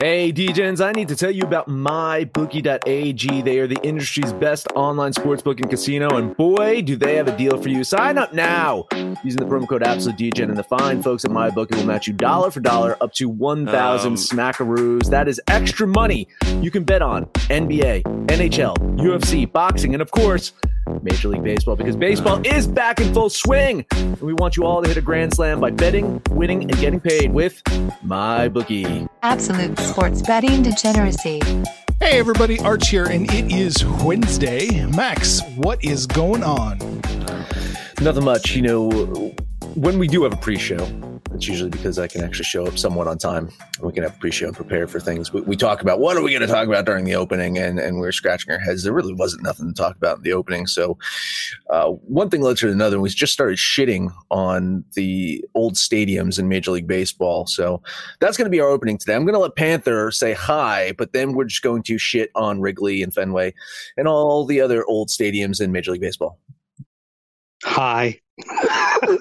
Hey, 0.00 0.32
DJs, 0.32 0.80
I 0.80 0.92
need 0.92 1.08
to 1.08 1.16
tell 1.16 1.32
you 1.32 1.42
about 1.42 1.68
mybookie.ag. 1.68 3.42
They 3.42 3.58
are 3.58 3.66
the 3.66 3.80
industry's 3.82 4.32
best 4.32 4.68
online 4.76 5.10
sportsbook 5.12 5.60
and 5.60 5.68
casino, 5.68 6.10
and 6.10 6.36
boy, 6.36 6.82
do 6.82 6.94
they 6.94 7.16
have 7.16 7.26
a 7.26 7.36
deal 7.36 7.60
for 7.60 7.68
you. 7.68 7.82
Sign 7.82 8.16
up 8.16 8.32
now 8.32 8.86
using 9.24 9.40
the 9.40 9.44
promo 9.44 9.68
code 9.68 9.82
AbsoluteDGen, 9.82 10.50
and 10.50 10.56
the 10.56 10.62
fine 10.62 11.02
folks 11.02 11.24
at 11.24 11.32
MyBookie 11.32 11.74
will 11.74 11.84
match 11.84 12.06
you 12.06 12.12
dollar 12.12 12.52
for 12.52 12.60
dollar 12.60 12.96
up 13.00 13.12
to 13.14 13.28
1,000 13.28 14.06
um, 14.06 14.14
smackaroos. 14.14 15.10
That 15.10 15.26
is 15.26 15.40
extra 15.48 15.88
money 15.88 16.28
you 16.60 16.70
can 16.70 16.84
bet 16.84 17.02
on 17.02 17.24
NBA, 17.50 18.04
NHL, 18.28 18.76
UFC, 19.00 19.50
boxing, 19.50 19.94
and 19.94 20.00
of 20.00 20.12
course, 20.12 20.52
Major 21.02 21.28
League 21.28 21.42
Baseball 21.42 21.76
because 21.76 21.96
baseball 21.96 22.40
is 22.44 22.66
back 22.66 23.00
in 23.00 23.12
full 23.12 23.30
swing. 23.30 23.84
And 23.92 24.20
we 24.20 24.32
want 24.34 24.56
you 24.56 24.64
all 24.64 24.82
to 24.82 24.88
hit 24.88 24.96
a 24.96 25.02
grand 25.02 25.34
slam 25.34 25.60
by 25.60 25.70
betting, 25.70 26.20
winning, 26.30 26.62
and 26.62 26.78
getting 26.78 27.00
paid 27.00 27.32
with 27.32 27.62
my 28.02 28.48
bookie. 28.48 29.06
Absolute 29.22 29.78
sports 29.78 30.22
betting 30.22 30.62
degeneracy. 30.62 31.40
Hey 32.00 32.18
everybody, 32.18 32.60
Arch 32.60 32.88
here, 32.88 33.06
and 33.06 33.28
it 33.32 33.52
is 33.52 33.84
Wednesday. 34.04 34.86
Max, 34.86 35.42
what 35.56 35.82
is 35.84 36.06
going 36.06 36.44
on? 36.44 36.78
Nothing 38.00 38.24
much. 38.24 38.54
You 38.54 38.62
know, 38.62 39.34
when 39.78 39.98
we 40.00 40.08
do 40.08 40.24
have 40.24 40.32
a 40.32 40.36
pre-show, 40.36 40.76
it's 41.32 41.46
usually 41.46 41.70
because 41.70 42.00
I 42.00 42.08
can 42.08 42.24
actually 42.24 42.46
show 42.46 42.66
up 42.66 42.76
somewhat 42.76 43.06
on 43.06 43.16
time. 43.16 43.48
We 43.80 43.92
can 43.92 44.02
have 44.02 44.16
a 44.16 44.18
pre-show 44.18 44.48
and 44.48 44.56
prepare 44.56 44.88
for 44.88 44.98
things. 44.98 45.32
We, 45.32 45.42
we 45.42 45.56
talk 45.56 45.82
about 45.82 46.00
what 46.00 46.16
are 46.16 46.22
we 46.22 46.32
going 46.32 46.42
to 46.42 46.48
talk 46.48 46.66
about 46.66 46.84
during 46.84 47.04
the 47.04 47.14
opening, 47.14 47.58
and 47.58 47.78
and 47.78 48.00
we 48.00 48.06
are 48.08 48.12
scratching 48.12 48.52
our 48.52 48.58
heads. 48.58 48.82
There 48.82 48.92
really 48.92 49.14
wasn't 49.14 49.44
nothing 49.44 49.68
to 49.68 49.74
talk 49.74 49.94
about 49.94 50.16
in 50.16 50.22
the 50.24 50.32
opening. 50.32 50.66
So 50.66 50.98
uh, 51.70 51.90
one 51.90 52.28
thing 52.28 52.40
led 52.40 52.56
to 52.58 52.70
another. 52.70 52.96
And 52.96 53.02
We 53.02 53.10
just 53.10 53.32
started 53.32 53.58
shitting 53.58 54.12
on 54.30 54.84
the 54.94 55.44
old 55.54 55.74
stadiums 55.74 56.40
in 56.40 56.48
Major 56.48 56.72
League 56.72 56.88
Baseball. 56.88 57.46
So 57.46 57.80
that's 58.18 58.36
going 58.36 58.46
to 58.46 58.50
be 58.50 58.60
our 58.60 58.68
opening 58.68 58.98
today. 58.98 59.14
I'm 59.14 59.24
going 59.24 59.34
to 59.34 59.40
let 59.40 59.54
Panther 59.54 60.10
say 60.10 60.32
hi, 60.32 60.92
but 60.98 61.12
then 61.12 61.34
we're 61.34 61.44
just 61.44 61.62
going 61.62 61.84
to 61.84 61.98
shit 61.98 62.32
on 62.34 62.60
Wrigley 62.60 63.00
and 63.02 63.14
Fenway 63.14 63.54
and 63.96 64.08
all 64.08 64.44
the 64.44 64.60
other 64.60 64.84
old 64.86 65.08
stadiums 65.08 65.60
in 65.60 65.70
Major 65.70 65.92
League 65.92 66.00
Baseball. 66.00 66.40
Hi. 67.64 68.20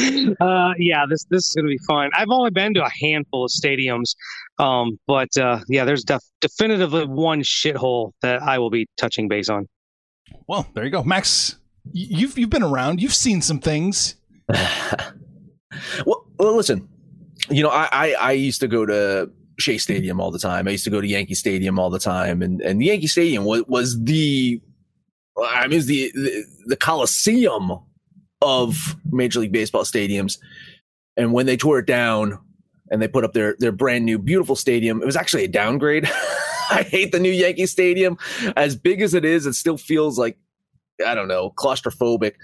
uh, 0.40 0.72
yeah, 0.78 1.04
this 1.08 1.24
this 1.30 1.48
is 1.48 1.54
going 1.54 1.66
to 1.66 1.70
be 1.70 1.78
fun. 1.86 2.10
I've 2.14 2.30
only 2.30 2.50
been 2.50 2.74
to 2.74 2.84
a 2.84 2.90
handful 3.00 3.44
of 3.44 3.50
stadiums, 3.50 4.14
um, 4.58 4.98
but 5.06 5.36
uh, 5.36 5.60
yeah, 5.68 5.84
there's 5.84 6.04
def- 6.04 6.24
definitively 6.40 7.06
one 7.06 7.42
shithole 7.42 8.12
that 8.22 8.42
I 8.42 8.58
will 8.58 8.70
be 8.70 8.86
touching 8.96 9.28
base 9.28 9.48
on. 9.48 9.66
Well, 10.46 10.68
there 10.74 10.84
you 10.84 10.90
go, 10.90 11.02
Max. 11.02 11.56
You've 11.92 12.38
you've 12.38 12.50
been 12.50 12.62
around. 12.62 13.00
You've 13.00 13.14
seen 13.14 13.42
some 13.42 13.58
things. 13.58 14.16
well, 14.48 16.26
well, 16.38 16.56
listen. 16.56 16.88
You 17.48 17.62
know, 17.62 17.70
I, 17.70 17.88
I 17.90 18.12
I 18.12 18.32
used 18.32 18.60
to 18.60 18.68
go 18.68 18.86
to 18.86 19.30
Shea 19.58 19.78
Stadium 19.78 20.20
all 20.20 20.30
the 20.30 20.38
time. 20.38 20.68
I 20.68 20.72
used 20.72 20.84
to 20.84 20.90
go 20.90 21.00
to 21.00 21.06
Yankee 21.06 21.34
Stadium 21.34 21.78
all 21.78 21.90
the 21.90 21.98
time, 21.98 22.42
and 22.42 22.60
and 22.60 22.80
the 22.80 22.86
Yankee 22.86 23.06
Stadium 23.06 23.44
was 23.44 23.64
was 23.66 24.02
the 24.02 24.60
I 25.42 25.62
mean, 25.62 25.72
it 25.72 25.76
was 25.76 25.86
the, 25.86 26.12
the 26.14 26.44
the 26.66 26.76
Coliseum 26.76 27.80
of 28.42 28.96
Major 29.10 29.40
League 29.40 29.52
Baseball 29.52 29.82
stadiums. 29.82 30.38
And 31.16 31.32
when 31.32 31.46
they 31.46 31.56
tore 31.56 31.78
it 31.78 31.86
down 31.86 32.38
and 32.90 33.00
they 33.00 33.08
put 33.08 33.24
up 33.24 33.32
their 33.32 33.56
their 33.58 33.72
brand 33.72 34.04
new 34.04 34.18
beautiful 34.18 34.56
stadium, 34.56 35.02
it 35.02 35.06
was 35.06 35.16
actually 35.16 35.44
a 35.44 35.48
downgrade. 35.48 36.08
I 36.70 36.82
hate 36.82 37.12
the 37.12 37.20
new 37.20 37.32
Yankee 37.32 37.66
Stadium. 37.66 38.16
As 38.56 38.76
big 38.76 39.02
as 39.02 39.12
it 39.12 39.24
is, 39.24 39.44
it 39.44 39.54
still 39.54 39.76
feels 39.76 40.18
like 40.18 40.38
I 41.04 41.14
don't 41.14 41.28
know, 41.28 41.52
claustrophobic. 41.56 42.34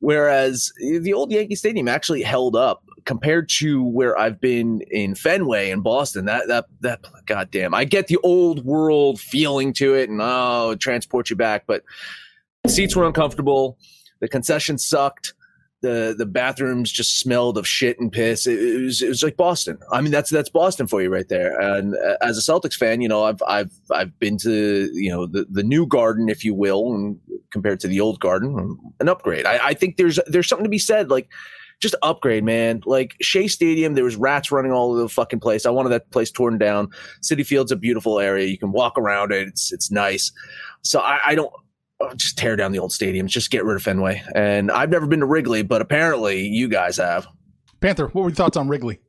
Whereas 0.00 0.72
the 0.78 1.12
old 1.12 1.30
Yankee 1.30 1.54
Stadium 1.54 1.88
actually 1.88 2.22
held 2.22 2.56
up 2.56 2.82
compared 3.04 3.48
to 3.48 3.82
where 3.82 4.18
I've 4.18 4.40
been 4.40 4.82
in 4.90 5.14
Fenway 5.14 5.70
in 5.70 5.80
Boston. 5.80 6.26
That 6.26 6.48
that 6.48 6.66
that 6.80 7.00
goddamn, 7.26 7.74
I 7.74 7.84
get 7.84 8.08
the 8.08 8.18
old 8.18 8.64
world 8.64 9.20
feeling 9.20 9.72
to 9.74 9.94
it, 9.94 10.10
and 10.10 10.20
oh, 10.22 10.72
it 10.72 10.80
transports 10.80 11.30
you 11.30 11.36
back. 11.36 11.64
But 11.66 11.82
seats 12.66 12.94
were 12.94 13.06
uncomfortable. 13.06 13.78
The 14.20 14.28
concession 14.28 14.78
sucked 14.78 15.34
the 15.82 16.14
the 16.16 16.26
bathrooms 16.26 16.90
just 16.90 17.20
smelled 17.20 17.58
of 17.58 17.66
shit 17.66 18.00
and 18.00 18.10
piss. 18.10 18.46
It, 18.46 18.58
it, 18.58 18.82
was 18.82 19.02
it 19.02 19.08
was 19.08 19.22
like 19.22 19.36
Boston. 19.36 19.78
I 19.92 20.00
mean, 20.00 20.10
that's 20.10 20.30
that's 20.30 20.48
Boston 20.48 20.86
for 20.86 21.02
you 21.02 21.10
right 21.10 21.28
there. 21.28 21.58
And 21.60 21.94
uh, 21.94 22.16
as 22.22 22.38
a 22.38 22.40
Celtics 22.40 22.74
fan, 22.74 23.00
you 23.00 23.08
know, 23.08 23.24
I've 23.24 23.42
I've 23.46 23.72
I've 23.90 24.18
been 24.18 24.38
to 24.38 24.90
you 24.92 25.10
know 25.10 25.26
the 25.26 25.46
the 25.50 25.62
new 25.62 25.86
Garden, 25.86 26.28
if 26.28 26.44
you 26.44 26.54
will, 26.54 26.94
and 26.94 27.18
compared 27.50 27.80
to 27.80 27.88
the 27.88 28.00
old 28.00 28.20
Garden, 28.20 28.78
an 29.00 29.08
upgrade. 29.08 29.46
I, 29.46 29.68
I 29.68 29.74
think 29.74 29.96
there's 29.96 30.18
there's 30.26 30.48
something 30.48 30.64
to 30.64 30.70
be 30.70 30.78
said 30.78 31.10
like. 31.10 31.28
Just 31.78 31.94
upgrade, 32.02 32.42
man. 32.42 32.80
Like 32.86 33.16
Shea 33.20 33.48
Stadium, 33.48 33.92
there 33.92 34.02
was 34.02 34.16
rats 34.16 34.50
running 34.50 34.72
all 34.72 34.92
over 34.92 35.02
the 35.02 35.10
fucking 35.10 35.40
place. 35.40 35.66
I 35.66 35.70
wanted 35.70 35.90
that 35.90 36.10
place 36.10 36.30
torn 36.30 36.56
down. 36.56 36.88
Citi 37.20 37.44
Field's 37.44 37.70
a 37.70 37.76
beautiful 37.76 38.18
area. 38.18 38.46
You 38.46 38.56
can 38.56 38.72
walk 38.72 38.96
around 38.96 39.30
it. 39.30 39.46
It's 39.46 39.70
it's 39.74 39.90
nice. 39.90 40.32
So 40.80 41.00
I, 41.00 41.20
I 41.22 41.34
don't 41.34 41.52
Oh, 41.98 42.12
just 42.14 42.36
tear 42.36 42.56
down 42.56 42.72
the 42.72 42.78
old 42.78 42.90
stadiums, 42.90 43.28
just 43.28 43.50
get 43.50 43.64
rid 43.64 43.76
of 43.76 43.82
Fenway. 43.82 44.22
And 44.34 44.70
I've 44.70 44.90
never 44.90 45.06
been 45.06 45.20
to 45.20 45.26
Wrigley, 45.26 45.62
but 45.62 45.80
apparently 45.80 46.40
you 46.42 46.68
guys 46.68 46.98
have. 46.98 47.26
Panther, 47.80 48.08
what 48.08 48.22
were 48.22 48.28
your 48.28 48.34
thoughts 48.34 48.56
on 48.56 48.68
Wrigley? 48.68 49.00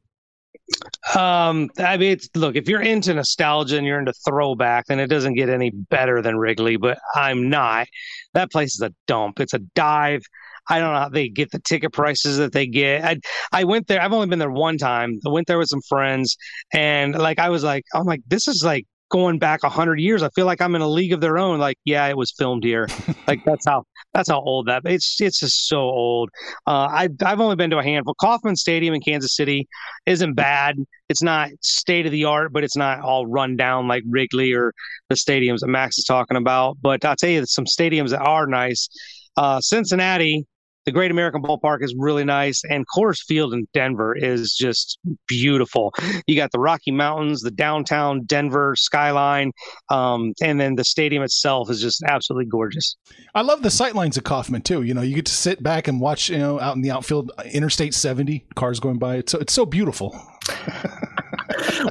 Um, 1.15 1.69
I 1.77 1.97
mean, 1.97 2.11
it's, 2.11 2.29
look, 2.35 2.55
if 2.55 2.67
you're 2.67 2.81
into 2.81 3.13
nostalgia 3.13 3.77
and 3.77 3.85
you're 3.85 3.99
into 3.99 4.13
throwback, 4.25 4.85
then 4.87 4.99
it 4.99 5.07
doesn't 5.07 5.33
get 5.33 5.49
any 5.49 5.71
better 5.71 6.21
than 6.21 6.37
Wrigley. 6.37 6.77
But 6.77 6.97
I'm 7.15 7.49
not. 7.49 7.87
That 8.33 8.51
place 8.51 8.73
is 8.73 8.81
a 8.81 8.93
dump. 9.05 9.39
It's 9.39 9.53
a 9.53 9.59
dive. 9.59 10.21
I 10.69 10.79
don't 10.79 10.93
know 10.93 10.99
how 10.99 11.09
they 11.09 11.29
get 11.29 11.51
the 11.51 11.59
ticket 11.59 11.93
prices 11.93 12.37
that 12.37 12.51
they 12.51 12.67
get. 12.67 13.03
I 13.03 13.17
I 13.53 13.63
went 13.63 13.87
there. 13.87 14.01
I've 14.01 14.11
only 14.11 14.27
been 14.27 14.39
there 14.39 14.51
one 14.51 14.77
time. 14.77 15.17
I 15.25 15.29
went 15.29 15.47
there 15.47 15.57
with 15.57 15.69
some 15.69 15.81
friends, 15.87 16.35
and 16.73 17.17
like 17.17 17.39
I 17.39 17.49
was 17.49 17.63
like, 17.63 17.85
I'm 17.93 18.05
like, 18.05 18.21
this 18.27 18.49
is 18.49 18.63
like 18.65 18.85
going 19.09 19.39
back 19.39 19.63
a 19.63 19.69
hundred 19.69 19.99
years. 19.99 20.23
I 20.23 20.29
feel 20.29 20.45
like 20.45 20.61
I'm 20.61 20.75
in 20.75 20.81
a 20.81 20.87
league 20.87 21.13
of 21.13 21.21
their 21.21 21.37
own. 21.37 21.59
Like, 21.59 21.77
yeah, 21.85 22.07
it 22.07 22.17
was 22.17 22.33
filmed 22.37 22.63
here. 22.63 22.87
like 23.27 23.43
that's 23.45 23.65
how 23.65 23.83
that's 24.13 24.29
how 24.29 24.41
old 24.41 24.67
that. 24.67 24.83
It's 24.85 25.19
it's 25.21 25.39
just 25.39 25.67
so 25.67 25.79
old. 25.79 26.29
Uh, 26.65 26.87
I 26.91 27.09
I've 27.23 27.39
only 27.39 27.55
been 27.55 27.69
to 27.71 27.79
a 27.79 27.83
handful. 27.83 28.15
Kauffman 28.19 28.55
Stadium 28.55 28.93
in 28.93 29.01
Kansas 29.01 29.35
City 29.35 29.67
isn't 30.05 30.33
bad. 30.33 30.75
It's 31.09 31.23
not 31.23 31.49
state 31.61 32.05
of 32.05 32.11
the 32.11 32.25
art, 32.25 32.51
but 32.51 32.63
it's 32.63 32.75
not 32.75 33.01
all 33.01 33.25
run 33.25 33.55
down 33.55 33.87
like 33.87 34.03
Wrigley 34.07 34.53
or 34.53 34.73
the 35.09 35.15
stadiums 35.15 35.59
that 35.59 35.67
Max 35.67 35.97
is 35.97 36.05
talking 36.05 36.37
about. 36.37 36.77
But 36.81 37.05
I'll 37.05 37.15
tell 37.15 37.29
you, 37.29 37.45
some 37.45 37.65
stadiums 37.65 38.09
that 38.09 38.21
are 38.21 38.47
nice. 38.47 38.89
Uh, 39.37 39.61
Cincinnati 39.61 40.45
the 40.87 40.93
Great 40.93 41.11
American 41.11 41.41
Ballpark 41.41 41.83
is 41.83 41.93
really 41.97 42.23
nice, 42.23 42.63
and 42.63 42.85
Coors 42.87 43.19
Field 43.19 43.53
in 43.53 43.67
Denver 43.73 44.15
is 44.15 44.55
just 44.55 44.97
beautiful. 45.27 45.93
You 46.27 46.37
got 46.37 46.53
the 46.53 46.59
Rocky 46.59 46.91
Mountains, 46.91 47.41
the 47.41 47.51
downtown 47.51 48.23
Denver 48.23 48.73
skyline, 48.77 49.51
um, 49.89 50.33
and 50.41 50.61
then 50.61 50.75
the 50.75 50.85
stadium 50.85 51.23
itself 51.23 51.69
is 51.69 51.81
just 51.81 52.01
absolutely 52.03 52.45
gorgeous. 52.45 52.95
I 53.35 53.41
love 53.41 53.63
the 53.63 53.69
sightlines 53.69 54.17
of 54.17 54.23
Kauffman 54.23 54.61
too. 54.61 54.83
You 54.83 54.93
know, 54.93 55.01
you 55.01 55.13
get 55.13 55.25
to 55.25 55.33
sit 55.33 55.61
back 55.61 55.89
and 55.89 55.99
watch, 55.99 56.29
you 56.29 56.37
know, 56.37 56.57
out 56.61 56.77
in 56.77 56.81
the 56.81 56.91
outfield, 56.91 57.33
Interstate 57.51 57.93
70, 57.93 58.45
cars 58.55 58.79
going 58.79 58.97
by. 58.97 59.17
It's 59.17 59.33
so, 59.33 59.39
it's 59.39 59.51
so 59.51 59.65
beautiful. 59.65 60.17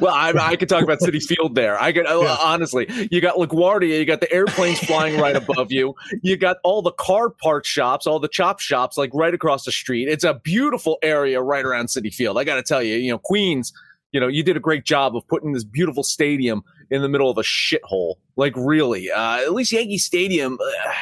well, 0.00 0.14
I, 0.14 0.32
I 0.38 0.56
could 0.56 0.68
talk 0.68 0.82
about 0.82 0.98
Citi 1.00 1.22
Field 1.22 1.54
there. 1.54 1.80
I 1.80 1.92
could 1.92 2.06
oh, 2.06 2.22
yeah. 2.22 2.36
honestly. 2.40 2.86
You 3.10 3.20
got 3.20 3.36
LaGuardia, 3.36 3.98
you 3.98 4.04
got 4.04 4.20
the 4.20 4.32
airplanes 4.32 4.78
flying 4.86 5.18
right 5.20 5.36
above 5.36 5.72
you. 5.72 5.94
You 6.22 6.36
got 6.36 6.58
all 6.64 6.82
the 6.82 6.92
car 6.92 7.30
part 7.30 7.66
shops, 7.66 8.06
all 8.06 8.18
the 8.18 8.28
chop 8.28 8.60
shops, 8.60 8.96
like 8.96 9.10
right 9.14 9.34
across 9.34 9.64
the 9.64 9.72
street. 9.72 10.08
It's 10.08 10.24
a 10.24 10.34
beautiful 10.34 10.98
area 11.02 11.40
right 11.40 11.64
around 11.64 11.86
Citi 11.86 12.12
Field. 12.12 12.38
I 12.38 12.44
got 12.44 12.56
to 12.56 12.62
tell 12.62 12.82
you, 12.82 12.96
you 12.96 13.10
know, 13.10 13.18
Queens. 13.18 13.72
You 14.12 14.20
know, 14.20 14.28
you 14.28 14.42
did 14.42 14.56
a 14.56 14.60
great 14.60 14.84
job 14.84 15.16
of 15.16 15.26
putting 15.28 15.52
this 15.52 15.64
beautiful 15.64 16.02
stadium 16.02 16.62
in 16.90 17.02
the 17.02 17.08
middle 17.08 17.30
of 17.30 17.38
a 17.38 17.42
shithole. 17.42 18.14
Like 18.36 18.52
really, 18.56 19.10
uh, 19.10 19.38
at 19.38 19.52
least 19.52 19.72
Yankee 19.72 19.98
Stadium, 19.98 20.58
uh, 20.60 20.92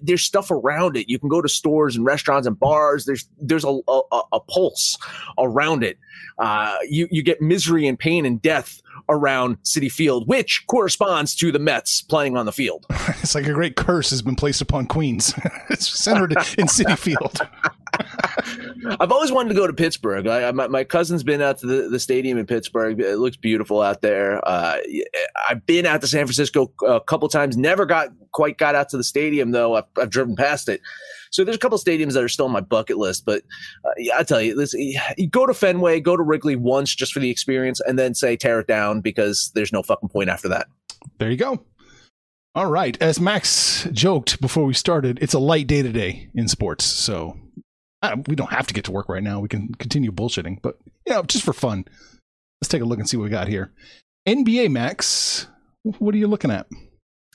there's 0.00 0.22
stuff 0.22 0.50
around 0.50 0.96
it. 0.96 1.08
You 1.08 1.18
can 1.18 1.28
go 1.28 1.42
to 1.42 1.48
stores 1.48 1.96
and 1.96 2.04
restaurants 2.04 2.46
and 2.46 2.58
bars. 2.58 3.04
There's 3.04 3.28
there's 3.40 3.64
a 3.64 3.80
a, 3.88 4.22
a 4.32 4.40
pulse 4.40 4.96
around 5.38 5.82
it. 5.82 5.98
Uh, 6.38 6.76
you 6.88 7.08
you 7.10 7.22
get 7.22 7.42
misery 7.42 7.86
and 7.86 7.98
pain 7.98 8.24
and 8.24 8.40
death 8.40 8.80
around 9.08 9.62
Citi 9.62 9.90
Field, 9.90 10.28
which 10.28 10.64
corresponds 10.66 11.34
to 11.36 11.50
the 11.50 11.58
Mets 11.58 12.02
playing 12.02 12.36
on 12.36 12.46
the 12.46 12.52
field. 12.52 12.84
it's 12.90 13.34
like 13.34 13.46
a 13.46 13.52
great 13.52 13.76
curse 13.76 14.10
has 14.10 14.22
been 14.22 14.36
placed 14.36 14.60
upon 14.60 14.86
Queens. 14.86 15.34
it's 15.70 15.88
centered 15.88 16.32
in 16.32 16.66
Citi 16.66 16.98
Field. 16.98 17.40
I've 19.00 19.12
always 19.12 19.32
wanted 19.32 19.50
to 19.50 19.54
go 19.54 19.66
to 19.66 19.72
Pittsburgh. 19.72 20.26
I, 20.26 20.50
my, 20.52 20.68
my, 20.68 20.84
cousin's 20.84 21.22
been 21.22 21.42
out 21.42 21.58
to 21.58 21.66
the, 21.66 21.88
the 21.88 21.98
stadium 21.98 22.38
in 22.38 22.46
Pittsburgh. 22.46 23.00
It 23.00 23.16
looks 23.16 23.36
beautiful 23.36 23.82
out 23.82 24.02
there. 24.02 24.40
Uh, 24.46 24.76
I've 25.48 25.66
been 25.66 25.84
out 25.84 26.00
to 26.02 26.06
San 26.06 26.24
Francisco 26.26 26.72
a 26.86 27.00
couple 27.00 27.28
times. 27.28 27.56
Never 27.56 27.86
got 27.86 28.08
quite 28.32 28.56
got 28.56 28.74
out 28.74 28.88
to 28.90 28.96
the 28.96 29.04
stadium 29.04 29.50
though. 29.50 29.74
I've, 29.76 29.84
I've 30.00 30.10
driven 30.10 30.36
past 30.36 30.68
it. 30.68 30.80
So 31.30 31.44
there's 31.44 31.56
a 31.56 31.60
couple 31.60 31.78
stadiums 31.78 32.14
that 32.14 32.22
are 32.22 32.28
still 32.28 32.46
on 32.46 32.52
my 32.52 32.60
bucket 32.60 32.98
list. 32.98 33.24
But 33.24 33.42
uh, 33.84 34.16
I 34.16 34.22
tell 34.22 34.40
you, 34.40 34.54
this, 34.54 34.74
you 34.74 35.28
go 35.28 35.46
to 35.46 35.54
Fenway, 35.54 36.00
go 36.00 36.16
to 36.16 36.22
Wrigley 36.22 36.56
once 36.56 36.94
just 36.94 37.12
for 37.12 37.20
the 37.20 37.30
experience, 37.30 37.80
and 37.80 37.98
then 37.98 38.14
say 38.14 38.36
tear 38.36 38.60
it 38.60 38.66
down 38.66 39.00
because 39.00 39.50
there's 39.54 39.72
no 39.72 39.82
fucking 39.82 40.08
point 40.08 40.30
after 40.30 40.48
that. 40.48 40.68
There 41.18 41.30
you 41.30 41.36
go. 41.36 41.64
All 42.54 42.70
right. 42.70 43.00
As 43.00 43.20
Max 43.20 43.86
joked 43.92 44.40
before 44.40 44.64
we 44.64 44.74
started, 44.74 45.18
it's 45.22 45.34
a 45.34 45.38
light 45.38 45.66
day 45.66 45.82
today 45.82 46.28
in 46.34 46.48
sports. 46.48 46.84
So 46.84 47.38
we 48.26 48.34
don't 48.34 48.50
have 48.50 48.66
to 48.66 48.74
get 48.74 48.84
to 48.86 48.92
work 48.92 49.08
right 49.08 49.22
now. 49.22 49.40
We 49.40 49.48
can 49.48 49.74
continue 49.74 50.12
bullshitting, 50.12 50.60
but 50.62 50.78
you 51.06 51.12
know, 51.12 51.22
just 51.22 51.44
for 51.44 51.52
fun. 51.52 51.84
Let's 52.60 52.68
take 52.68 52.82
a 52.82 52.84
look 52.84 52.98
and 52.98 53.08
see 53.08 53.16
what 53.16 53.24
we 53.24 53.30
got 53.30 53.48
here. 53.48 53.72
NBA 54.26 54.70
Max, 54.70 55.46
what 55.82 56.14
are 56.14 56.18
you 56.18 56.26
looking 56.26 56.50
at? 56.50 56.66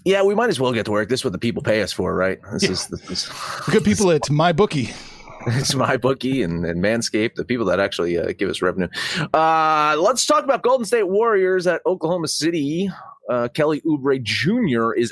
Yeah, 0.05 0.23
we 0.23 0.35
might 0.35 0.49
as 0.49 0.59
well 0.59 0.73
get 0.73 0.85
to 0.85 0.91
work. 0.91 1.09
This 1.09 1.21
is 1.21 1.23
what 1.23 1.33
the 1.33 1.39
people 1.39 1.63
pay 1.63 1.81
us 1.81 1.93
for, 1.93 2.13
right? 2.15 2.39
This 2.51 2.63
yeah. 2.63 2.71
is 2.71 2.87
this, 2.87 3.01
this, 3.01 3.65
good 3.69 3.83
people 3.83 4.11
at 4.11 4.29
my 4.29 4.51
bookie. 4.51 4.93
It's 5.45 5.75
my 5.75 5.97
bookie 5.97 6.41
and, 6.41 6.65
and 6.65 6.81
Manscaped, 6.81 7.35
the 7.35 7.43
people 7.43 7.65
that 7.65 7.77
actually 7.77 8.17
uh, 8.17 8.31
give 8.31 8.49
us 8.49 8.61
revenue. 8.61 8.87
Uh, 9.33 9.97
let's 9.99 10.25
talk 10.25 10.45
about 10.45 10.61
Golden 10.63 10.85
State 10.85 11.09
Warriors 11.09 11.67
at 11.67 11.81
Oklahoma 11.85 12.29
City. 12.29 12.89
Uh, 13.29 13.49
Kelly 13.49 13.81
Oubre 13.81 14.23
Jr. 14.23 14.93
is 14.93 15.11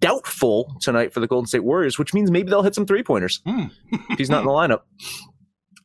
doubtful 0.00 0.74
tonight 0.80 1.12
for 1.12 1.20
the 1.20 1.28
Golden 1.28 1.46
State 1.46 1.62
Warriors, 1.62 1.96
which 1.96 2.12
means 2.12 2.28
maybe 2.28 2.50
they'll 2.50 2.64
hit 2.64 2.74
some 2.74 2.86
three 2.86 3.04
pointers. 3.04 3.40
Mm. 3.46 3.70
he's 4.16 4.28
not 4.28 4.40
in 4.40 4.46
the 4.46 4.52
lineup. 4.52 4.80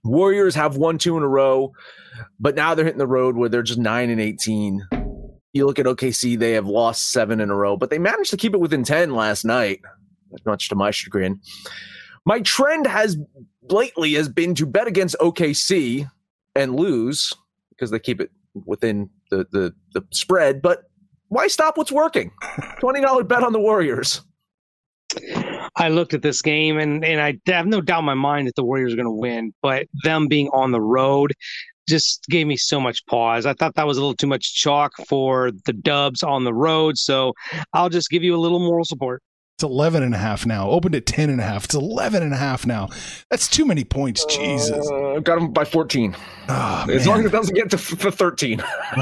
Warriors 0.04 0.56
have 0.56 0.76
won 0.76 0.98
two 0.98 1.16
in 1.16 1.24
a 1.24 1.28
row, 1.28 1.72
but 2.40 2.56
now 2.56 2.74
they're 2.76 2.86
hitting 2.86 2.98
the 2.98 3.08
road 3.08 3.36
where 3.36 3.48
they're 3.48 3.62
just 3.62 3.80
nine 3.80 4.10
and 4.10 4.20
eighteen. 4.20 4.86
You 5.54 5.66
look 5.66 5.80
at 5.80 5.86
OKC; 5.86 6.38
they 6.38 6.54
have 6.54 6.68
lost 6.68 7.12
seven 7.12 7.40
in 7.40 7.50
a 7.50 7.56
row, 7.56 7.78
but 7.78 7.90
they 7.90 8.00
managed 8.00 8.32
to 8.32 8.38
keep 8.38 8.54
it 8.54 8.60
within 8.60 8.84
ten 8.84 9.14
last 9.14 9.46
night, 9.46 9.82
much 10.46 10.70
to 10.70 10.76
my 10.76 10.92
chagrin. 10.92 11.40
My 12.26 12.42
trend 12.42 12.88
has 12.88 13.18
lately 13.70 14.14
has 14.14 14.30
been 14.30 14.56
to 14.56 14.66
bet 14.66 14.88
against 14.88 15.16
OKC 15.20 16.10
and 16.56 16.76
lose 16.76 17.34
because 17.70 17.92
they 17.92 18.00
keep 18.00 18.20
it 18.20 18.32
within 18.66 19.10
the 19.30 19.46
the, 19.52 19.74
the 19.94 20.04
spread, 20.12 20.62
but 20.62 20.84
why 21.34 21.48
stop 21.48 21.78
what's 21.78 21.92
working? 21.92 22.32
$20 22.80 23.28
bet 23.28 23.44
on 23.44 23.54
the 23.54 23.60
Warriors. 23.60 24.22
I 25.76 25.90
looked 25.90 26.14
at 26.14 26.22
this 26.22 26.44
game 26.44 26.78
and, 26.78 27.04
and 27.04 27.20
I 27.20 27.40
have 27.52 27.66
no 27.66 27.82
doubt 27.82 28.00
in 28.00 28.06
my 28.06 28.14
mind 28.14 28.48
that 28.48 28.56
the 28.56 28.64
Warriors 28.64 28.94
are 28.94 28.98
going 28.98 29.08
to 29.08 29.12
win, 29.12 29.52
but 29.64 29.88
them 30.04 30.28
being 30.28 30.50
on 30.50 30.72
the 30.72 30.82
road 30.82 31.34
just 31.88 32.26
gave 32.30 32.48
me 32.48 32.58
so 32.58 32.80
much 32.80 33.06
pause. 33.06 33.46
I 33.46 33.54
thought 33.54 33.76
that 33.76 33.88
was 33.88 33.98
a 33.98 34.02
little 34.02 34.16
too 34.16 34.28
much 34.28 34.54
chalk 34.54 34.94
for 35.08 35.52
the 35.66 35.74
dubs 35.74 36.24
on 36.24 36.44
the 36.44 36.54
road. 36.54 36.98
So 36.98 37.34
I'll 37.74 37.90
just 37.90 38.10
give 38.10 38.24
you 38.24 38.36
a 38.36 38.38
little 38.38 38.60
moral 38.60 38.86
support. 38.86 39.22
It's 39.58 39.64
11 39.64 40.02
and 40.02 40.16
a 40.16 40.18
half 40.18 40.48
now. 40.48 40.68
Opened 40.70 40.96
at 40.96 41.06
10 41.06 41.30
and 41.30 41.40
a 41.40 41.44
half. 41.44 41.66
It's 41.66 41.76
11 41.76 42.24
and 42.24 42.34
a 42.34 42.38
half 42.38 42.66
now. 42.66 42.90
That's 43.30 43.48
too 43.48 43.66
many 43.66 43.84
points. 43.84 44.26
Jesus. 44.26 44.90
Uh, 44.90 45.20
got 45.20 45.36
them 45.36 45.52
by 45.52 45.64
14. 45.64 46.16
Oh, 46.50 46.86
as 46.90 47.06
long 47.06 47.20
as 47.20 47.28
it 47.28 47.32
doesn't 47.32 47.54
get 47.54 47.70
to, 47.70 47.78
f- 47.78 48.16
13. 48.16 48.64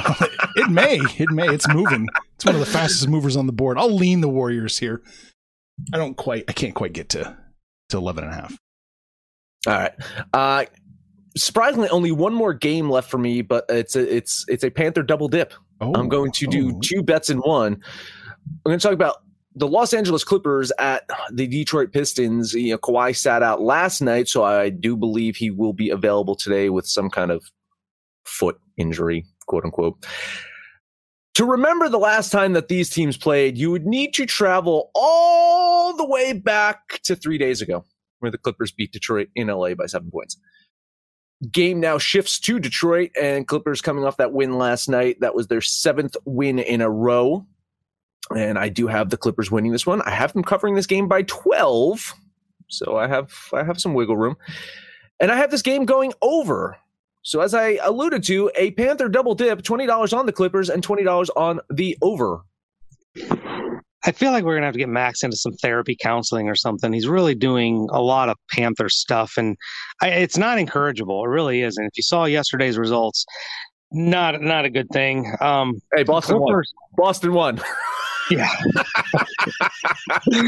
it 0.56 0.70
may. 0.70 1.00
It 1.18 1.32
may. 1.32 1.48
It's 1.48 1.70
moving. 1.70 2.08
It's 2.36 2.46
one 2.46 2.56
of 2.56 2.60
the 2.60 2.66
fastest 2.66 3.08
movers 3.08 3.38
on 3.38 3.48
the 3.48 3.54
board. 3.54 3.78
I'll 3.78 3.96
lean 3.96 4.20
the 4.20 4.28
Warriors 4.28 4.78
here. 4.78 5.02
I 5.94 5.98
don't 5.98 6.16
quite, 6.18 6.44
I 6.50 6.52
can't 6.52 6.76
quite 6.76 6.92
get 6.92 7.08
to, 7.10 7.38
to 7.90 7.98
11 7.98 8.26
and 8.26 8.34
a 8.34 8.36
half. 8.36 8.58
All 9.68 9.74
right. 9.74 9.94
Uh, 10.34 10.66
surprisingly, 11.36 11.90
only 11.90 12.12
one 12.12 12.34
more 12.34 12.54
game 12.54 12.90
left 12.90 13.10
for 13.10 13.18
me, 13.18 13.42
but 13.42 13.66
it's 13.70 13.96
a, 13.96 14.16
it's, 14.16 14.46
it's 14.48 14.64
a 14.64 14.70
Panther 14.70 15.04
double 15.04 15.28
dip. 15.28 15.54
Oh, 15.80 15.94
I'm 15.96 16.10
going 16.10 16.32
to 16.34 16.48
do 16.48 16.74
oh. 16.76 16.80
two 16.84 17.02
bets 17.02 17.30
in 17.30 17.40
one. 17.40 17.74
I'm 17.74 18.60
going 18.66 18.80
to 18.80 18.84
talk 18.84 18.94
about 18.94 19.24
the 19.56 19.68
Los 19.68 19.94
Angeles 19.94 20.24
Clippers 20.24 20.72
at 20.80 21.10
the 21.32 21.48
Detroit 21.48 21.92
Pistons. 21.92 22.54
You 22.54 22.72
know, 22.72 22.78
Kawhi 22.78 23.16
sat 23.16 23.44
out 23.44 23.62
last 23.62 24.02
night, 24.02 24.28
so 24.28 24.44
I 24.44 24.70
do 24.70 24.96
believe 24.96 25.36
he 25.36 25.52
will 25.52 25.74
be 25.74 25.90
available 25.90 26.36
today 26.36 26.70
with 26.70 26.88
some 26.88 27.10
kind 27.10 27.32
of 27.32 27.44
foot 28.26 28.60
injury, 28.78 29.26
quote 29.48 29.66
unquote. 29.66 30.06
To 31.36 31.46
remember 31.46 31.88
the 31.90 31.98
last 31.98 32.32
time 32.32 32.54
that 32.54 32.68
these 32.68 32.90
teams 32.90 33.18
played, 33.18 33.58
you 33.58 33.72
would 33.72 33.86
need 33.86 34.14
to 34.16 34.26
travel 34.26 34.92
all 34.94 35.96
the 35.96 36.06
way 36.06 36.34
back 36.34 37.00
to 37.04 37.16
three 37.16 37.38
days 37.38 37.62
ago, 37.62 37.86
where 38.20 38.32
the 38.32 38.38
Clippers 38.38 38.72
beat 38.72 38.92
Detroit 38.92 39.30
in 39.36 39.48
LA 39.48 39.74
by 39.74 39.86
seven 39.86 40.12
points. 40.12 40.38
Game 41.50 41.80
now 41.80 41.98
shifts 41.98 42.40
to 42.42 42.60
Detroit, 42.60 43.12
and 43.20 43.48
Clippers 43.48 43.82
coming 43.82 44.04
off 44.04 44.18
that 44.18 44.34
win 44.34 44.58
last 44.58 44.90
night. 44.90 45.20
That 45.22 45.34
was 45.34 45.48
their 45.48 45.62
seventh 45.62 46.16
win 46.26 46.60
in 46.60 46.82
a 46.82 46.90
row 46.90 47.46
and 48.36 48.58
I 48.58 48.70
do 48.70 48.88
have 48.88 49.10
the 49.10 49.18
Clippers 49.18 49.52
winning 49.52 49.72
this 49.72 49.86
one. 49.86 50.02
I 50.04 50.12
have 50.12 50.34
them 50.34 50.44
covering 50.44 50.76
this 50.76 50.88
game 50.88 51.08
by 51.08 51.24
12. 51.24 52.14
So 52.68 52.98
I 52.98 53.08
have 53.08 53.34
I 53.54 53.64
have 53.64 53.80
some 53.82 53.94
wiggle 53.94 54.18
room. 54.18 54.38
And 55.20 55.32
I 55.32 55.36
have 55.36 55.52
this 55.52 55.62
game 55.62 55.86
going 55.86 56.14
over. 56.22 56.78
So 57.22 57.42
as 57.42 57.54
I 57.54 57.78
alluded 57.84 58.24
to, 58.24 58.50
a 58.56 58.72
Panther 58.72 59.08
double 59.08 59.36
dip, 59.36 59.62
$20 59.62 60.18
on 60.18 60.26
the 60.26 60.32
Clippers 60.32 60.70
and 60.70 60.86
$20 60.86 61.30
on 61.36 61.60
the 61.70 61.96
over. 62.02 62.42
I 64.06 64.12
feel 64.12 64.32
like 64.32 64.44
we're 64.44 64.56
gonna 64.56 64.68
have 64.68 64.74
to 64.74 64.80
get 64.80 64.90
Max 64.90 65.24
into 65.24 65.38
some 65.38 65.54
therapy 65.54 65.96
counseling 66.00 66.50
or 66.50 66.56
something. 66.56 66.92
He's 66.92 67.08
really 67.08 67.36
doing 67.36 67.88
a 67.92 68.02
lot 68.02 68.30
of 68.30 68.38
Panther 68.52 68.90
stuff, 68.90 69.34
and 69.38 69.56
I, 70.02 70.10
it's 70.10 70.38
not 70.38 70.58
encourageable. 70.58 71.26
It 71.26 71.30
really 71.30 71.62
isn't. 71.62 71.84
If 71.84 71.92
you 71.96 72.04
saw 72.04 72.26
yesterday's 72.26 72.78
results, 72.78 73.26
not 73.92 74.42
not 74.42 74.66
a 74.66 74.70
good 74.70 74.90
thing. 74.92 75.32
Um, 75.40 75.82
hey, 75.94 76.04
Boston 76.04 76.38
Clippers, 76.38 76.74
won. 76.92 77.06
Boston 77.08 77.34
won. 77.34 77.62
Yeah. 78.30 78.50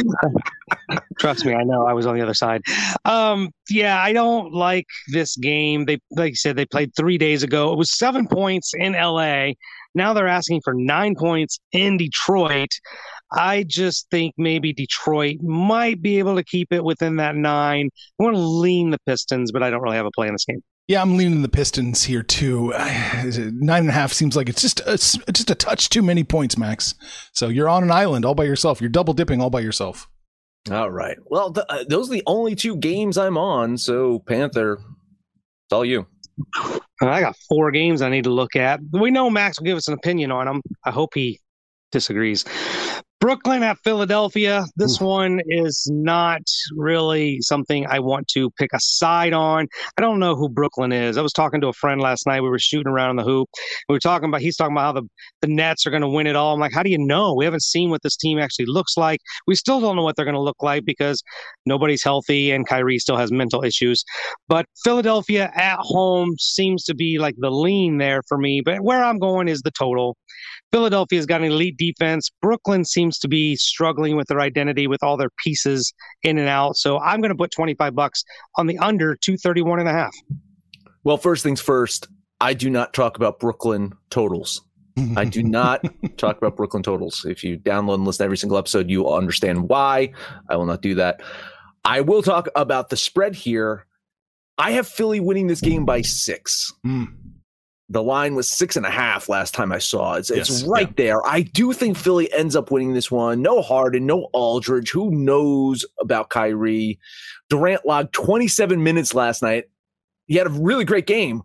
Trust 1.19 1.45
me, 1.45 1.53
I 1.53 1.63
know. 1.63 1.85
I 1.85 1.93
was 1.93 2.05
on 2.05 2.15
the 2.15 2.21
other 2.21 2.33
side. 2.33 2.61
Um, 3.03 3.51
yeah, 3.69 4.01
I 4.01 4.13
don't 4.13 4.53
like 4.53 4.85
this 5.11 5.35
game. 5.35 5.85
They, 5.85 5.99
like 6.11 6.31
you 6.31 6.35
said, 6.35 6.55
they 6.55 6.65
played 6.65 6.95
three 6.95 7.17
days 7.17 7.43
ago. 7.43 7.73
It 7.73 7.77
was 7.77 7.97
seven 7.97 8.27
points 8.27 8.71
in 8.73 8.93
LA. 8.93 9.51
Now 9.95 10.13
they're 10.13 10.27
asking 10.27 10.61
for 10.63 10.73
nine 10.73 11.15
points 11.15 11.59
in 11.71 11.97
Detroit. 11.97 12.69
I 13.33 13.63
just 13.63 14.09
think 14.09 14.33
maybe 14.37 14.73
Detroit 14.73 15.37
might 15.41 16.01
be 16.01 16.19
able 16.19 16.35
to 16.35 16.43
keep 16.43 16.71
it 16.71 16.83
within 16.83 17.17
that 17.17 17.35
nine. 17.35 17.89
I 18.19 18.23
want 18.23 18.35
to 18.35 18.41
lean 18.41 18.91
the 18.91 18.99
Pistons, 19.05 19.51
but 19.51 19.63
I 19.63 19.69
don't 19.69 19.81
really 19.81 19.97
have 19.97 20.05
a 20.05 20.11
play 20.11 20.27
in 20.27 20.33
this 20.33 20.45
game. 20.45 20.61
Yeah, 20.87 21.01
I'm 21.01 21.15
leaning 21.15 21.41
the 21.41 21.49
Pistons 21.49 22.03
here 22.03 22.23
too. 22.23 22.73
Nine 22.77 23.81
and 23.81 23.89
a 23.89 23.93
half 23.93 24.11
seems 24.11 24.35
like 24.35 24.49
it's 24.49 24.61
just 24.61 24.81
a, 24.81 24.97
just 25.31 25.49
a 25.49 25.55
touch 25.55 25.87
too 25.87 26.01
many 26.01 26.25
points, 26.25 26.57
Max. 26.57 26.93
So 27.31 27.47
you're 27.47 27.69
on 27.69 27.83
an 27.83 27.91
island 27.91 28.25
all 28.25 28.35
by 28.35 28.43
yourself. 28.43 28.81
You're 28.81 28.89
double 28.89 29.13
dipping 29.13 29.41
all 29.41 29.49
by 29.49 29.61
yourself. 29.61 30.09
All 30.69 30.91
right. 30.91 31.17
Well, 31.25 31.53
th- 31.53 31.65
uh, 31.69 31.85
those 31.87 32.09
are 32.09 32.13
the 32.13 32.23
only 32.25 32.55
two 32.55 32.75
games 32.75 33.17
I'm 33.17 33.37
on. 33.37 33.77
So 33.77 34.19
Panther, 34.27 34.73
it's 34.73 35.73
all 35.73 35.85
you. 35.85 36.05
I 37.01 37.21
got 37.21 37.35
four 37.47 37.71
games 37.71 38.01
I 38.01 38.09
need 38.09 38.25
to 38.25 38.29
look 38.29 38.55
at. 38.55 38.79
We 38.91 39.09
know 39.09 39.29
Max 39.29 39.59
will 39.59 39.65
give 39.65 39.77
us 39.77 39.87
an 39.87 39.93
opinion 39.93 40.31
on 40.31 40.45
them. 40.45 40.61
I 40.85 40.91
hope 40.91 41.11
he 41.13 41.39
disagrees. 41.91 42.43
Brooklyn 43.23 43.63
at 43.63 43.77
Philadelphia. 43.77 44.65
This 44.75 44.97
hmm. 44.97 45.05
one 45.05 45.41
is 45.47 45.89
not 45.89 46.41
really 46.75 47.39
something 47.39 47.87
I 47.87 47.99
want 47.99 48.27
to 48.33 48.51
pick 48.59 48.71
a 48.73 48.79
side 48.81 49.31
on. 49.31 49.69
I 49.97 50.01
don't 50.01 50.19
know 50.19 50.35
who 50.35 50.49
Brooklyn 50.49 50.91
is. 50.91 51.17
I 51.17 51.21
was 51.21 51.31
talking 51.31 51.61
to 51.61 51.69
a 51.69 51.73
friend 51.73 52.01
last 52.01 52.27
night. 52.27 52.41
We 52.41 52.49
were 52.49 52.59
shooting 52.59 52.91
around 52.91 53.11
in 53.11 53.15
the 53.15 53.23
hoop. 53.23 53.47
We 53.87 53.95
were 53.95 54.01
talking 54.01 54.27
about, 54.27 54.41
he's 54.41 54.57
talking 54.57 54.73
about 54.75 54.81
how 54.83 54.91
the, 54.91 55.07
the 55.39 55.47
Nets 55.47 55.87
are 55.87 55.89
going 55.89 56.01
to 56.01 56.09
win 56.09 56.27
it 56.27 56.35
all. 56.35 56.53
I'm 56.53 56.59
like, 56.59 56.73
how 56.73 56.83
do 56.83 56.89
you 56.89 56.97
know? 56.97 57.33
We 57.33 57.45
haven't 57.45 57.63
seen 57.63 57.89
what 57.89 58.01
this 58.01 58.17
team 58.17 58.39
actually 58.39 58.65
looks 58.65 58.97
like. 58.97 59.21
We 59.47 59.55
still 59.55 59.79
don't 59.79 59.95
know 59.95 60.03
what 60.03 60.17
they're 60.17 60.25
going 60.25 60.35
to 60.35 60.41
look 60.41 60.61
like 60.61 60.83
because 60.83 61.23
nobody's 61.65 62.03
healthy 62.03 62.51
and 62.51 62.67
Kyrie 62.67 62.99
still 62.99 63.15
has 63.15 63.31
mental 63.31 63.63
issues. 63.63 64.03
But 64.49 64.65
Philadelphia 64.83 65.49
at 65.55 65.77
home 65.79 66.35
seems 66.39 66.83
to 66.83 66.93
be 66.93 67.19
like 67.19 67.35
the 67.37 67.51
lean 67.51 67.99
there 67.99 68.21
for 68.27 68.37
me. 68.37 68.61
But 68.65 68.81
where 68.81 69.01
I'm 69.01 69.17
going 69.17 69.47
is 69.47 69.61
the 69.61 69.71
total. 69.71 70.17
Philadelphia's 70.73 71.27
got 71.27 71.41
an 71.41 71.51
elite 71.51 71.77
defense. 71.77 72.31
Brooklyn 72.41 72.83
seems 72.83 73.19
to 73.19 73.27
be 73.27 73.55
struggling 73.55 74.15
with 74.15 74.27
their 74.27 74.41
identity 74.41 74.87
with 74.87 75.03
all 75.03 75.17
their 75.17 75.29
pieces 75.43 75.93
in 76.23 76.39
and 76.39 76.49
out. 76.49 76.75
So 76.77 76.99
I'm 76.99 77.21
going 77.21 77.29
to 77.29 77.37
put 77.37 77.51
25 77.51 77.93
bucks 77.93 78.23
on 78.55 78.65
the 78.65 78.79
under 78.79 79.15
231 79.15 79.79
and 79.79 79.87
a 79.87 79.91
half. 79.91 80.15
Well, 81.03 81.17
first 81.17 81.43
things 81.43 81.61
first, 81.61 82.07
I 82.41 82.55
do 82.55 82.71
not 82.71 82.91
talk 82.91 83.17
about 83.17 83.39
Brooklyn 83.39 83.93
totals. 84.09 84.63
I 85.15 85.25
do 85.25 85.43
not 85.43 85.85
talk 86.17 86.37
about 86.37 86.57
Brooklyn 86.57 86.81
totals. 86.81 87.23
If 87.23 87.43
you 87.43 87.59
download 87.59 87.95
and 87.95 88.05
listen 88.05 88.23
to 88.23 88.25
every 88.25 88.37
single 88.37 88.57
episode, 88.57 88.89
you 88.89 89.03
will 89.03 89.13
understand 89.13 89.69
why. 89.69 90.11
I 90.49 90.55
will 90.55 90.65
not 90.65 90.81
do 90.81 90.95
that. 90.95 91.21
I 91.85 92.01
will 92.01 92.23
talk 92.23 92.47
about 92.55 92.89
the 92.89 92.97
spread 92.97 93.35
here. 93.35 93.85
I 94.57 94.71
have 94.71 94.87
Philly 94.87 95.19
winning 95.19 95.45
this 95.45 95.61
game 95.61 95.85
by 95.85 96.01
six. 96.01 96.73
Mm. 96.83 97.13
The 97.93 98.01
line 98.01 98.33
was 98.33 98.49
six 98.49 98.75
and 98.75 98.87
a 98.87 98.89
half 98.89 99.29
last 99.29 99.53
time 99.53 99.71
I 99.71 99.77
saw. 99.77 100.15
It's 100.15 100.31
it's 100.31 100.49
Yes, 100.49 100.63
right 100.63 100.87
yeah. 100.87 100.93
there. 100.97 101.27
I 101.27 101.43
do 101.43 101.71
think 101.73 101.95
Philly 101.95 102.31
ends 102.33 102.55
up 102.55 102.71
winning 102.71 102.93
this 102.93 103.11
one. 103.11 103.43
No 103.43 103.61
Harden, 103.61 104.07
no 104.07 104.29
Aldridge. 104.33 104.89
Who 104.89 105.11
knows 105.11 105.85
about 105.99 106.29
Kyrie? 106.31 106.99
Durant 107.49 107.85
logged 107.85 108.11
27 108.13 108.83
minutes 108.83 109.13
last 109.13 109.43
night. 109.43 109.65
He 110.25 110.35
had 110.35 110.47
a 110.47 110.49
really 110.49 110.85
great 110.85 111.05
game, 111.05 111.43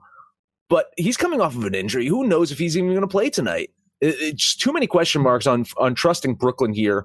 but 0.70 0.86
he's 0.96 1.18
coming 1.18 1.42
off 1.42 1.54
of 1.54 1.64
an 1.64 1.74
injury. 1.74 2.06
Who 2.06 2.26
knows 2.26 2.50
if 2.50 2.58
he's 2.58 2.78
even 2.78 2.90
going 2.90 3.02
to 3.02 3.06
play 3.08 3.28
tonight? 3.28 3.70
It's 4.00 4.56
too 4.56 4.72
many 4.72 4.86
question 4.86 5.20
marks 5.20 5.46
on 5.46 5.66
on 5.76 5.94
trusting 5.94 6.36
Brooklyn 6.36 6.72
here. 6.72 7.04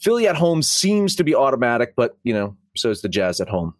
Philly 0.00 0.28
at 0.28 0.36
home 0.36 0.60
seems 0.60 1.16
to 1.16 1.24
be 1.24 1.34
automatic, 1.34 1.94
but 1.96 2.18
you 2.24 2.34
know, 2.34 2.56
so 2.76 2.90
is 2.90 3.00
the 3.00 3.08
Jazz 3.08 3.40
at 3.40 3.48
home, 3.48 3.74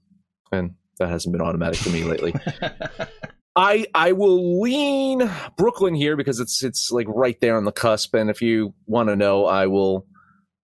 and 0.53 0.71
that 0.99 1.11
hasn't 1.11 1.33
been 1.33 1.43
automatic 1.43 1.81
to 1.81 1.91
me 1.91 2.05
lately. 2.05 2.35
I 3.55 3.87
I 3.95 4.13
will 4.13 4.61
lean 4.61 5.31
Brooklyn 5.57 5.95
here 5.95 6.17
because 6.17 6.41
it's 6.41 6.63
it's 6.63 6.91
like 6.91 7.07
right 7.09 7.39
there 7.41 7.57
on 7.57 7.65
the 7.65 7.73
cusp. 7.73 8.15
And 8.15 8.31
if 8.31 8.41
you 8.41 8.75
want 8.87 9.09
to 9.09 9.17
know, 9.17 9.47
I 9.47 9.67
will 9.67 10.07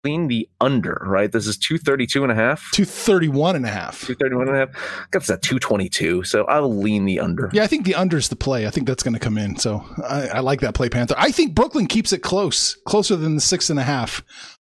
lean 0.04 0.28
the 0.28 0.50
under, 0.60 1.02
right? 1.06 1.32
This 1.32 1.48
is 1.48 1.58
232 1.58 2.24
and 2.24 2.32
a 2.32 2.36
half. 2.36 2.70
231 2.74 3.56
and 3.56 3.66
a 3.66 3.70
half. 3.70 4.02
231 4.02 4.48
and 4.48 4.58
a 4.58 4.60
half. 4.60 4.70
I 4.76 5.06
got 5.12 5.20
this 5.20 5.30
at 5.30 5.42
222. 5.42 6.24
So 6.24 6.46
I'll 6.46 6.74
lean 6.74 7.06
the 7.06 7.20
under. 7.20 7.50
Yeah, 7.54 7.64
I 7.64 7.68
think 7.68 7.86
the 7.86 7.96
under's 7.96 8.28
the 8.28 8.36
play. 8.36 8.68
I 8.68 8.70
think 8.70 8.88
that's 8.88 9.04
going 9.04 9.14
to 9.14 9.20
come 9.20 9.38
in. 9.38 9.56
So 9.58 9.86
I, 10.04 10.28
I 10.28 10.40
like 10.40 10.62
that 10.62 10.74
play, 10.74 10.90
Panther. 10.90 11.16
I 11.18 11.32
think 11.32 11.56
Brooklyn 11.56 11.88
keeps 11.88 12.12
it 12.12 12.20
close, 12.20 12.76
closer 12.86 13.16
than 13.16 13.36
the 13.36 13.42
six 13.42 13.70
and 13.70 13.80
a 13.80 13.84
half. 13.84 14.24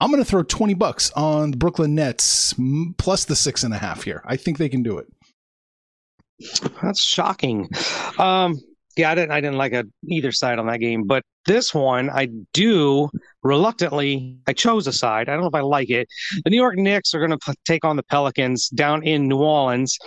I'm 0.01 0.10
going 0.10 0.24
to 0.24 0.29
throw 0.29 0.43
20 0.43 0.74
bucks 0.74 1.12
on 1.12 1.51
the 1.51 1.58
Brooklyn 1.58 1.93
Nets 1.93 2.55
plus 2.98 3.25
the 3.25 3.36
six 3.36 3.63
and 3.63 3.74
a 3.74 3.77
half 3.77 4.03
here. 4.03 4.24
I 4.25 4.36
think 4.36 4.58
they 4.58 4.70
can 4.70 4.81
do 4.81 4.98
it. 4.98 5.05
That's 6.82 7.04
shocking. 7.04 7.70
Um, 8.18 8.60
yeah, 8.98 9.12
I 9.12 9.16
didn't. 9.16 9.32
I 9.32 9.42
didn't 9.42 9.58
like 9.58 9.74
a, 9.74 9.86
either 10.04 10.32
side 10.32 10.60
on 10.60 10.68
that 10.68 10.80
game, 10.80 11.06
but 11.06 11.24
this 11.46 11.74
one 11.74 12.10
I 12.10 12.28
do 12.54 13.10
reluctantly. 13.44 14.38
I 14.48 14.54
chose 14.54 14.88
a 14.88 14.94
side. 14.94 15.30
I 15.30 15.34
don't 15.34 15.42
know 15.42 15.48
if 15.48 15.56
I 15.56 15.62
like 15.62 15.90
it. 15.90 16.08
The 16.44 16.50
New 16.50 16.58
York 16.58 16.76
Knicks 16.76 17.14
are 17.14 17.20
going 17.20 17.32
to 17.32 17.38
p- 17.38 17.58
take 17.66 17.86
on 17.86 17.96
the 17.96 18.04
Pelicans 18.04 18.70
down 18.70 19.04
in 19.04 19.28
New 19.28 19.38
Orleans. 19.38 19.98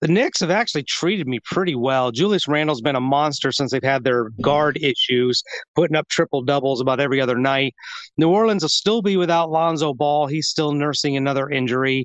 The 0.00 0.08
Knicks 0.08 0.40
have 0.40 0.50
actually 0.50 0.82
treated 0.82 1.26
me 1.26 1.38
pretty 1.44 1.74
well. 1.74 2.10
Julius 2.10 2.46
Randle's 2.48 2.82
been 2.82 2.96
a 2.96 3.00
monster 3.00 3.52
since 3.52 3.70
they've 3.70 3.82
had 3.82 4.04
their 4.04 4.30
guard 4.42 4.78
issues, 4.82 5.42
putting 5.74 5.96
up 5.96 6.08
triple 6.08 6.42
doubles 6.42 6.80
about 6.80 7.00
every 7.00 7.20
other 7.20 7.38
night. 7.38 7.74
New 8.18 8.28
Orleans 8.28 8.62
will 8.62 8.68
still 8.68 9.00
be 9.00 9.16
without 9.16 9.50
Lonzo 9.50 9.94
Ball. 9.94 10.26
He's 10.26 10.48
still 10.48 10.72
nursing 10.72 11.16
another 11.16 11.48
injury. 11.48 12.04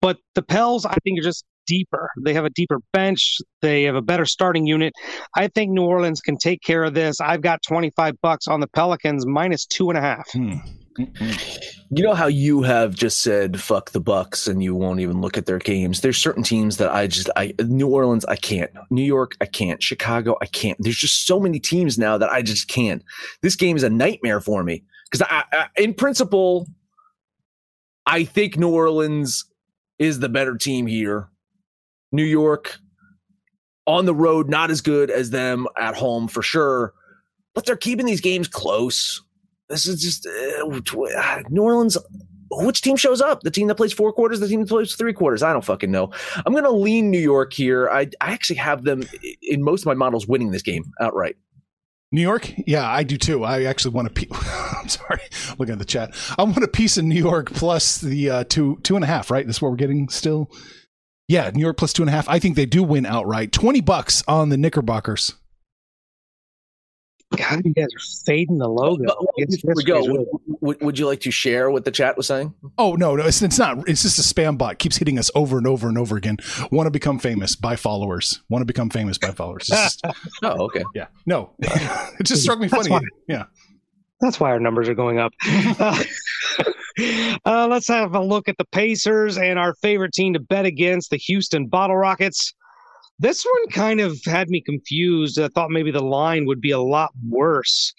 But 0.00 0.18
the 0.34 0.42
Pels, 0.42 0.86
I 0.86 0.96
think, 1.04 1.20
are 1.20 1.22
just 1.22 1.44
deeper. 1.66 2.10
They 2.24 2.34
have 2.34 2.44
a 2.44 2.50
deeper 2.50 2.78
bench. 2.92 3.36
They 3.62 3.84
have 3.84 3.94
a 3.94 4.02
better 4.02 4.24
starting 4.24 4.66
unit. 4.66 4.92
I 5.36 5.48
think 5.48 5.70
New 5.70 5.84
Orleans 5.84 6.20
can 6.20 6.36
take 6.36 6.62
care 6.62 6.84
of 6.84 6.94
this. 6.94 7.20
I've 7.20 7.42
got 7.42 7.60
25 7.66 8.20
bucks 8.20 8.48
on 8.48 8.60
the 8.60 8.68
Pelicans 8.68 9.26
minus 9.26 9.66
two 9.66 9.88
and 9.90 9.98
a 9.98 10.00
half. 10.00 10.30
Hmm. 10.32 10.58
You 11.90 12.02
know 12.02 12.14
how 12.14 12.26
you 12.26 12.62
have 12.62 12.94
just 12.94 13.18
said 13.18 13.60
fuck 13.60 13.90
the 13.90 14.00
Bucks 14.00 14.46
and 14.46 14.62
you 14.62 14.74
won't 14.74 15.00
even 15.00 15.20
look 15.20 15.36
at 15.36 15.46
their 15.46 15.58
games. 15.58 16.00
There's 16.00 16.16
certain 16.16 16.42
teams 16.42 16.78
that 16.78 16.90
I 16.90 17.06
just 17.06 17.28
I 17.36 17.54
New 17.60 17.88
Orleans 17.88 18.24
I 18.24 18.36
can't. 18.36 18.70
New 18.90 19.02
York 19.02 19.36
I 19.40 19.46
can't. 19.46 19.82
Chicago 19.82 20.36
I 20.40 20.46
can't. 20.46 20.78
There's 20.80 20.96
just 20.96 21.26
so 21.26 21.38
many 21.38 21.60
teams 21.60 21.98
now 21.98 22.16
that 22.18 22.30
I 22.30 22.42
just 22.42 22.68
can't. 22.68 23.02
This 23.42 23.56
game 23.56 23.76
is 23.76 23.82
a 23.82 23.90
nightmare 23.90 24.40
for 24.40 24.64
me 24.64 24.84
because 25.10 25.26
I, 25.28 25.44
I 25.52 25.68
in 25.76 25.94
principle 25.94 26.66
I 28.06 28.24
think 28.24 28.56
New 28.56 28.70
Orleans 28.70 29.44
is 29.98 30.20
the 30.20 30.28
better 30.28 30.56
team 30.56 30.86
here. 30.86 31.28
New 32.12 32.24
York 32.24 32.78
on 33.86 34.04
the 34.04 34.14
road 34.14 34.48
not 34.48 34.70
as 34.70 34.80
good 34.80 35.10
as 35.10 35.30
them 35.30 35.66
at 35.78 35.94
home 35.94 36.28
for 36.28 36.42
sure, 36.42 36.92
but 37.54 37.64
they're 37.66 37.76
keeping 37.76 38.06
these 38.06 38.20
games 38.20 38.48
close. 38.48 39.22
This 39.68 39.86
is 39.86 40.00
just 40.00 40.26
uh, 40.26 41.42
New 41.48 41.62
Orleans. 41.62 41.98
Which 42.48 42.80
team 42.80 42.96
shows 42.96 43.20
up? 43.20 43.42
The 43.42 43.50
team 43.50 43.66
that 43.66 43.74
plays 43.74 43.92
four 43.92 44.12
quarters, 44.12 44.38
the 44.38 44.46
team 44.46 44.60
that 44.60 44.68
plays 44.68 44.94
three 44.94 45.12
quarters. 45.12 45.42
I 45.42 45.52
don't 45.52 45.64
fucking 45.64 45.90
know. 45.90 46.10
I'm 46.44 46.52
going 46.52 46.64
to 46.64 46.70
lean 46.70 47.10
New 47.10 47.18
York 47.18 47.52
here. 47.52 47.88
I, 47.88 48.02
I 48.20 48.32
actually 48.32 48.56
have 48.56 48.84
them 48.84 49.02
in 49.42 49.64
most 49.64 49.82
of 49.82 49.86
my 49.86 49.94
models 49.94 50.28
winning 50.28 50.52
this 50.52 50.62
game 50.62 50.84
outright. 51.00 51.36
New 52.12 52.20
York? 52.22 52.52
Yeah, 52.66 52.88
I 52.88 53.02
do 53.02 53.16
too. 53.16 53.42
I 53.42 53.64
actually 53.64 53.94
want 53.94 54.06
a 54.06 54.10
piece. 54.12 54.28
I'm 54.32 54.88
sorry, 54.88 55.20
looking 55.58 55.72
at 55.72 55.78
the 55.80 55.84
chat. 55.84 56.14
I 56.38 56.44
want 56.44 56.62
a 56.62 56.68
piece 56.68 56.96
in 56.98 57.08
New 57.08 57.20
York 57.20 57.52
plus 57.52 57.98
the 57.98 58.30
uh, 58.30 58.44
two 58.44 58.78
two 58.84 58.94
and 58.94 59.04
a 59.04 59.08
half. 59.08 59.30
Right, 59.30 59.44
that's 59.44 59.60
what 59.60 59.70
we're 59.70 59.76
getting 59.76 60.08
still. 60.08 60.50
Yeah, 61.28 61.50
New 61.52 61.60
York 61.60 61.76
plus 61.76 61.92
two 61.92 62.02
and 62.02 62.08
a 62.08 62.12
half. 62.12 62.28
I 62.28 62.38
think 62.38 62.54
they 62.56 62.66
do 62.66 62.82
win 62.82 63.04
outright. 63.06 63.50
Twenty 63.52 63.80
bucks 63.80 64.22
on 64.28 64.48
the 64.48 64.56
Knickerbockers. 64.56 65.34
God, 67.36 67.62
you 67.64 67.74
guys 67.74 67.86
are 67.86 68.24
fading 68.24 68.58
the 68.58 68.68
logo. 68.68 69.04
But- 69.04 69.16
but 69.64 69.76
we 69.76 69.82
go, 69.84 70.00
would, 70.04 70.26
would, 70.60 70.80
would 70.80 70.98
you 70.98 71.06
like 71.06 71.20
to 71.22 71.30
share 71.32 71.68
what 71.70 71.84
the 71.84 71.90
chat 71.90 72.16
was 72.16 72.28
saying? 72.28 72.54
Oh 72.78 72.94
no, 72.94 73.16
no, 73.16 73.26
it's, 73.26 73.42
it's 73.42 73.58
not. 73.58 73.88
It's 73.88 74.02
just 74.02 74.18
a 74.18 74.22
spam 74.22 74.56
bot 74.56 74.78
keeps 74.78 74.96
hitting 74.96 75.18
us 75.18 75.28
over 75.34 75.58
and 75.58 75.66
over 75.66 75.88
and 75.88 75.98
over 75.98 76.16
again. 76.16 76.36
Want 76.70 76.86
to 76.86 76.90
become 76.92 77.18
famous 77.18 77.56
by 77.56 77.74
followers. 77.74 78.42
Want 78.48 78.62
to 78.62 78.66
become 78.66 78.88
famous 78.90 79.18
by 79.18 79.32
followers. 79.32 79.66
Just- 79.66 80.02
Oh, 80.44 80.66
okay. 80.66 80.84
yeah, 80.94 81.08
no, 81.26 81.50
it 81.58 82.24
just 82.24 82.42
struck 82.42 82.60
me 82.60 82.68
That's 82.68 82.86
funny. 82.86 83.00
fine. 83.04 83.08
Yeah, 83.28 83.44
That's 84.20 84.38
why 84.38 84.50
our 84.50 84.60
numbers 84.60 84.88
are 84.88 84.94
going 84.94 85.18
up. 85.18 85.32
Uh, 85.44 86.02
uh, 86.98 87.66
let's 87.68 87.88
have 87.88 88.14
a 88.14 88.20
look 88.20 88.48
at 88.48 88.56
the 88.58 88.64
Pacers 88.72 89.36
and 89.38 89.58
our 89.58 89.74
favorite 89.76 90.12
team 90.12 90.32
to 90.34 90.40
bet 90.40 90.64
against, 90.64 91.10
the 91.10 91.16
Houston 91.18 91.66
Bottle 91.66 91.96
Rockets. 91.96 92.54
This 93.18 93.44
one 93.44 93.68
kind 93.70 94.00
of 94.00 94.18
had 94.26 94.48
me 94.50 94.60
confused. 94.60 95.38
I 95.40 95.48
thought 95.48 95.70
maybe 95.70 95.90
the 95.90 96.02
line 96.02 96.46
would 96.46 96.60
be 96.60 96.70
a 96.70 96.78
lot 96.80 97.10
worse. 97.28 97.94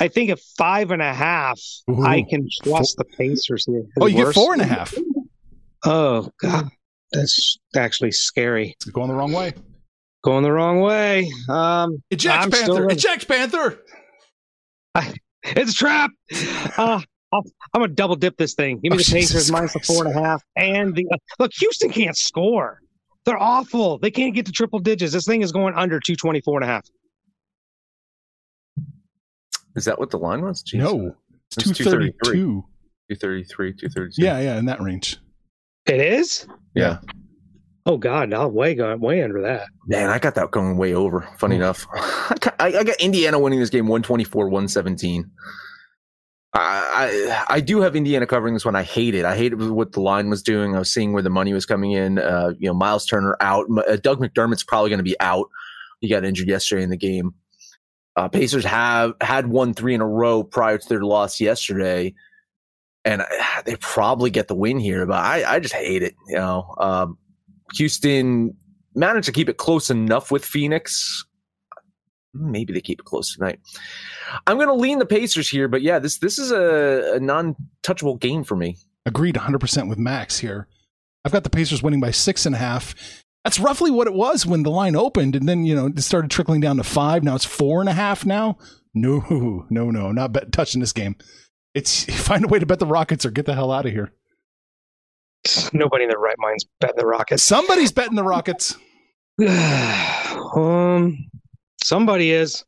I 0.00 0.08
think 0.08 0.30
at 0.30 0.40
five 0.58 0.90
and 0.90 1.02
a 1.02 1.12
half, 1.14 1.60
Ooh. 1.90 2.04
I 2.04 2.24
can 2.28 2.48
trust 2.62 2.96
the 2.96 3.04
Pacers 3.04 3.66
here. 3.66 3.84
Oh, 4.00 4.06
you 4.06 4.24
get 4.24 4.34
four 4.34 4.52
and 4.52 4.62
a 4.62 4.66
half. 4.66 4.94
Oh, 5.84 6.30
God. 6.40 6.68
That's 7.12 7.58
actually 7.76 8.10
scary. 8.12 8.70
It's 8.80 8.86
going 8.86 9.08
the 9.08 9.14
wrong 9.14 9.32
way. 9.32 9.52
Going 10.24 10.42
the 10.42 10.50
wrong 10.52 10.80
way. 10.80 11.30
Um, 11.48 12.02
Eject 12.10 12.44
still 12.44 12.50
Panther. 12.66 12.80
gonna- 12.82 12.94
Eject 12.94 13.28
Panther. 13.28 13.78
It's 15.44 15.72
a 15.72 15.74
trap. 15.74 16.10
Uh, 16.78 17.02
I'm 17.34 17.80
gonna 17.80 17.88
double 17.88 18.16
dip 18.16 18.36
this 18.36 18.54
thing. 18.54 18.80
Give 18.80 18.92
me 18.92 18.96
Oh, 18.96 18.98
the 18.98 19.04
Pacers 19.04 19.30
Jesus 19.30 19.50
minus 19.50 19.72
the 19.72 19.80
four 19.80 20.06
and 20.06 20.16
a 20.16 20.20
half, 20.22 20.42
and 20.56 20.94
the 20.94 21.06
uh, 21.12 21.16
look. 21.38 21.52
Houston 21.58 21.90
can't 21.90 22.16
score. 22.16 22.80
They're 23.24 23.40
awful. 23.40 23.98
They 23.98 24.10
can't 24.10 24.34
get 24.34 24.46
to 24.46 24.52
triple 24.52 24.78
digits. 24.78 25.12
This 25.12 25.24
thing 25.24 25.40
is 25.42 25.50
going 25.50 25.74
under 25.74 25.98
224 25.98 26.58
and 26.60 26.64
a 26.64 26.66
half. 26.72 26.84
Is 29.76 29.84
that 29.86 29.98
what 29.98 30.10
the 30.10 30.18
line 30.18 30.42
was? 30.42 30.62
Jeez. 30.62 30.78
No, 30.78 31.14
it's 31.46 31.56
It's 31.68 31.78
two 31.78 31.84
thirty 31.84 32.12
233. 32.22 32.32
two. 32.34 32.64
233, 33.10 33.72
232. 33.72 34.22
Yeah, 34.22 34.40
yeah, 34.40 34.58
in 34.58 34.64
that 34.66 34.80
range. 34.80 35.18
It 35.86 36.00
is. 36.00 36.46
Yeah. 36.74 36.98
Oh 37.86 37.98
God, 37.98 38.32
I'll 38.32 38.50
way 38.50 38.74
go 38.74 38.96
way 38.96 39.22
under 39.22 39.42
that. 39.42 39.66
Man, 39.86 40.08
I 40.08 40.18
got 40.18 40.34
that 40.36 40.50
going 40.50 40.78
way 40.78 40.94
over. 40.94 41.28
Funny 41.38 41.56
enough, 41.56 41.86
I 41.94 42.34
got, 42.40 42.54
I 42.58 42.66
I 42.78 42.84
got 42.84 42.96
Indiana 42.98 43.38
winning 43.38 43.60
this 43.60 43.68
game 43.68 43.86
124 43.88 44.46
117. 44.48 45.30
I, 46.56 47.44
I 47.48 47.60
do 47.60 47.80
have 47.80 47.96
Indiana 47.96 48.26
covering 48.26 48.54
this 48.54 48.64
one. 48.64 48.76
I 48.76 48.84
hate 48.84 49.14
it. 49.14 49.24
I 49.24 49.36
hated 49.36 49.60
what 49.60 49.92
the 49.92 50.00
line 50.00 50.30
was 50.30 50.42
doing. 50.42 50.76
I 50.76 50.78
was 50.78 50.92
seeing 50.92 51.12
where 51.12 51.22
the 51.22 51.30
money 51.30 51.52
was 51.52 51.66
coming 51.66 51.92
in. 51.92 52.18
Uh, 52.18 52.52
you 52.58 52.68
know, 52.68 52.74
Miles 52.74 53.06
Turner 53.06 53.36
out. 53.40 53.66
Uh, 53.88 53.96
Doug 53.96 54.20
McDermott's 54.20 54.62
probably 54.62 54.88
going 54.90 54.98
to 54.98 55.04
be 55.04 55.18
out. 55.20 55.48
He 56.00 56.08
got 56.08 56.24
injured 56.24 56.48
yesterday 56.48 56.84
in 56.84 56.90
the 56.90 56.96
game. 56.96 57.34
Uh, 58.14 58.28
Pacers 58.28 58.64
have 58.64 59.14
had 59.20 59.48
won 59.48 59.74
three 59.74 59.94
in 59.94 60.00
a 60.00 60.06
row 60.06 60.44
prior 60.44 60.78
to 60.78 60.88
their 60.88 61.02
loss 61.02 61.40
yesterday. 61.40 62.14
and 63.04 63.22
I, 63.22 63.62
they 63.64 63.76
probably 63.76 64.30
get 64.30 64.48
the 64.48 64.54
win 64.54 64.78
here, 64.78 65.04
but 65.06 65.18
I, 65.18 65.54
I 65.54 65.60
just 65.60 65.74
hate 65.74 66.02
it. 66.02 66.14
You 66.28 66.36
know, 66.36 66.74
um, 66.78 67.18
Houston 67.74 68.56
managed 68.94 69.26
to 69.26 69.32
keep 69.32 69.48
it 69.48 69.58
close 69.58 69.90
enough 69.90 70.30
with 70.30 70.44
Phoenix. 70.44 71.24
Maybe 72.34 72.72
they 72.72 72.80
keep 72.80 73.00
it 73.00 73.04
close 73.04 73.34
tonight. 73.34 73.60
I'm 74.46 74.56
going 74.56 74.68
to 74.68 74.74
lean 74.74 74.98
the 74.98 75.06
Pacers 75.06 75.48
here, 75.48 75.68
but 75.68 75.82
yeah, 75.82 75.98
this 75.98 76.18
this 76.18 76.38
is 76.38 76.50
a, 76.50 77.14
a 77.14 77.20
non-touchable 77.20 78.20
game 78.20 78.44
for 78.44 78.56
me. 78.56 78.76
Agreed 79.06 79.34
100% 79.34 79.88
with 79.88 79.98
Max 79.98 80.38
here. 80.38 80.66
I've 81.24 81.32
got 81.32 81.44
the 81.44 81.50
Pacers 81.50 81.82
winning 81.82 82.00
by 82.00 82.10
six 82.10 82.46
and 82.46 82.54
a 82.54 82.58
half. 82.58 82.94
That's 83.44 83.60
roughly 83.60 83.90
what 83.90 84.06
it 84.06 84.14
was 84.14 84.46
when 84.46 84.62
the 84.62 84.70
line 84.70 84.96
opened, 84.96 85.36
and 85.36 85.48
then 85.48 85.64
you 85.64 85.74
know 85.74 85.86
it 85.86 86.00
started 86.00 86.30
trickling 86.30 86.60
down 86.60 86.78
to 86.78 86.84
five. 86.84 87.22
Now 87.22 87.34
it's 87.34 87.44
four 87.44 87.80
and 87.80 87.88
a 87.88 87.92
half. 87.92 88.24
Now, 88.24 88.56
no, 88.94 89.66
no, 89.70 89.90
no, 89.90 90.12
not 90.12 90.32
bet- 90.32 90.52
touching 90.52 90.80
this 90.80 90.92
game. 90.92 91.16
It's 91.74 92.04
find 92.22 92.44
a 92.44 92.48
way 92.48 92.58
to 92.58 92.66
bet 92.66 92.78
the 92.78 92.86
Rockets 92.86 93.26
or 93.26 93.30
get 93.30 93.46
the 93.46 93.54
hell 93.54 93.70
out 93.70 93.86
of 93.86 93.92
here. 93.92 94.12
Nobody 95.72 96.04
in 96.04 96.10
their 96.10 96.18
right 96.18 96.36
mind's 96.38 96.64
betting 96.80 96.96
the 96.96 97.06
Rockets. 97.06 97.42
Somebody's 97.42 97.92
betting 97.92 98.16
the 98.16 98.24
Rockets. 98.24 98.76
um, 100.56 101.18
somebody 101.84 102.32
is. 102.32 102.64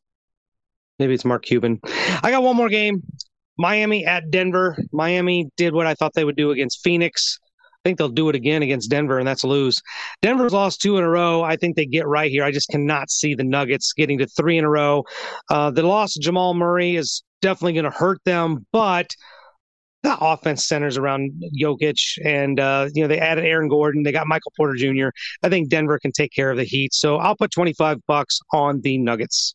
Maybe 0.98 1.14
it's 1.14 1.24
Mark 1.24 1.44
Cuban. 1.44 1.80
I 2.22 2.30
got 2.30 2.42
one 2.42 2.56
more 2.56 2.68
game. 2.68 3.02
Miami 3.58 4.04
at 4.04 4.30
Denver. 4.30 4.76
Miami 4.92 5.48
did 5.56 5.74
what 5.74 5.86
I 5.86 5.94
thought 5.94 6.12
they 6.14 6.24
would 6.24 6.36
do 6.36 6.50
against 6.50 6.82
Phoenix. 6.82 7.38
I 7.42 7.88
think 7.88 7.98
they'll 7.98 8.08
do 8.08 8.28
it 8.28 8.34
again 8.34 8.62
against 8.62 8.90
Denver, 8.90 9.18
and 9.18 9.26
that's 9.26 9.44
a 9.44 9.48
lose. 9.48 9.80
Denver's 10.20 10.52
lost 10.52 10.80
two 10.80 10.98
in 10.98 11.04
a 11.04 11.08
row. 11.08 11.42
I 11.42 11.56
think 11.56 11.76
they 11.76 11.86
get 11.86 12.06
right 12.06 12.30
here. 12.30 12.44
I 12.44 12.50
just 12.50 12.68
cannot 12.68 13.10
see 13.10 13.34
the 13.34 13.44
Nuggets 13.44 13.92
getting 13.92 14.18
to 14.18 14.26
three 14.26 14.58
in 14.58 14.64
a 14.64 14.68
row. 14.68 15.04
Uh, 15.50 15.70
the 15.70 15.82
loss 15.82 16.16
of 16.16 16.22
Jamal 16.22 16.54
Murray 16.54 16.96
is 16.96 17.22
definitely 17.42 17.74
going 17.74 17.84
to 17.84 17.96
hurt 17.96 18.18
them, 18.24 18.66
but 18.72 19.14
the 20.06 20.16
offense 20.24 20.64
centers 20.64 20.96
around 20.96 21.32
Jokic, 21.60 22.18
and 22.24 22.60
uh, 22.60 22.88
you 22.94 23.02
know 23.02 23.08
they 23.08 23.18
added 23.18 23.44
Aaron 23.44 23.68
Gordon. 23.68 24.02
They 24.02 24.12
got 24.12 24.26
Michael 24.26 24.52
Porter 24.56 24.74
Jr. 24.74 25.08
I 25.42 25.48
think 25.48 25.68
Denver 25.68 25.98
can 25.98 26.12
take 26.12 26.32
care 26.32 26.50
of 26.50 26.56
the 26.56 26.64
Heat, 26.64 26.94
so 26.94 27.16
I'll 27.16 27.36
put 27.36 27.50
twenty 27.50 27.72
five 27.72 27.98
bucks 28.06 28.40
on 28.52 28.80
the 28.82 28.98
Nuggets. 28.98 29.54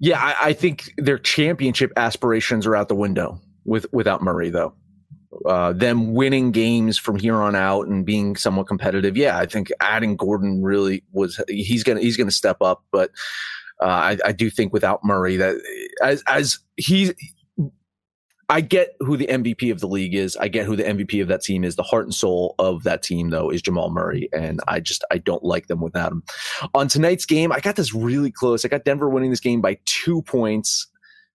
Yeah, 0.00 0.20
I, 0.20 0.48
I, 0.48 0.52
think 0.52 0.92
their 0.98 1.16
championship 1.16 1.92
aspirations 1.96 2.66
are 2.66 2.76
out 2.76 2.88
the 2.88 2.94
window 2.94 3.40
with 3.64 3.86
without 3.92 4.22
Murray, 4.22 4.50
though. 4.50 4.74
Uh, 5.46 5.72
them 5.72 6.12
winning 6.12 6.52
games 6.52 6.98
from 6.98 7.16
here 7.16 7.36
on 7.36 7.54
out 7.54 7.86
and 7.86 8.04
being 8.04 8.36
somewhat 8.36 8.66
competitive. 8.66 9.16
Yeah, 9.16 9.38
I 9.38 9.46
think 9.46 9.72
adding 9.80 10.14
Gordon 10.16 10.62
really 10.62 11.04
was 11.12 11.40
he's 11.48 11.84
gonna 11.84 12.00
he's 12.00 12.18
gonna 12.18 12.30
step 12.30 12.58
up, 12.60 12.84
but 12.92 13.10
uh, 13.80 13.86
I, 13.86 14.18
I 14.26 14.32
do 14.32 14.50
think 14.50 14.74
without 14.74 15.02
Murray 15.04 15.36
that 15.38 15.56
as 16.02 16.22
as 16.26 16.58
he 16.76 17.14
I 18.52 18.60
get 18.60 18.94
who 19.00 19.16
the 19.16 19.26
MVP 19.28 19.72
of 19.72 19.80
the 19.80 19.88
league 19.88 20.14
is. 20.14 20.36
I 20.36 20.48
get 20.48 20.66
who 20.66 20.76
the 20.76 20.82
MVP 20.82 21.22
of 21.22 21.28
that 21.28 21.40
team 21.40 21.64
is. 21.64 21.76
The 21.76 21.82
heart 21.82 22.04
and 22.04 22.14
soul 22.14 22.54
of 22.58 22.82
that 22.82 23.02
team, 23.02 23.30
though, 23.30 23.48
is 23.48 23.62
Jamal 23.62 23.88
Murray, 23.88 24.28
and 24.30 24.60
I 24.68 24.78
just 24.78 25.02
I 25.10 25.16
don't 25.16 25.42
like 25.42 25.68
them 25.68 25.80
without 25.80 26.12
him. 26.12 26.22
On 26.74 26.86
tonight's 26.86 27.24
game, 27.24 27.50
I 27.50 27.60
got 27.60 27.76
this 27.76 27.94
really 27.94 28.30
close. 28.30 28.62
I 28.66 28.68
got 28.68 28.84
Denver 28.84 29.08
winning 29.08 29.30
this 29.30 29.40
game 29.40 29.62
by 29.62 29.78
two 29.86 30.20
points. 30.20 30.86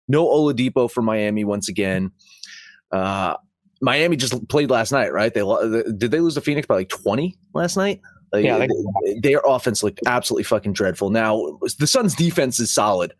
No 0.07 0.27
Oladipo 0.27 0.91
for 0.91 1.01
Miami 1.01 1.43
once 1.43 1.67
again. 1.67 2.11
Uh, 2.91 3.35
Miami 3.81 4.15
just 4.15 4.47
played 4.47 4.69
last 4.69 4.91
night, 4.91 5.11
right? 5.11 5.33
They 5.33 5.41
did 5.97 6.11
they 6.11 6.19
lose 6.19 6.35
to 6.35 6.41
Phoenix 6.41 6.67
by 6.67 6.75
like 6.75 6.89
twenty 6.89 7.35
last 7.55 7.77
night? 7.77 7.99
Like, 8.31 8.45
yeah, 8.45 8.59
they, 8.59 9.19
their 9.21 9.41
offense 9.43 9.81
looked 9.81 10.01
absolutely 10.05 10.43
fucking 10.43 10.73
dreadful. 10.73 11.09
Now 11.09 11.57
the 11.79 11.87
Suns' 11.87 12.13
defense 12.13 12.59
is 12.59 12.71
solid. 12.71 13.15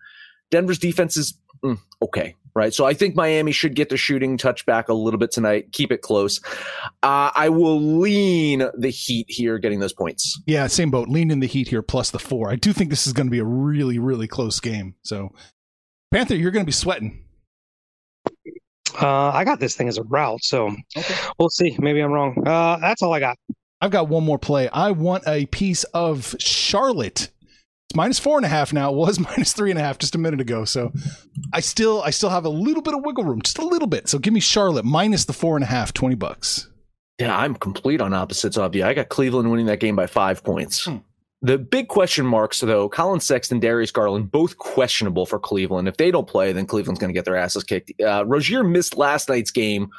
Denver's 0.52 0.78
defense 0.78 1.18
is 1.18 1.34
mm, 1.64 1.80
okay 2.02 2.36
right? 2.58 2.74
So 2.74 2.86
I 2.86 2.94
think 2.94 3.16
Miami 3.16 3.52
should 3.52 3.76
get 3.76 3.90
the 3.90 3.98
shooting 3.98 4.36
touch 4.36 4.66
back 4.66 4.90
a 4.90 4.94
little 4.94 5.20
bit 5.20 5.32
tonight. 5.32 5.72
Keep 5.74 5.92
it 5.92 6.02
close. 6.02 6.42
Uh, 7.04 7.30
I 7.36 7.50
will 7.50 7.80
lean 7.80 8.68
the 8.76 8.90
Heat 8.90 9.28
here, 9.30 9.60
getting 9.60 9.80
those 9.80 9.94
points. 9.94 10.42
Yeah, 10.48 10.66
same 10.66 10.90
boat. 10.90 11.08
Lean 11.08 11.30
in 11.30 11.40
the 11.40 11.48
Heat 11.48 11.68
here 11.68 11.84
plus 11.84 12.10
the 12.10 12.20
four. 12.20 12.50
I 12.50 12.56
do 12.56 12.74
think 12.74 12.90
this 12.90 13.06
is 13.06 13.14
going 13.14 13.28
to 13.28 13.32
be 13.32 13.40
a 13.40 13.46
really, 13.46 14.00
really 14.00 14.28
close 14.28 14.60
game. 14.60 14.96
So, 15.04 15.34
Panther, 16.12 16.36
you're 16.36 16.52
going 16.52 16.66
to 16.66 16.68
be 16.68 16.72
sweating. 16.72 17.24
Uh, 19.00 19.30
I 19.30 19.44
got 19.44 19.60
this 19.60 19.76
thing 19.76 19.88
as 19.88 20.00
a 20.00 20.04
route, 20.04 20.44
so 20.44 20.76
okay. 20.98 21.16
we'll 21.38 21.52
see. 21.52 21.76
Maybe 21.78 22.00
I'm 22.00 22.12
wrong. 22.12 22.36
Uh, 22.48 22.78
that's 22.78 23.04
all 23.04 23.14
I 23.14 23.20
got. 23.20 23.38
I've 23.82 23.92
got 23.92 24.10
one 24.10 24.24
more 24.24 24.40
play. 24.40 24.68
I 24.70 24.90
want 24.90 25.24
a 25.28 25.46
piece 25.48 25.84
of 25.86 26.36
Charlotte 26.40 27.30
it's 27.90 27.96
minus 27.96 28.20
four 28.20 28.38
and 28.38 28.46
a 28.46 28.50
half 28.50 28.74
now. 28.74 28.92
It 28.92 28.96
was 28.96 29.20
minus 29.38 29.54
three 29.54 29.70
and 29.70 29.80
a 29.80 29.82
half 29.82 29.98
just 29.98 30.16
a 30.16 30.18
minute 30.18 30.42
ago. 30.42 30.66
So 30.66 30.92
I 31.54 31.62
still 31.62 32.02
I 32.02 32.10
still 32.10 32.30
have 32.30 32.46
a 32.46 32.50
little 32.50 32.82
bit 32.82 32.94
of 32.94 33.04
wiggle 33.04 33.24
room, 33.24 33.42
just 33.42 33.60
a 33.60 33.66
little 33.66 33.88
bit. 33.88 34.10
So 34.10 34.20
give 34.20 34.34
me 34.34 34.40
Charlotte 34.40 34.86
minus 34.86 35.26
the 35.26 35.34
four 35.34 35.56
and 35.56 35.64
a 35.64 35.68
half, 35.68 35.94
20 35.94 36.16
bucks. 36.16 36.68
Yeah, 37.20 37.36
I'm 37.36 37.56
complete 37.56 38.02
on 38.02 38.14
opposites 38.14 38.58
of 38.58 38.76
you. 38.76 38.84
I 38.86 38.94
got 38.94 39.10
Cleveland 39.10 39.50
winning 39.50 39.66
that 39.68 39.80
game 39.80 39.96
by 39.96 40.06
five 40.06 40.44
points. 40.44 40.86
Hmm. 40.86 40.98
The 41.42 41.58
big 41.58 41.88
question 41.88 42.26
marks, 42.26 42.60
though, 42.62 42.90
Collin 42.90 43.20
Sexton, 43.20 43.60
Darius 43.60 43.92
Garland, 43.92 44.32
both 44.32 44.58
questionable 44.58 45.26
for 45.26 45.40
Cleveland. 45.40 45.88
If 45.88 45.98
they 45.98 46.10
don't 46.10 46.28
play, 46.28 46.52
then 46.52 46.66
Cleveland's 46.66 47.00
going 47.00 47.10
to 47.10 47.14
get 47.14 47.26
their 47.26 47.36
asses 47.36 47.64
kicked. 47.64 47.92
Uh, 48.02 48.26
Rozier 48.26 48.64
missed 48.64 48.98
last 48.98 49.30
night's 49.30 49.52
game 49.52 49.90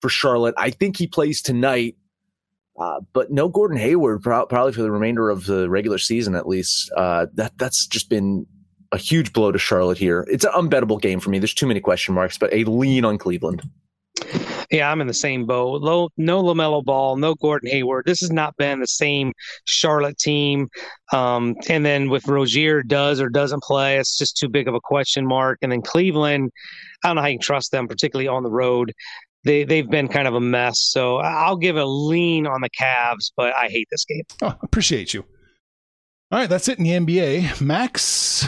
for 0.00 0.08
Charlotte. 0.08 0.54
I 0.56 0.70
think 0.70 0.96
he 0.96 1.06
plays 1.06 1.42
tonight. 1.42 1.96
Uh, 2.80 3.00
but 3.12 3.30
no 3.30 3.46
Gordon 3.46 3.76
Hayward 3.76 4.22
pro- 4.22 4.46
probably 4.46 4.72
for 4.72 4.82
the 4.82 4.90
remainder 4.90 5.28
of 5.28 5.44
the 5.44 5.68
regular 5.68 5.98
season 5.98 6.34
at 6.34 6.48
least. 6.48 6.90
Uh, 6.96 7.26
that 7.34 7.52
that's 7.58 7.86
just 7.86 8.08
been 8.08 8.46
a 8.90 8.98
huge 8.98 9.32
blow 9.32 9.52
to 9.52 9.58
Charlotte 9.58 9.98
here. 9.98 10.26
It's 10.30 10.44
an 10.44 10.52
unbettable 10.52 11.00
game 11.00 11.20
for 11.20 11.30
me. 11.30 11.38
There's 11.38 11.54
too 11.54 11.66
many 11.66 11.80
question 11.80 12.14
marks, 12.14 12.38
but 12.38 12.52
a 12.52 12.64
lean 12.64 13.04
on 13.04 13.18
Cleveland. 13.18 13.62
Yeah, 14.70 14.90
I'm 14.90 15.00
in 15.00 15.08
the 15.08 15.14
same 15.14 15.46
boat. 15.46 15.82
Low, 15.82 16.10
no 16.16 16.42
LaMelo 16.42 16.84
Ball, 16.84 17.16
no 17.16 17.34
Gordon 17.34 17.68
Hayward. 17.70 18.06
This 18.06 18.20
has 18.20 18.30
not 18.30 18.56
been 18.56 18.80
the 18.80 18.86
same 18.86 19.32
Charlotte 19.64 20.16
team. 20.18 20.68
Um, 21.12 21.56
and 21.68 21.84
then 21.84 22.08
with 22.08 22.28
Rozier 22.28 22.82
does 22.84 23.20
or 23.20 23.28
doesn't 23.28 23.64
play, 23.64 23.98
it's 23.98 24.16
just 24.16 24.36
too 24.36 24.48
big 24.48 24.68
of 24.68 24.74
a 24.74 24.80
question 24.80 25.26
mark. 25.26 25.58
And 25.62 25.72
then 25.72 25.82
Cleveland, 25.82 26.52
I 27.02 27.08
don't 27.08 27.16
know 27.16 27.22
how 27.22 27.28
you 27.28 27.38
can 27.38 27.42
trust 27.42 27.72
them, 27.72 27.88
particularly 27.88 28.28
on 28.28 28.44
the 28.44 28.50
road 28.50 28.92
they 29.44 29.64
they've 29.64 29.88
been 29.88 30.08
kind 30.08 30.28
of 30.28 30.34
a 30.34 30.40
mess. 30.40 30.78
So 30.78 31.16
I'll 31.16 31.56
give 31.56 31.76
a 31.76 31.84
lean 31.84 32.46
on 32.46 32.60
the 32.60 32.70
Cavs, 32.70 33.32
but 33.36 33.54
I 33.54 33.68
hate 33.68 33.88
this 33.90 34.04
game. 34.04 34.24
Oh, 34.42 34.54
appreciate 34.62 35.14
you. 35.14 35.24
All 36.32 36.38
right, 36.38 36.48
that's 36.48 36.68
it 36.68 36.78
in 36.78 36.84
the 36.84 36.90
NBA. 36.90 37.60
Max, 37.60 38.46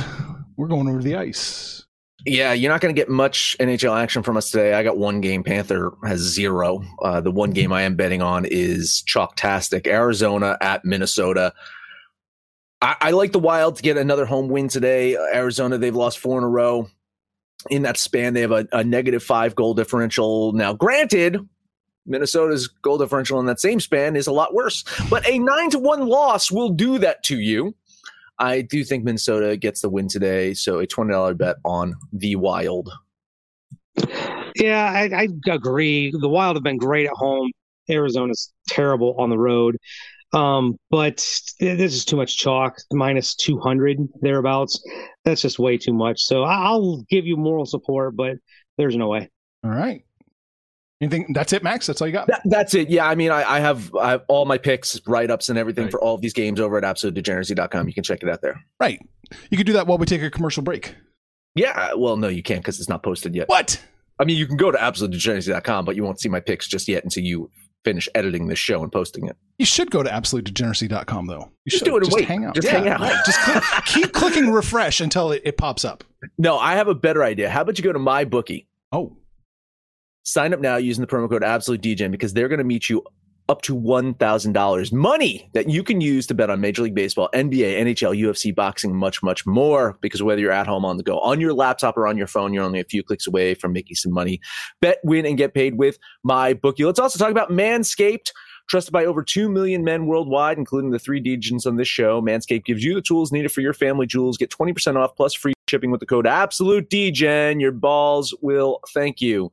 we're 0.56 0.68
going 0.68 0.88
over 0.88 1.02
the 1.02 1.16
ice. 1.16 1.84
Yeah, 2.24 2.52
you're 2.52 2.70
not 2.70 2.80
going 2.80 2.94
to 2.94 3.00
get 3.00 3.08
much 3.08 3.56
NHL 3.58 4.00
action 4.00 4.22
from 4.22 4.36
us 4.36 4.50
today. 4.50 4.74
I 4.74 4.84
got 4.84 4.96
one 4.96 5.20
game. 5.20 5.42
Panther 5.42 5.92
has 6.04 6.20
zero. 6.20 6.84
Uh, 7.02 7.20
the 7.20 7.32
one 7.32 7.50
game 7.50 7.72
I 7.72 7.82
am 7.82 7.96
betting 7.96 8.22
on 8.22 8.44
is 8.44 9.02
Chalktastic. 9.08 9.88
Arizona 9.88 10.56
at 10.60 10.84
Minnesota. 10.84 11.52
I, 12.80 12.96
I 13.00 13.10
like 13.10 13.32
the 13.32 13.40
Wild 13.40 13.76
to 13.76 13.82
get 13.82 13.96
another 13.96 14.24
home 14.24 14.48
win 14.48 14.68
today. 14.68 15.16
Arizona, 15.16 15.78
they've 15.78 15.94
lost 15.94 16.20
four 16.20 16.38
in 16.38 16.44
a 16.44 16.48
row 16.48 16.88
in 17.70 17.82
that 17.82 17.96
span, 17.96 18.34
they 18.34 18.40
have 18.40 18.52
a, 18.52 18.66
a 18.72 18.84
negative 18.84 19.22
five 19.22 19.54
goal 19.54 19.74
differential. 19.74 20.52
Now, 20.52 20.72
granted, 20.72 21.38
Minnesota's 22.06 22.68
goal 22.68 22.98
differential 22.98 23.38
in 23.40 23.46
that 23.46 23.60
same 23.60 23.80
span 23.80 24.16
is 24.16 24.26
a 24.26 24.32
lot 24.32 24.54
worse, 24.54 24.84
but 25.08 25.26
a 25.28 25.38
nine 25.38 25.70
to 25.70 25.78
one 25.78 26.06
loss 26.06 26.50
will 26.50 26.70
do 26.70 26.98
that 26.98 27.22
to 27.24 27.38
you. 27.38 27.74
I 28.38 28.62
do 28.62 28.82
think 28.82 29.04
Minnesota 29.04 29.56
gets 29.56 29.82
the 29.82 29.88
win 29.88 30.08
today, 30.08 30.54
so 30.54 30.78
a 30.78 30.86
twenty 30.86 31.12
dollar 31.12 31.34
bet 31.34 31.56
on 31.64 31.94
the 32.12 32.36
Wild. 32.36 32.90
Yeah, 34.56 34.90
I, 34.92 35.10
I, 35.14 35.28
agree. 35.52 36.12
The 36.18 36.28
Wild 36.28 36.56
have 36.56 36.62
been 36.62 36.78
great 36.78 37.06
at 37.06 37.12
home. 37.14 37.50
Arizona's 37.88 38.52
terrible 38.68 39.14
on 39.18 39.30
the 39.30 39.38
road. 39.38 39.76
Um, 40.32 40.78
but 40.90 41.16
this 41.60 41.94
is 41.94 42.04
too 42.04 42.16
much 42.16 42.38
chalk, 42.38 42.78
minus 42.92 43.34
200 43.34 43.98
thereabouts. 44.20 44.82
That's 45.24 45.42
just 45.42 45.58
way 45.58 45.76
too 45.76 45.92
much. 45.92 46.22
So 46.22 46.42
I'll 46.42 47.04
give 47.10 47.26
you 47.26 47.36
moral 47.36 47.66
support, 47.66 48.16
but 48.16 48.36
there's 48.78 48.96
no 48.96 49.08
way. 49.08 49.30
All 49.64 49.70
right. 49.70 50.04
Anything? 51.00 51.32
That's 51.32 51.52
it, 51.52 51.62
Max. 51.62 51.86
That's 51.86 52.00
all 52.00 52.06
you 52.06 52.12
got. 52.12 52.28
That, 52.28 52.42
that's 52.44 52.74
it. 52.74 52.88
Yeah, 52.88 53.08
I 53.08 53.16
mean, 53.16 53.30
I, 53.32 53.42
I, 53.42 53.60
have 53.60 53.94
I 53.96 54.10
have 54.12 54.22
all 54.28 54.44
my 54.44 54.56
picks, 54.56 55.00
write 55.06 55.30
ups, 55.30 55.48
and 55.48 55.58
everything 55.58 55.84
right. 55.84 55.90
for 55.90 56.00
all 56.00 56.14
of 56.14 56.20
these 56.20 56.32
games 56.32 56.60
over 56.60 56.78
at 56.78 56.84
absolutedegeneracy.com. 56.84 57.88
You 57.88 57.94
can 57.94 58.04
check 58.04 58.22
it 58.22 58.28
out 58.28 58.40
there. 58.40 58.64
Right. 58.78 59.00
You 59.50 59.56
can 59.56 59.66
do 59.66 59.72
that 59.72 59.86
while 59.86 59.98
we 59.98 60.06
take 60.06 60.22
a 60.22 60.30
commercial 60.30 60.62
break. 60.62 60.94
Yeah. 61.56 61.94
Well, 61.94 62.16
no, 62.16 62.28
you 62.28 62.42
can't 62.42 62.60
because 62.60 62.78
it's 62.78 62.88
not 62.88 63.02
posted 63.02 63.34
yet. 63.34 63.48
What? 63.48 63.82
I 64.20 64.24
mean, 64.24 64.36
you 64.36 64.46
can 64.46 64.56
go 64.56 64.70
to 64.70 64.78
absolutedegeneracy.com, 64.78 65.84
but 65.84 65.96
you 65.96 66.04
won't 66.04 66.20
see 66.20 66.28
my 66.28 66.38
picks 66.38 66.68
just 66.68 66.86
yet 66.86 67.02
until 67.02 67.24
you 67.24 67.50
finish 67.84 68.08
editing 68.14 68.48
this 68.48 68.58
show 68.58 68.82
and 68.82 68.90
posting 68.90 69.26
it. 69.26 69.36
You 69.58 69.66
should 69.66 69.90
go 69.90 70.02
to 70.02 70.10
absolutedegeneracy.com 70.10 71.26
though. 71.26 71.50
You 71.64 71.70
just 71.70 71.84
should 71.84 71.90
do 71.90 71.96
it 71.96 72.04
just 72.04 72.16
wait. 72.16 72.26
hang 72.26 72.44
out. 72.44 72.54
Just 72.54 72.66
yeah, 72.66 72.78
hang 72.78 72.88
out. 72.88 73.00
Right. 73.00 73.24
Just 73.24 73.40
click, 73.40 73.64
keep 73.86 74.12
clicking 74.12 74.50
refresh 74.50 75.00
until 75.00 75.32
it, 75.32 75.42
it 75.44 75.56
pops 75.56 75.84
up. 75.84 76.04
No, 76.38 76.58
I 76.58 76.74
have 76.74 76.88
a 76.88 76.94
better 76.94 77.22
idea. 77.22 77.50
How 77.50 77.62
about 77.62 77.78
you 77.78 77.84
go 77.84 77.92
to 77.92 77.98
my 77.98 78.24
bookie? 78.24 78.68
Oh. 78.90 79.16
Sign 80.24 80.54
up 80.54 80.60
now 80.60 80.76
using 80.76 81.00
the 81.00 81.08
promo 81.08 81.28
code 81.28 81.42
Absolute 81.42 81.82
because 82.10 82.32
they're 82.32 82.48
going 82.48 82.58
to 82.58 82.64
meet 82.64 82.88
you 82.88 83.04
up 83.52 83.60
to 83.62 83.76
$1,000. 83.76 84.92
Money 84.94 85.50
that 85.52 85.68
you 85.68 85.84
can 85.84 86.00
use 86.00 86.26
to 86.26 86.34
bet 86.34 86.48
on 86.48 86.58
Major 86.58 86.82
League 86.82 86.94
Baseball, 86.94 87.28
NBA, 87.34 87.78
NHL, 87.82 88.18
UFC, 88.18 88.52
boxing, 88.52 88.96
much, 88.96 89.22
much 89.22 89.44
more. 89.44 89.98
Because 90.00 90.22
whether 90.22 90.40
you're 90.40 90.50
at 90.50 90.66
home 90.66 90.86
on 90.86 90.96
the 90.96 91.02
go, 91.02 91.18
on 91.20 91.38
your 91.38 91.52
laptop 91.52 91.98
or 91.98 92.06
on 92.06 92.16
your 92.16 92.26
phone, 92.26 92.54
you're 92.54 92.64
only 92.64 92.80
a 92.80 92.84
few 92.84 93.02
clicks 93.02 93.26
away 93.26 93.52
from 93.52 93.74
making 93.74 93.96
some 93.96 94.10
money. 94.10 94.40
Bet, 94.80 95.00
win, 95.04 95.26
and 95.26 95.36
get 95.36 95.52
paid 95.52 95.76
with 95.76 95.98
my 96.24 96.54
bookie. 96.54 96.86
Let's 96.86 96.98
also 96.98 97.18
talk 97.18 97.30
about 97.30 97.50
Manscaped. 97.50 98.32
Trusted 98.68 98.92
by 98.92 99.04
over 99.04 99.22
2 99.22 99.50
million 99.50 99.84
men 99.84 100.06
worldwide, 100.06 100.56
including 100.56 100.90
the 100.90 100.98
three 100.98 101.22
DJs 101.22 101.66
on 101.66 101.76
this 101.76 101.88
show, 101.88 102.22
Manscaped 102.22 102.64
gives 102.64 102.82
you 102.82 102.94
the 102.94 103.02
tools 103.02 103.32
needed 103.32 103.52
for 103.52 103.60
your 103.60 103.74
family 103.74 104.06
jewels. 104.06 104.38
Get 104.38 104.50
20% 104.50 104.96
off 104.96 105.14
plus 105.14 105.34
free 105.34 105.52
shipping 105.68 105.90
with 105.90 106.00
the 106.00 106.06
code 106.06 106.26
Absolute 106.26 106.88
DGen. 106.88 107.60
Your 107.60 107.72
balls 107.72 108.34
will 108.40 108.80
thank 108.94 109.20
you. 109.20 109.52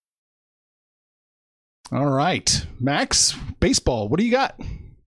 All 1.93 2.09
right, 2.09 2.65
Max, 2.79 3.35
baseball. 3.59 4.07
What 4.07 4.17
do 4.17 4.25
you 4.25 4.31
got? 4.31 4.59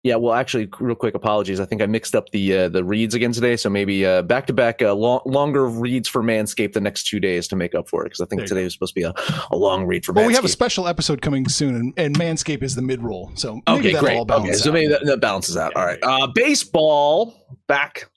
Yeah, 0.03 0.15
well, 0.15 0.33
actually, 0.33 0.67
real 0.79 0.95
quick, 0.95 1.13
apologies. 1.13 1.59
I 1.59 1.65
think 1.65 1.79
I 1.79 1.85
mixed 1.85 2.15
up 2.15 2.31
the 2.31 2.57
uh, 2.57 2.69
the 2.69 2.83
reads 2.83 3.13
again 3.13 3.33
today, 3.33 3.55
so 3.55 3.69
maybe 3.69 4.03
back 4.23 4.47
to 4.47 4.53
back 4.53 4.81
longer 4.81 5.67
reads 5.67 6.09
for 6.09 6.23
Manscaped 6.23 6.73
the 6.73 6.81
next 6.81 7.03
two 7.03 7.19
days 7.19 7.47
to 7.49 7.55
make 7.55 7.75
up 7.75 7.87
for 7.87 8.01
it 8.01 8.05
because 8.05 8.21
I 8.21 8.25
think 8.25 8.45
today 8.45 8.63
was 8.63 8.73
supposed 8.73 8.95
to 8.95 8.99
be 8.99 9.03
a, 9.03 9.13
a 9.51 9.55
long 9.55 9.85
read 9.85 10.03
for. 10.03 10.13
Well, 10.13 10.23
Manscaped. 10.23 10.27
we 10.29 10.33
have 10.33 10.45
a 10.45 10.49
special 10.49 10.87
episode 10.87 11.21
coming 11.21 11.47
soon, 11.47 11.75
and, 11.75 11.93
and 11.97 12.17
Manscaped 12.17 12.63
is 12.63 12.73
the 12.73 12.81
mid 12.81 13.03
roll, 13.03 13.31
so 13.35 13.61
maybe 13.67 13.69
okay, 13.69 13.91
that'll 13.91 14.07
great. 14.07 14.17
all 14.17 14.25
balance 14.25 14.49
okay, 14.49 14.57
so 14.57 14.71
maybe 14.71 14.87
that, 14.87 15.05
that 15.05 15.21
balances 15.21 15.57
out. 15.57 15.75
All 15.75 15.85
right, 15.85 15.99
uh, 16.01 16.25
baseball 16.33 17.35
back 17.67 18.09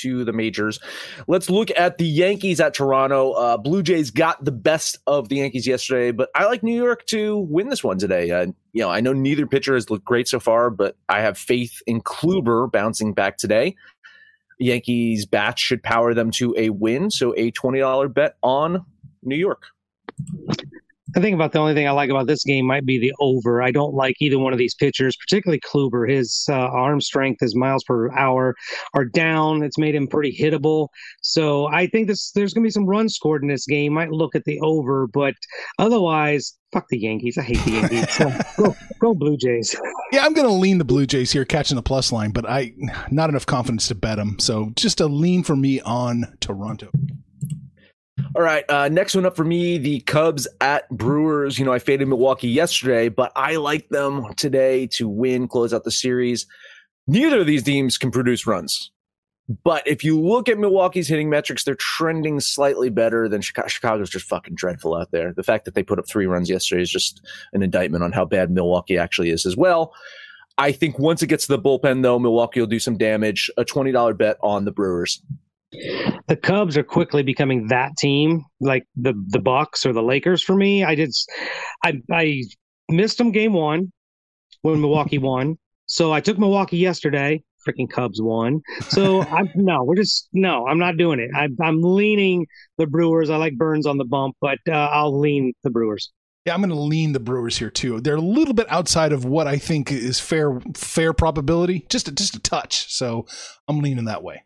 to 0.00 0.24
the 0.24 0.32
majors. 0.32 0.80
Let's 1.26 1.50
look 1.50 1.70
at 1.76 1.98
the 1.98 2.06
Yankees 2.06 2.60
at 2.60 2.74
Toronto. 2.74 3.32
Uh, 3.32 3.56
Blue 3.56 3.82
Jays 3.82 4.10
got 4.10 4.44
the 4.44 4.52
best 4.52 4.98
of 5.06 5.28
the 5.28 5.36
Yankees 5.36 5.66
yesterday, 5.66 6.10
but 6.10 6.30
I 6.34 6.46
like 6.46 6.62
New 6.62 6.76
York 6.76 7.06
to 7.06 7.38
win 7.38 7.68
this 7.68 7.84
one 7.84 7.98
today. 7.98 8.30
Uh, 8.30 8.46
you 8.72 8.82
know, 8.82 8.90
I 8.90 9.00
know 9.00 9.12
neither 9.12 9.46
pitcher 9.46 9.74
has 9.74 9.90
looked 9.90 10.04
great 10.04 10.28
so 10.28 10.40
far, 10.40 10.70
but 10.70 10.96
I 11.08 11.20
have 11.20 11.38
faith 11.38 11.82
in 11.86 12.00
Kluber 12.00 12.70
bouncing 12.70 13.14
back 13.14 13.36
today. 13.36 13.76
Yankees 14.58 15.26
bat 15.26 15.58
should 15.58 15.82
power 15.82 16.14
them 16.14 16.30
to 16.32 16.54
a 16.56 16.70
win, 16.70 17.10
so 17.10 17.34
a 17.36 17.50
twenty 17.50 17.80
dollar 17.80 18.08
bet 18.08 18.36
on 18.42 18.84
New 19.22 19.36
York. 19.36 19.64
I 21.16 21.20
think 21.20 21.34
about 21.34 21.52
the 21.52 21.60
only 21.60 21.74
thing 21.74 21.86
I 21.86 21.92
like 21.92 22.10
about 22.10 22.26
this 22.26 22.44
game 22.44 22.66
might 22.66 22.84
be 22.84 22.98
the 22.98 23.12
over. 23.20 23.62
I 23.62 23.70
don't 23.70 23.94
like 23.94 24.16
either 24.20 24.38
one 24.38 24.52
of 24.52 24.58
these 24.58 24.74
pitchers, 24.74 25.16
particularly 25.16 25.60
Kluber. 25.60 26.10
His 26.10 26.46
uh, 26.48 26.54
arm 26.54 27.00
strength, 27.00 27.40
his 27.40 27.54
miles 27.54 27.84
per 27.84 28.12
hour 28.12 28.54
are 28.94 29.04
down. 29.04 29.62
It's 29.62 29.78
made 29.78 29.94
him 29.94 30.08
pretty 30.08 30.36
hittable. 30.36 30.88
So 31.22 31.66
I 31.66 31.86
think 31.86 32.08
this 32.08 32.32
there's 32.32 32.52
going 32.52 32.62
to 32.62 32.66
be 32.66 32.72
some 32.72 32.86
runs 32.86 33.14
scored 33.14 33.42
in 33.42 33.48
this 33.48 33.66
game. 33.66 33.92
Might 33.92 34.10
look 34.10 34.34
at 34.34 34.44
the 34.44 34.58
over, 34.60 35.06
but 35.06 35.34
otherwise, 35.78 36.56
fuck 36.72 36.88
the 36.88 36.98
Yankees. 36.98 37.38
I 37.38 37.42
hate 37.42 37.64
the 37.64 37.70
Yankees. 37.70 38.10
So 38.10 38.32
go, 38.56 38.76
go 39.00 39.14
Blue 39.14 39.36
Jays. 39.36 39.74
Yeah, 40.12 40.24
I'm 40.24 40.32
going 40.32 40.46
to 40.46 40.52
lean 40.52 40.78
the 40.78 40.84
Blue 40.84 41.06
Jays 41.06 41.32
here, 41.32 41.44
catching 41.44 41.74
the 41.74 41.82
plus 41.82 42.12
line, 42.12 42.30
but 42.30 42.48
I 42.48 42.72
not 43.10 43.30
enough 43.30 43.46
confidence 43.46 43.88
to 43.88 43.96
bet 43.96 44.16
them. 44.16 44.38
So 44.38 44.70
just 44.76 45.00
a 45.00 45.06
lean 45.06 45.42
for 45.42 45.56
me 45.56 45.80
on 45.80 46.36
Toronto. 46.38 46.90
All 48.36 48.42
right, 48.42 48.64
uh, 48.68 48.88
next 48.88 49.14
one 49.14 49.26
up 49.26 49.36
for 49.36 49.44
me, 49.44 49.76
the 49.76 50.00
Cubs 50.00 50.46
at 50.60 50.88
Brewers. 50.90 51.58
You 51.58 51.64
know, 51.64 51.72
I 51.72 51.78
faded 51.78 52.08
Milwaukee 52.08 52.48
yesterday, 52.48 53.08
but 53.08 53.32
I 53.34 53.56
like 53.56 53.88
them 53.88 54.32
today 54.34 54.86
to 54.88 55.08
win, 55.08 55.48
close 55.48 55.72
out 55.72 55.84
the 55.84 55.90
series. 55.90 56.46
Neither 57.06 57.40
of 57.40 57.46
these 57.46 57.64
teams 57.64 57.98
can 57.98 58.10
produce 58.10 58.46
runs. 58.46 58.90
But 59.62 59.86
if 59.86 60.02
you 60.02 60.18
look 60.20 60.48
at 60.48 60.58
Milwaukee's 60.58 61.08
hitting 61.08 61.28
metrics, 61.28 61.64
they're 61.64 61.74
trending 61.74 62.40
slightly 62.40 62.88
better 62.88 63.28
than 63.28 63.42
Chicago. 63.42 63.68
Chicago's 63.68 64.10
just 64.10 64.26
fucking 64.26 64.54
dreadful 64.54 64.96
out 64.96 65.10
there. 65.10 65.34
The 65.34 65.42
fact 65.42 65.66
that 65.66 65.74
they 65.74 65.82
put 65.82 65.98
up 65.98 66.08
three 66.08 66.26
runs 66.26 66.48
yesterday 66.48 66.82
is 66.82 66.90
just 66.90 67.20
an 67.52 67.62
indictment 67.62 68.04
on 68.04 68.12
how 68.12 68.24
bad 68.24 68.50
Milwaukee 68.50 68.96
actually 68.96 69.30
is 69.30 69.44
as 69.44 69.56
well. 69.56 69.92
I 70.56 70.72
think 70.72 70.98
once 70.98 71.22
it 71.22 71.26
gets 71.26 71.46
to 71.46 71.56
the 71.56 71.62
bullpen, 71.62 72.02
though, 72.02 72.18
Milwaukee 72.18 72.60
will 72.60 72.66
do 72.66 72.78
some 72.78 72.96
damage. 72.96 73.50
A 73.58 73.64
$20 73.64 74.16
bet 74.16 74.38
on 74.40 74.64
the 74.64 74.72
Brewers. 74.72 75.20
The 76.28 76.36
Cubs 76.36 76.76
are 76.76 76.82
quickly 76.82 77.22
becoming 77.22 77.68
that 77.68 77.96
team, 77.96 78.44
like 78.60 78.84
the 78.96 79.14
the 79.28 79.38
Bucks 79.38 79.84
or 79.86 79.92
the 79.92 80.02
Lakers 80.02 80.42
for 80.42 80.54
me. 80.54 80.84
I 80.84 80.94
did, 80.94 81.12
I 81.84 82.00
I 82.10 82.42
missed 82.88 83.18
them 83.18 83.32
game 83.32 83.52
one 83.52 83.92
when 84.62 84.80
Milwaukee 84.80 85.18
won, 85.30 85.56
so 85.86 86.12
I 86.12 86.20
took 86.20 86.38
Milwaukee 86.38 86.78
yesterday. 86.78 87.42
Freaking 87.66 87.88
Cubs 87.88 88.20
won, 88.20 88.60
so 88.88 89.22
I'm 89.30 89.48
no, 89.54 89.84
we're 89.84 89.96
just 89.96 90.28
no, 90.32 90.66
I'm 90.66 90.78
not 90.78 90.96
doing 90.98 91.18
it. 91.18 91.30
I'm 91.34 91.56
I'm 91.62 91.80
leaning 91.80 92.46
the 92.78 92.86
Brewers. 92.86 93.30
I 93.30 93.36
like 93.36 93.56
Burnes 93.56 93.86
on 93.86 93.96
the 93.96 94.04
bump, 94.04 94.36
but 94.40 94.58
uh, 94.68 94.72
I'll 94.72 95.18
lean 95.18 95.54
the 95.62 95.70
Brewers. 95.70 96.12
Yeah, 96.44 96.52
I'm 96.52 96.60
going 96.60 96.68
to 96.68 96.76
lean 96.76 97.12
the 97.12 97.20
Brewers 97.20 97.56
here 97.56 97.70
too. 97.70 98.02
They're 98.02 98.16
a 98.16 98.20
little 98.20 98.52
bit 98.52 98.70
outside 98.70 99.12
of 99.12 99.24
what 99.24 99.46
I 99.46 99.56
think 99.56 99.90
is 99.90 100.20
fair 100.20 100.60
fair 100.74 101.14
probability, 101.14 101.86
just 101.88 102.06
a, 102.06 102.12
just 102.12 102.36
a 102.36 102.40
touch. 102.40 102.92
So 102.92 103.26
I'm 103.66 103.80
leaning 103.80 104.04
that 104.04 104.22
way. 104.22 104.42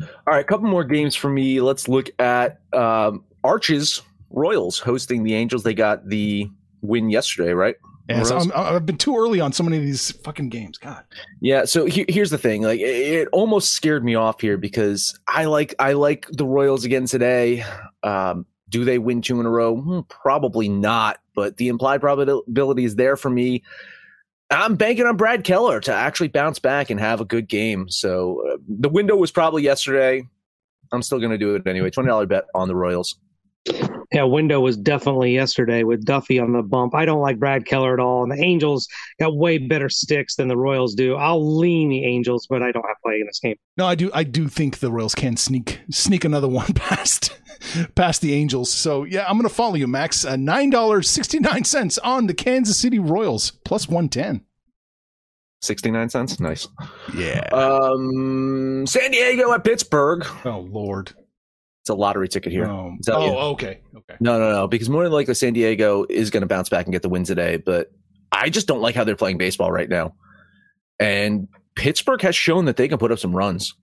All 0.00 0.34
right, 0.34 0.40
a 0.40 0.44
couple 0.44 0.68
more 0.68 0.84
games 0.84 1.14
for 1.14 1.28
me. 1.28 1.60
Let's 1.60 1.88
look 1.88 2.10
at 2.18 2.60
um, 2.72 3.24
Arch's 3.44 4.02
Royals 4.30 4.78
hosting 4.78 5.22
the 5.22 5.34
Angels. 5.34 5.62
They 5.62 5.74
got 5.74 6.08
the 6.08 6.50
win 6.82 7.10
yesterday, 7.10 7.52
right? 7.52 7.76
Yeah, 8.08 8.22
so 8.22 8.38
I'm, 8.38 8.52
I've 8.54 8.86
been 8.86 8.96
too 8.96 9.16
early 9.18 9.38
on 9.38 9.52
so 9.52 9.62
many 9.62 9.76
of 9.76 9.82
these 9.82 10.12
fucking 10.12 10.48
games. 10.48 10.78
God. 10.78 11.04
Yeah. 11.40 11.66
So 11.66 11.84
he, 11.84 12.06
here's 12.08 12.30
the 12.30 12.38
thing. 12.38 12.62
Like, 12.62 12.80
it, 12.80 12.84
it, 12.84 13.28
almost 13.32 13.72
scared 13.72 14.02
me 14.02 14.14
off 14.14 14.40
here 14.40 14.56
because 14.56 15.18
I 15.28 15.44
like 15.44 15.74
I 15.78 15.92
like 15.92 16.26
the 16.30 16.46
Royals 16.46 16.86
again 16.86 17.04
today. 17.04 17.64
Um, 18.02 18.46
do 18.70 18.84
they 18.84 18.98
win 18.98 19.20
two 19.20 19.40
in 19.40 19.46
a 19.46 19.50
row? 19.50 19.76
Hmm, 19.76 20.00
probably 20.08 20.70
not. 20.70 21.20
But 21.34 21.58
the 21.58 21.68
implied 21.68 22.00
probability 22.00 22.84
is 22.84 22.96
there 22.96 23.16
for 23.16 23.28
me. 23.28 23.62
I'm 24.50 24.76
banking 24.76 25.06
on 25.06 25.16
Brad 25.16 25.44
Keller 25.44 25.80
to 25.80 25.92
actually 25.92 26.28
bounce 26.28 26.58
back 26.58 26.90
and 26.90 26.98
have 26.98 27.20
a 27.20 27.24
good 27.24 27.48
game. 27.48 27.88
So 27.90 28.42
uh, 28.48 28.56
the 28.66 28.88
window 28.88 29.16
was 29.16 29.30
probably 29.30 29.62
yesterday. 29.62 30.26
I'm 30.90 31.02
still 31.02 31.18
going 31.18 31.32
to 31.32 31.38
do 31.38 31.54
it 31.54 31.66
anyway. 31.66 31.90
$20 31.90 32.28
bet 32.28 32.44
on 32.54 32.68
the 32.68 32.74
Royals. 32.74 33.16
Yeah, 34.10 34.24
window 34.24 34.58
was 34.60 34.76
definitely 34.78 35.34
yesterday 35.34 35.82
with 35.82 36.04
Duffy 36.06 36.38
on 36.38 36.52
the 36.54 36.62
bump. 36.62 36.94
I 36.94 37.04
don't 37.04 37.20
like 37.20 37.38
Brad 37.38 37.66
Keller 37.66 37.92
at 37.92 38.00
all, 38.00 38.22
and 38.22 38.32
the 38.32 38.42
Angels 38.42 38.88
got 39.20 39.36
way 39.36 39.58
better 39.58 39.90
sticks 39.90 40.36
than 40.36 40.48
the 40.48 40.56
Royals 40.56 40.94
do. 40.94 41.14
I'll 41.16 41.58
lean 41.58 41.90
the 41.90 42.06
Angels, 42.06 42.46
but 42.48 42.62
I 42.62 42.72
don't 42.72 42.86
have 42.86 42.96
play 43.04 43.16
in 43.20 43.26
this 43.26 43.38
game. 43.38 43.56
No, 43.76 43.86
I 43.86 43.94
do. 43.94 44.10
I 44.14 44.24
do 44.24 44.48
think 44.48 44.78
the 44.78 44.90
Royals 44.90 45.14
can 45.14 45.36
sneak 45.36 45.80
sneak 45.90 46.24
another 46.24 46.48
one 46.48 46.72
past 46.74 47.38
past 47.96 48.22
the 48.22 48.32
Angels. 48.32 48.72
So 48.72 49.04
yeah, 49.04 49.26
I'm 49.28 49.36
going 49.36 49.46
to 49.46 49.54
follow 49.54 49.74
you, 49.74 49.86
Max. 49.86 50.24
Uh, 50.24 50.36
Nine 50.36 50.70
dollars 50.70 51.06
sixty 51.10 51.38
nine 51.38 51.64
cents 51.64 51.98
on 51.98 52.28
the 52.28 52.34
Kansas 52.34 52.78
City 52.78 52.98
Royals 52.98 53.50
plus 53.50 53.88
one 53.90 54.08
ten. 54.08 54.42
69 55.60 56.08
cents. 56.08 56.38
Nice. 56.38 56.68
Yeah. 57.16 57.40
Um, 57.52 58.86
San 58.86 59.10
Diego 59.10 59.52
at 59.52 59.64
Pittsburgh. 59.64 60.24
oh 60.44 60.60
Lord. 60.60 61.12
It's 61.88 61.94
a 61.94 61.94
lottery 61.94 62.28
ticket 62.28 62.52
here. 62.52 62.66
Oh, 62.66 62.90
you? 63.06 63.14
oh, 63.14 63.50
okay. 63.52 63.80
Okay. 63.96 64.16
No, 64.20 64.38
no, 64.38 64.52
no. 64.52 64.68
Because 64.68 64.90
more 64.90 65.04
than 65.04 65.12
likely, 65.12 65.32
San 65.32 65.54
Diego 65.54 66.04
is 66.10 66.28
going 66.28 66.42
to 66.42 66.46
bounce 66.46 66.68
back 66.68 66.84
and 66.84 66.92
get 66.92 67.00
the 67.00 67.08
win 67.08 67.24
today. 67.24 67.56
But 67.56 67.90
I 68.30 68.50
just 68.50 68.66
don't 68.66 68.82
like 68.82 68.94
how 68.94 69.04
they're 69.04 69.16
playing 69.16 69.38
baseball 69.38 69.72
right 69.72 69.88
now. 69.88 70.14
And 71.00 71.48
Pittsburgh 71.76 72.20
has 72.20 72.36
shown 72.36 72.66
that 72.66 72.76
they 72.76 72.88
can 72.88 72.98
put 72.98 73.10
up 73.10 73.18
some 73.18 73.34
runs. 73.34 73.74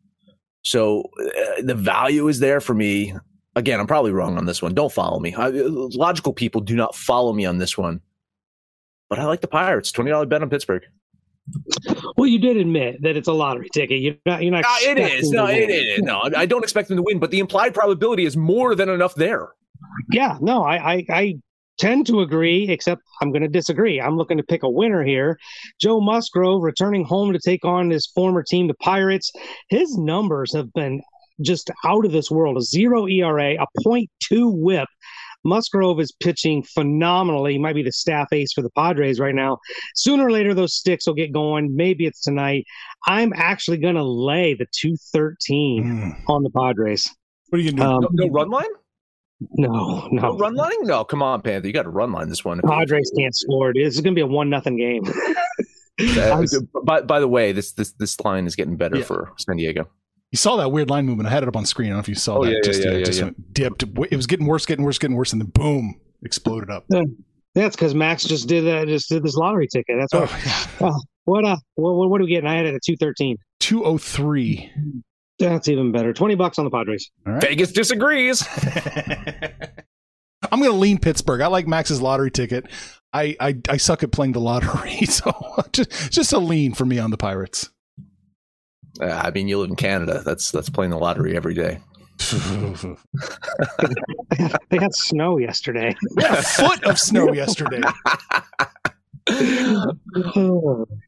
So 0.62 1.10
uh, 1.20 1.64
the 1.64 1.74
value 1.74 2.28
is 2.28 2.42
there 2.42 2.62
for 2.62 2.76
me. 2.76 3.16
Again, 3.56 3.80
I'm 3.80 3.88
probably 3.88 4.12
wrong 4.12 4.38
on 4.38 4.46
this 4.46 4.62
one. 4.62 4.76
Don't 4.76 4.94
follow 4.94 5.20
me. 5.20 5.34
I, 5.34 5.48
logical 5.48 6.32
people 6.32 6.62
do 6.62 6.76
not 6.76 6.94
follow 6.94 7.34
me 7.34 7.46
on 7.46 7.58
this 7.58 7.76
one. 7.76 8.02
But 9.10 9.18
I 9.18 9.26
like 9.26 9.42
the 9.42 9.48
Pirates. 9.48 9.92
Twenty 9.92 10.12
dollar 10.12 10.28
bet 10.28 10.44
on 10.44 10.50
Pittsburgh. 10.52 10.84
Well, 12.18 12.28
you 12.28 12.40
did 12.40 12.58
admit 12.58 13.02
that 13.02 13.16
it's 13.16 13.28
a 13.28 13.34
lottery 13.34 13.70
ticket. 13.74 14.00
You're 14.00 14.16
not. 14.26 14.42
You're 14.42 14.52
not. 14.52 14.66
Uh, 14.66 14.78
it 14.82 14.98
is. 14.98 15.32
No, 15.32 15.46
it 15.46 15.70
is. 15.70 16.02
No, 16.02 16.22
I 16.36 16.46
don't 16.46 16.64
expect 16.64 16.88
them 16.88 16.98
to 16.98 17.04
win, 17.04 17.20
but 17.20 17.32
the 17.32 17.40
implied 17.40 17.74
probability 17.74 18.26
is 18.26 18.36
more 18.36 18.76
than 18.76 18.90
enough 18.90 19.16
there. 19.16 19.50
Yeah, 20.12 20.38
no, 20.42 20.64
I, 20.64 20.94
I, 20.94 21.06
I 21.10 21.34
tend 21.78 22.08
to 22.08 22.22
agree, 22.22 22.70
except 22.70 23.02
I'm 23.22 23.32
going 23.32 23.42
to 23.42 23.48
disagree. 23.48 24.02
I'm 24.02 24.18
looking 24.18 24.38
to 24.38 24.44
pick 24.44 24.64
a 24.64 24.70
winner 24.70 25.04
here. 25.04 25.38
Joe 25.80 26.02
Musgrove 26.02 26.64
returning 26.64 27.06
home 27.06 27.34
to 27.34 27.40
take 27.40 27.66
on 27.66 27.90
his 27.90 28.08
former 28.08 28.44
team, 28.44 28.68
the 28.68 28.74
Pirates. 28.76 29.32
His 29.70 29.98
numbers 29.98 30.54
have 30.54 30.72
been 30.74 31.02
just 31.42 31.70
out 31.84 32.06
of 32.06 32.12
this 32.12 32.32
world 32.32 32.58
a 32.58 32.62
zero 32.62 33.08
ERA, 33.08 33.56
a 33.56 33.66
0.2 33.86 34.08
WHIP. 34.54 34.88
Musgrove 35.46 36.00
is 36.00 36.12
pitching 36.12 36.64
phenomenally. 36.64 37.54
He 37.54 37.60
might 37.60 37.76
be 37.76 37.84
the 37.84 37.92
staff 37.92 38.28
ace 38.34 38.52
for 38.54 38.62
the 38.62 38.70
Padres 38.72 39.20
right 39.20 39.36
now. 39.36 39.58
Sooner 39.96 40.26
or 40.28 40.32
later, 40.32 40.54
those 40.54 40.74
sticks 40.74 41.08
will 41.08 41.14
get 41.14 41.32
going. 41.32 41.76
Maybe 41.76 42.06
it's 42.06 42.22
tonight. 42.22 42.66
I'm 43.08 43.32
actually 43.36 43.78
going 43.78 43.96
to 43.96 44.04
lay 44.04 44.54
the 44.56 44.66
213 44.82 45.84
Mm. 45.86 46.22
on 46.28 46.44
the 46.44 46.50
Padres. 46.50 47.10
What 47.50 47.60
are 47.60 47.62
you 47.62 47.72
gonna 47.72 48.02
do? 48.02 48.08
Um, 48.08 48.14
No, 48.14 48.26
no 48.26 48.32
run 48.34 48.50
line? 48.50 48.64
no, 49.58 50.08
No 50.12 50.32
no. 50.32 50.38
run 50.38 50.56
line? 50.56 50.72
No, 50.82 51.04
come 51.04 51.22
on, 51.22 51.42
Panther. 51.42 51.68
You 51.68 51.74
got 51.74 51.84
to 51.84 51.90
run 51.90 52.12
line 52.12 52.28
this 52.30 52.44
one. 52.44 52.60
Padres 52.62 53.12
can't 53.18 53.36
score. 53.36 53.72
Dude. 53.72 53.86
This 53.86 53.96
is 53.96 54.02
going 54.02 54.14
to 54.14 54.18
be 54.18 54.22
a 54.24 54.28
one 54.28 54.50
nothing 54.50 54.78
game. 54.78 55.04
Uh, 56.18 56.44
by, 56.84 57.00
by 57.00 57.22
the 57.22 57.28
way, 57.28 57.54
this 57.54 57.72
this 57.72 57.94
this 57.94 58.20
line 58.20 58.46
is 58.48 58.54
getting 58.58 58.76
better 58.76 58.98
Yeah. 58.98 59.06
for 59.06 59.32
San 59.38 59.56
Diego. 59.56 59.88
You 60.36 60.38
saw 60.38 60.58
that 60.58 60.68
weird 60.70 60.90
line 60.90 61.06
movement. 61.06 61.28
I 61.28 61.32
had 61.32 61.44
it 61.44 61.48
up 61.48 61.56
on 61.56 61.66
screen. 61.66 61.88
I 61.88 61.90
don't 61.92 61.96
know 61.96 62.02
if 62.02 62.10
you 62.10 62.16
saw 62.16 62.40
Oh, 62.40 62.44
that. 62.44 62.52
yeah, 62.52 62.58
yeah, 62.58 62.62
just 62.62 62.84
yeah, 62.84 62.90
uh, 62.90 62.94
yeah, 62.96 63.06
just 63.06 63.20
yeah. 63.20 63.24
went 63.28 63.54
dipped. 63.54 63.84
It 64.12 64.18
was 64.18 64.28
getting 64.28 64.46
worse, 64.46 64.66
getting 64.66 64.84
worse, 64.84 64.98
getting 65.00 65.16
worse, 65.16 65.32
and 65.32 65.42
then 65.42 65.48
boom, 65.48 65.98
exploded 66.24 66.70
up. 66.70 66.84
Yeah, 66.90 67.04
That's 67.54 67.74
because 67.74 67.96
Max 67.96 68.26
just 68.26 68.50
did 68.50 68.66
that. 68.66 68.90
Just 68.90 69.08
did 69.08 69.24
this 69.24 69.36
lottery 69.36 69.70
ticket. 69.72 69.96
That's 69.98 70.14
what. 70.14 70.30
Oh, 70.82 70.88
yeah. 70.88 70.92
What 71.24 71.46
uh? 71.46 71.56
What, 71.76 72.10
what 72.10 72.20
are 72.20 72.26
we 72.26 72.30
getting? 72.30 72.50
I 72.50 72.56
had 72.58 72.66
it 72.66 72.76
at 72.76 72.82
two 72.86 72.98
thirteen. 72.98 73.38
203. 73.62 74.70
That's 75.40 75.70
even 75.70 75.94
better. 75.94 76.12
Twenty 76.12 76.36
bucks 76.36 76.60
on 76.60 76.66
the 76.66 76.70
Padres. 76.72 77.10
All 77.26 77.32
right. 77.32 77.42
Vegas 77.42 77.72
disagrees. 77.72 78.46
I'm 80.52 80.60
going 80.60 80.72
to 80.72 80.78
lean 80.78 81.00
Pittsburgh. 81.00 81.40
I 81.40 81.48
like 81.48 81.66
Max's 81.66 82.02
lottery 82.02 82.30
ticket. 82.30 82.66
I, 83.14 83.38
I, 83.40 83.58
I 83.70 83.78
suck 83.78 84.04
at 84.04 84.12
playing 84.12 84.34
the 84.34 84.42
lottery, 84.42 85.06
so 85.06 85.32
just, 85.72 86.12
just 86.12 86.34
a 86.34 86.40
lean 86.40 86.74
for 86.74 86.86
me 86.86 87.00
on 87.00 87.10
the 87.12 87.18
Pirates. 87.18 87.70
Uh, 89.02 89.22
I 89.24 89.32
mean, 89.32 89.48
you 89.48 89.60
live 89.60 89.70
in 89.70 89.76
Canada. 89.76 90.22
That's 90.26 90.52
that's 90.52 90.70
playing 90.70 90.92
the 90.92 90.98
lottery 90.98 91.36
every 91.36 91.54
day. 91.54 91.80
they 94.70 94.78
had 94.78 94.96
snow 94.96 95.38
yesterday. 95.38 95.96
a 96.18 96.42
foot 96.42 96.84
of 96.86 96.98
snow 96.98 97.34
yesterday. 97.34 97.82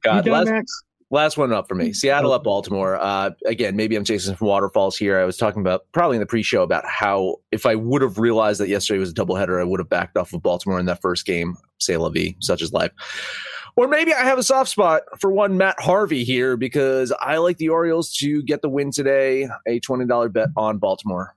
God, 0.04 0.28
last, 0.28 0.50
Max? 0.50 0.84
last 1.12 1.38
one 1.38 1.54
up 1.54 1.68
for 1.68 1.76
me. 1.76 1.94
Seattle 1.94 2.34
up 2.34 2.44
Baltimore. 2.44 2.98
Uh, 2.98 3.32
again, 3.46 3.76
maybe 3.76 3.96
I'm 3.96 4.04
chasing 4.04 4.36
some 4.36 4.48
waterfalls 4.48 4.98
here. 4.98 5.20
I 5.20 5.24
was 5.24 5.38
talking 5.38 5.62
about 5.62 5.86
probably 5.94 6.18
in 6.18 6.22
the 6.22 6.26
pre-show 6.26 6.64
about 6.64 6.86
how 6.86 7.38
if 7.52 7.66
I 7.66 7.76
would 7.76 8.02
have 8.02 8.18
realized 8.18 8.60
that 8.60 8.68
yesterday 8.68 9.00
was 9.00 9.12
a 9.12 9.14
doubleheader, 9.14 9.62
I 9.62 9.64
would 9.64 9.80
have 9.80 9.90
backed 9.90 10.18
off 10.18 10.34
of 10.34 10.42
Baltimore 10.42 10.80
in 10.80 10.88
that 10.88 11.02
first 11.02 11.26
game. 11.26 11.56
Say 11.80 11.96
la 11.96 12.10
vie, 12.10 12.36
such 12.42 12.62
is 12.62 12.74
life. 12.74 12.92
Or 13.78 13.88
maybe 13.88 14.12
I 14.12 14.24
have 14.24 14.40
a 14.40 14.44
soft 14.44 14.72
spot 14.72 15.04
for 15.20 15.32
one 15.32 15.56
Matt 15.56 15.80
Harvey 15.80 16.24
here 16.24 16.58
because 16.58 17.12
I 17.12 17.38
like 17.38 17.58
the 17.58 17.70
Orioles 17.70 18.12
to 18.16 18.42
get 18.42 18.64
the 18.64 18.70
win 18.70 18.92
today. 18.92 19.48
A 19.68 19.80
twenty 19.80 20.06
dollar 20.06 20.30
bet 20.30 20.50
on 20.58 20.80
Baltimore. 20.80 21.36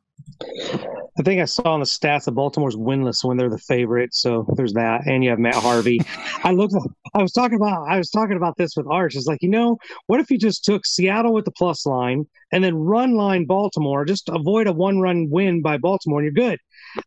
I 1.19 1.23
think 1.23 1.43
I 1.43 1.45
saw 1.45 1.75
on 1.75 1.81
the 1.81 1.87
stats 1.87 2.25
that 2.25 2.33
Baltimore's 2.33 2.77
winless 2.77 3.23
when 3.23 3.37
they're 3.37 3.51
the 3.51 3.59
favorite. 3.59 4.15
So 4.15 4.47
there's 4.57 4.73
that, 4.73 5.07
and 5.07 5.23
you 5.23 5.29
have 5.29 5.39
Matt 5.39 5.55
Harvey. 5.55 6.01
I 6.43 6.53
looked. 6.53 6.75
I 7.13 7.21
was 7.21 7.33
talking 7.33 7.57
about. 7.57 7.87
I 7.87 7.99
was 7.99 8.11
talking 8.11 8.39
about 8.39 8.57
this 8.57 8.75
with 8.75 8.87
Arch. 8.87 9.17
It's 9.17 9.27
like 9.27 9.43
you 9.43 9.51
know, 9.51 9.77
what 10.07 10.19
if 10.19 10.31
you 10.31 10.39
just 10.39 10.65
took 10.65 10.87
Seattle 10.87 11.35
with 11.35 11.45
the 11.45 11.51
plus 11.51 11.85
line 11.85 12.27
and 12.53 12.65
then 12.65 12.75
run 12.75 13.13
line 13.17 13.45
Baltimore? 13.45 14.07
Just 14.07 14.31
avoid 14.31 14.67
a 14.67 14.73
one 14.73 14.99
run 14.99 15.29
win 15.29 15.61
by 15.61 15.77
Baltimore, 15.77 16.21
and 16.21 16.25
you're 16.25 16.49
good. 16.49 16.59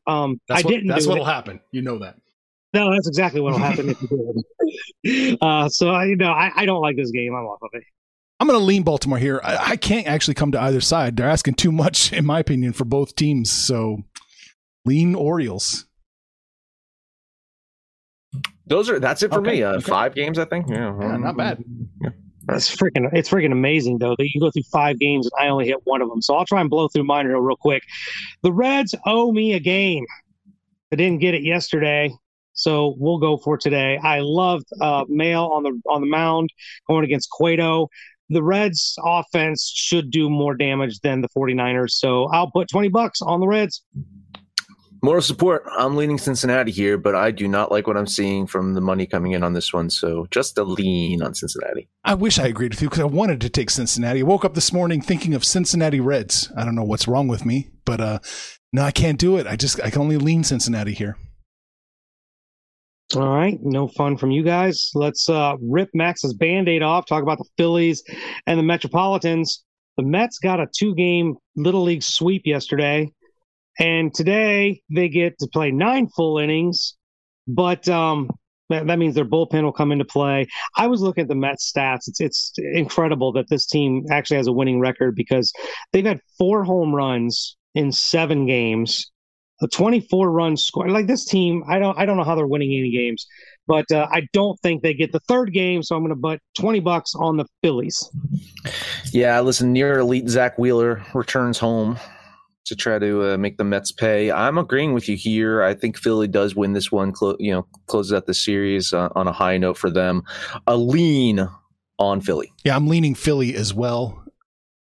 Um, 0.06 0.40
That's 0.48 0.62
I 0.62 0.66
what, 0.66 0.72
didn't. 0.72 0.90
That's 0.90 1.06
do 1.06 1.10
what'll 1.10 1.26
it. 1.26 1.32
happen. 1.32 1.60
You 1.72 1.82
know 1.82 1.98
that. 1.98 2.18
No, 2.74 2.92
that's 2.92 3.08
exactly 3.08 3.40
what'll 3.40 3.60
happen 3.60 3.90
if 3.90 4.02
you 4.02 4.08
do. 4.08 4.44
Uh, 5.42 5.68
so 5.70 5.90
I, 5.90 6.06
you 6.06 6.16
know, 6.16 6.32
I, 6.32 6.52
I 6.56 6.66
don't 6.66 6.82
like 6.82 6.96
this 6.96 7.12
game. 7.12 7.36
I'm 7.36 7.44
off 7.44 7.60
of 7.62 7.70
it. 7.74 7.84
I'm 8.40 8.48
going 8.48 8.58
to 8.60 8.64
lean 8.66 8.84
Baltimore 8.84 9.18
here. 9.18 9.42
I, 9.44 9.72
I 9.72 9.76
can't 9.76 10.08
actually 10.08 10.34
come 10.34 10.52
to 10.54 10.62
either 10.62 10.80
side. 10.82 11.18
They're 11.18 11.30
asking 11.30 11.56
too 11.56 11.72
much, 11.72 12.12
in 12.14 12.26
my 12.26 12.40
opinion, 12.40 12.74
for 12.74 12.86
both 12.86 13.16
teams. 13.16 13.52
So 13.52 14.04
lean 14.86 15.14
Orioles. 15.14 15.86
Those 18.66 18.90
are 18.90 19.00
that's 19.00 19.24
it 19.24 19.32
for 19.32 19.40
Okay, 19.42 19.56
me. 19.58 19.64
Uh, 19.64 19.74
okay. 19.74 19.82
Five 19.82 20.16
games, 20.16 20.40
I 20.40 20.46
think. 20.46 20.70
Yeah, 20.70 20.98
Yeah, 21.00 21.18
not 21.18 21.36
bad. 21.38 21.64
It's 22.50 22.74
freaking 22.76 23.10
it's 23.14 23.30
freaking 23.30 23.52
amazing 23.52 24.00
though 24.00 24.16
that 24.18 24.30
you 24.34 24.42
go 24.42 24.52
through 24.52 24.64
five 24.72 25.00
games 25.00 25.30
and 25.32 25.46
I 25.46 25.50
only 25.50 25.66
hit 25.68 25.80
one 25.86 26.02
of 26.02 26.10
them. 26.10 26.22
So 26.22 26.36
I'll 26.36 26.46
try 26.46 26.62
and 26.62 26.70
blow 26.70 26.88
through 26.88 27.04
mine 27.06 27.26
real, 27.28 27.40
real 27.40 27.56
quick. 27.58 27.84
The 28.42 28.52
Reds 28.52 28.96
owe 29.06 29.32
me 29.32 29.54
a 29.54 29.60
game. 29.60 30.06
I 30.92 30.96
didn't 30.96 31.20
get 31.20 31.34
it 31.34 31.44
yesterday, 31.44 32.14
so 32.54 32.96
we'll 32.98 33.20
go 33.20 33.38
for 33.38 33.58
today. 33.58 33.98
I 34.02 34.20
loved 34.22 34.68
uh, 34.82 35.06
Mahle 35.06 35.52
on 35.52 35.64
the 35.64 35.82
on 35.90 36.02
the 36.02 36.08
mound 36.08 36.50
going 36.88 37.04
against 37.04 37.30
Cueto. 37.32 37.90
The 38.30 38.44
Reds 38.44 38.96
offense 39.04 39.72
should 39.76 40.10
do 40.10 40.30
more 40.30 40.56
damage 40.56 41.00
than 41.02 41.22
the 41.22 41.30
49ers, 41.30 41.92
so 41.92 42.26
I'll 42.26 42.50
put 42.50 42.70
20 42.70 42.88
bucks 42.88 43.22
on 43.22 43.40
the 43.40 43.48
Reds. 43.48 43.84
Moral 45.04 45.22
support. 45.22 45.66
I'm 45.78 45.98
leaning 45.98 46.18
Cincinnati 46.18 46.72
here, 46.72 46.98
but 46.98 47.14
I 47.14 47.32
do 47.32 47.46
not 47.46 47.70
like 47.70 47.88
what 47.88 47.98
I'm 47.98 48.08
seeing 48.08 48.48
from 48.48 48.74
the 48.74 48.80
money 48.80 49.06
coming 49.06 49.34
in 49.34 49.44
on 49.44 49.52
this 49.52 49.74
one. 49.74 49.90
So 49.90 50.28
just 50.32 50.58
a 50.58 50.64
lean 50.64 51.22
on 51.22 51.36
Cincinnati. 51.36 51.90
I 52.06 52.14
wish 52.14 52.40
I 52.40 52.48
agreed 52.48 52.72
with 52.72 52.82
you 52.82 52.88
because 52.88 53.02
I 53.02 53.06
wanted 53.06 53.42
to 53.42 53.50
take 53.50 53.70
Cincinnati. 53.70 54.22
I 54.22 54.24
woke 54.24 54.46
up 54.46 54.54
this 54.54 54.72
morning 54.72 55.02
thinking 55.02 55.34
of 55.34 55.44
Cincinnati 55.44 56.00
Reds. 56.00 56.50
I 56.56 56.64
don't 56.64 56.74
know 56.74 56.86
what's 56.86 57.06
wrong 57.06 57.28
with 57.28 57.46
me, 57.46 57.72
but 57.84 58.00
uh, 58.00 58.20
no, 58.72 58.84
I 58.84 58.92
can't 58.92 59.20
do 59.20 59.36
it. 59.36 59.46
I 59.46 59.58
just 59.58 59.82
I 59.82 59.90
can 59.90 60.02
only 60.02 60.16
lean 60.16 60.46
Cincinnati 60.46 60.94
here. 60.94 61.18
All 63.16 63.36
right, 63.36 63.60
no 63.62 63.88
fun 63.88 64.18
from 64.18 64.32
you 64.32 64.44
guys. 64.44 64.90
Let's 64.96 65.30
uh, 65.30 65.56
rip 65.62 65.90
Max's 65.94 66.34
band-aid 66.34 66.82
off, 66.82 67.06
talk 67.06 67.22
about 67.22 67.38
the 67.38 67.46
Phillies 67.58 68.04
and 68.48 68.58
the 68.58 68.64
Metropolitans. 68.64 69.64
The 69.98 70.04
Mets 70.04 70.40
got 70.40 70.60
a 70.60 70.68
two-game 70.76 71.36
Little 71.56 71.84
League 71.84 72.02
sweep 72.02 72.44
yesterday, 72.46 73.12
and 73.80 74.12
today 74.14 74.82
they 74.90 75.10
get 75.10 75.38
to 75.40 75.48
play 75.48 75.70
nine 75.70 76.08
full 76.08 76.40
innings, 76.40 76.96
but 77.48 77.88
um, 77.88 78.32
that, 78.70 78.88
that 78.88 78.98
means 78.98 79.14
their 79.14 79.26
bullpen 79.26 79.64
will 79.64 79.74
come 79.74 79.92
into 79.92 80.06
play. 80.06 80.48
I 80.76 80.88
was 80.88 81.02
looking 81.02 81.24
at 81.24 81.28
the 81.28 81.36
Mets 81.36 81.72
stats. 81.72 82.08
It's 82.08 82.20
it's 82.20 82.54
incredible 82.58 83.32
that 83.34 83.48
this 83.50 83.68
team 83.68 84.06
actually 84.10 84.38
has 84.38 84.48
a 84.48 84.54
winning 84.54 84.80
record 84.80 85.16
because 85.16 85.54
they've 85.92 86.06
had 86.06 86.20
four 86.40 86.64
home 86.64 86.96
runs 86.96 87.58
in 87.76 87.92
seven 87.92 88.48
games 88.48 89.12
a 89.64 89.68
24 89.68 90.32
run 90.32 90.58
score. 90.58 90.90
Like 90.90 91.08
this 91.08 91.26
team, 91.26 91.64
I 91.68 91.80
don't 91.80 91.98
I 91.98 92.06
don't 92.06 92.18
know 92.18 92.24
how 92.24 92.36
they're 92.36 92.48
winning 92.48 92.74
any 92.78 92.92
games, 92.92 93.26
but 93.68 93.90
uh, 93.92 94.08
I 94.12 94.28
don't 94.34 94.60
think 94.62 94.84
they 94.84 94.94
get 94.94 95.12
the 95.12 95.22
third 95.22 95.54
game. 95.54 95.84
So 95.84 95.96
I'm 95.96 96.04
going 96.04 96.10
to 96.10 96.16
bet 96.16 96.40
20 96.58 96.80
bucks 96.82 97.16
on 97.16 97.38
the 97.38 97.46
Phillies. 97.62 98.10
Yeah, 99.12 99.40
listen, 99.42 99.74
near 99.74 100.00
elite 100.00 100.28
Zack 100.30 100.58
Wheeler 100.58 101.04
returns 101.14 101.58
home 101.58 101.98
to 102.66 102.76
try 102.76 102.98
to 102.98 103.34
uh, 103.34 103.38
make 103.38 103.58
the 103.58 103.64
Mets 103.64 103.92
pay. 103.92 104.32
I'm 104.32 104.58
agreeing 104.58 104.94
with 104.94 105.10
you 105.10 105.18
here. 105.18 105.64
I 105.64 105.74
think 105.74 105.98
Philly 105.98 106.28
does 106.28 106.56
win 106.56 106.74
this 106.74 106.92
one. 106.92 107.12
Clo- 107.12 107.36
you 107.40 107.52
know, 107.52 107.68
closes 107.88 108.14
out 108.14 108.26
the 108.26 108.34
series 108.34 108.94
uh, 108.94 109.10
on 109.16 109.28
a 109.28 109.34
high 109.34 109.58
note 109.58 109.78
for 109.78 109.90
them. 109.90 110.24
A 110.68 110.78
lean 110.78 111.48
on 112.00 112.22
Philly. 112.22 112.54
Yeah, 112.64 112.76
I'm 112.76 112.88
leaning 112.88 113.16
Philly 113.16 113.56
as 113.56 113.74
well. 113.74 114.24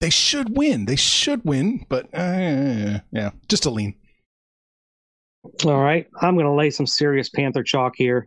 They 0.01 0.11
should 0.11 0.57
win. 0.57 0.87
They 0.87 0.97
should 0.97 1.45
win, 1.45 1.85
but 1.89 2.07
uh, 2.15 3.01
yeah, 3.13 3.31
just 3.49 3.67
a 3.67 3.71
lean. 3.71 3.95
All 5.65 5.83
right. 5.83 6.07
I'm 6.21 6.35
going 6.35 6.47
to 6.47 6.53
lay 6.53 6.71
some 6.71 6.87
serious 6.87 7.31
Panther 7.31 7.63
chalk 7.63 7.95
here. 7.97 8.27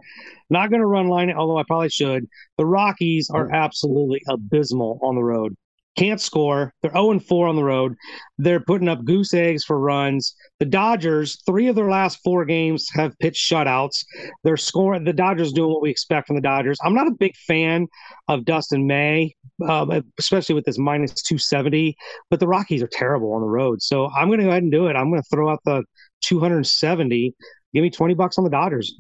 Not 0.50 0.70
going 0.70 0.82
to 0.82 0.88
run 0.88 1.08
line 1.08 1.30
it, 1.30 1.36
although 1.36 1.58
I 1.58 1.64
probably 1.64 1.90
should. 1.90 2.28
The 2.58 2.66
Rockies 2.66 3.30
are 3.30 3.52
absolutely 3.52 4.22
abysmal 4.28 5.00
on 5.04 5.16
the 5.16 5.24
road. 5.24 5.56
Can't 5.96 6.20
score. 6.20 6.74
They're 6.82 6.92
0 6.92 7.20
4 7.20 7.48
on 7.48 7.56
the 7.56 7.64
road. 7.64 7.94
They're 8.40 8.60
putting 8.60 8.90
up 8.90 9.06
goose 9.06 9.32
eggs 9.34 9.64
for 9.64 9.80
runs. 9.80 10.36
The 10.60 10.66
Dodgers, 10.66 11.40
three 11.46 11.68
of 11.68 11.76
their 11.76 11.90
last 11.90 12.20
four 12.24 12.46
games 12.46 12.90
have 12.94 13.18
pitched 13.20 13.48
shutouts. 13.48 14.04
They're 14.44 14.58
scoring. 14.58 15.04
The 15.04 15.14
Dodgers 15.14 15.54
doing 15.54 15.72
what 15.72 15.84
we 15.84 15.92
expect 15.92 16.26
from 16.26 16.36
the 16.36 16.42
Dodgers. 16.42 16.80
I'm 16.84 16.96
not 16.96 17.08
a 17.08 17.16
big 17.20 17.36
fan 17.36 17.86
of 18.28 18.44
Dustin 18.44 18.88
May, 18.88 19.36
uh, 19.68 20.02
especially 20.18 20.56
with 20.56 20.66
this 20.66 20.80
minus 20.80 21.14
270, 21.22 21.96
but 22.32 22.40
the 22.40 22.48
Rockies 22.48 22.82
are 22.82 22.90
terrible 22.92 23.34
on 23.34 23.42
the 23.42 23.48
road. 23.48 23.84
So 23.84 24.10
I'm 24.18 24.30
going 24.30 24.40
to 24.40 24.46
go 24.46 24.50
ahead 24.50 24.64
and 24.64 24.72
do 24.72 24.88
it. 24.88 24.96
I'm 24.96 25.12
going 25.12 25.22
to 25.22 25.30
throw 25.30 25.52
out 25.52 25.60
the 25.64 25.84
270. 26.24 27.36
Give 27.74 27.82
me 27.82 27.90
20 27.90 28.14
bucks 28.14 28.38
on 28.38 28.44
the 28.44 28.50
Dodgers. 28.50 28.96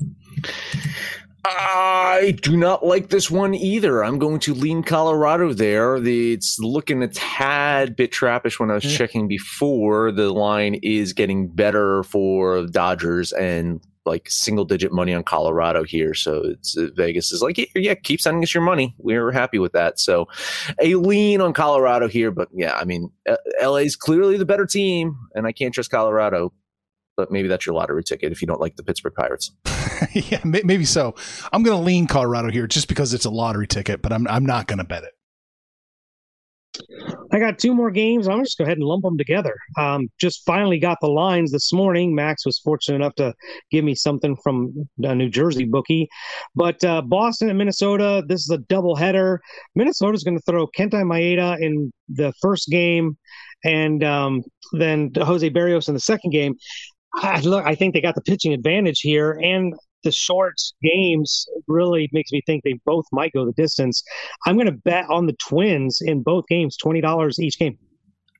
I 1.45 2.37
do 2.41 2.55
not 2.55 2.85
like 2.85 3.09
this 3.09 3.29
one 3.29 3.53
either. 3.53 4.03
I'm 4.03 4.17
going 4.17 4.39
to 4.41 4.53
lean 4.53 4.81
Colorado 4.81 5.51
there. 5.53 5.99
The, 5.99 6.33
it's 6.33 6.57
looking 6.59 7.03
a 7.03 7.09
tad 7.09 7.97
bit 7.97 8.11
trappish 8.11 8.59
when 8.59 8.71
I 8.71 8.75
was 8.75 8.83
checking 8.83 9.27
before. 9.27 10.11
The 10.11 10.31
line 10.31 10.75
is 10.75 11.11
getting 11.11 11.49
better 11.49 12.03
for 12.03 12.65
Dodgers 12.67 13.33
and 13.33 13.81
like 14.05 14.29
single 14.29 14.65
digit 14.65 14.91
money 14.91 15.13
on 15.13 15.23
Colorado 15.23 15.83
here. 15.83 16.13
So 16.13 16.41
it's 16.45 16.77
uh, 16.77 16.87
Vegas 16.95 17.31
is 17.31 17.41
like, 17.41 17.57
yeah, 17.57 17.65
yeah, 17.75 17.93
keep 17.95 18.21
sending 18.21 18.43
us 18.43 18.53
your 18.53 18.63
money. 18.63 18.95
We're 18.97 19.31
happy 19.31 19.59
with 19.59 19.73
that. 19.73 19.99
So 19.99 20.27
a 20.81 20.95
lean 20.95 21.41
on 21.41 21.53
Colorado 21.53 22.07
here, 22.07 22.31
but 22.31 22.49
yeah, 22.53 22.75
I 22.75 22.85
mean, 22.85 23.11
uh, 23.27 23.37
LA 23.61 23.77
is 23.77 23.95
clearly 23.95 24.37
the 24.37 24.45
better 24.45 24.65
team, 24.65 25.17
and 25.35 25.47
I 25.47 25.51
can't 25.51 25.73
trust 25.73 25.91
Colorado. 25.91 26.53
But 27.15 27.31
maybe 27.31 27.47
that's 27.47 27.65
your 27.65 27.75
lottery 27.75 28.03
ticket 28.03 28.31
if 28.31 28.41
you 28.41 28.47
don't 28.47 28.59
like 28.59 28.75
the 28.75 28.83
Pittsburgh 28.83 29.13
Pirates. 29.15 29.51
yeah, 30.13 30.39
may- 30.43 30.63
maybe 30.63 30.85
so. 30.85 31.15
I'm 31.51 31.61
going 31.63 31.77
to 31.77 31.83
lean 31.83 32.07
Colorado 32.07 32.49
here 32.49 32.67
just 32.67 32.87
because 32.87 33.13
it's 33.13 33.25
a 33.25 33.29
lottery 33.29 33.67
ticket, 33.67 34.01
but 34.01 34.11
I'm 34.11 34.27
I'm 34.27 34.45
not 34.45 34.67
going 34.67 34.79
to 34.79 34.83
bet 34.83 35.03
it. 35.03 35.13
I 37.31 37.39
got 37.39 37.59
two 37.59 37.73
more 37.73 37.91
games. 37.91 38.27
I'm 38.27 38.33
gonna 38.33 38.45
just 38.45 38.57
go 38.57 38.63
ahead 38.63 38.77
and 38.77 38.85
lump 38.85 39.03
them 39.03 39.17
together. 39.17 39.55
Um, 39.77 40.09
just 40.19 40.43
finally 40.45 40.79
got 40.79 40.97
the 41.01 41.07
lines 41.07 41.51
this 41.51 41.71
morning. 41.71 42.15
Max 42.15 42.45
was 42.45 42.59
fortunate 42.59 42.95
enough 42.95 43.15
to 43.15 43.33
give 43.71 43.83
me 43.83 43.95
something 43.95 44.35
from 44.43 44.73
a 45.03 45.15
New 45.15 45.29
Jersey 45.29 45.65
bookie. 45.65 46.07
But 46.55 46.83
uh, 46.83 47.01
Boston 47.01 47.49
and 47.49 47.57
Minnesota, 47.57 48.23
this 48.27 48.41
is 48.41 48.49
a 48.49 48.57
double 48.57 48.95
header. 48.95 49.41
Minnesota's 49.75 50.23
going 50.23 50.37
to 50.37 50.43
throw 50.43 50.67
Kenta 50.67 51.03
Maeda 51.03 51.59
in 51.59 51.91
the 52.09 52.33
first 52.41 52.69
game, 52.69 53.17
and 53.63 54.03
um, 54.03 54.43
then 54.73 55.11
Jose 55.15 55.49
Berríos 55.49 55.87
in 55.87 55.93
the 55.93 55.99
second 55.99 56.31
game. 56.31 56.55
I, 57.15 57.39
look, 57.41 57.65
I 57.65 57.75
think 57.75 57.93
they 57.93 58.01
got 58.01 58.15
the 58.15 58.21
pitching 58.21 58.53
advantage 58.53 59.01
here, 59.01 59.39
and 59.43 59.73
the 60.03 60.11
short 60.11 60.55
games 60.81 61.45
really 61.67 62.09
makes 62.11 62.31
me 62.31 62.41
think 62.45 62.63
they 62.63 62.79
both 62.85 63.05
might 63.11 63.31
go 63.33 63.45
the 63.45 63.53
distance. 63.53 64.03
I'm 64.45 64.55
going 64.55 64.67
to 64.67 64.71
bet 64.73 65.05
on 65.09 65.27
the 65.27 65.33
Twins 65.33 65.99
in 66.01 66.23
both 66.23 66.45
games, 66.47 66.77
twenty 66.77 67.01
dollars 67.01 67.39
each 67.39 67.57
game. 67.57 67.77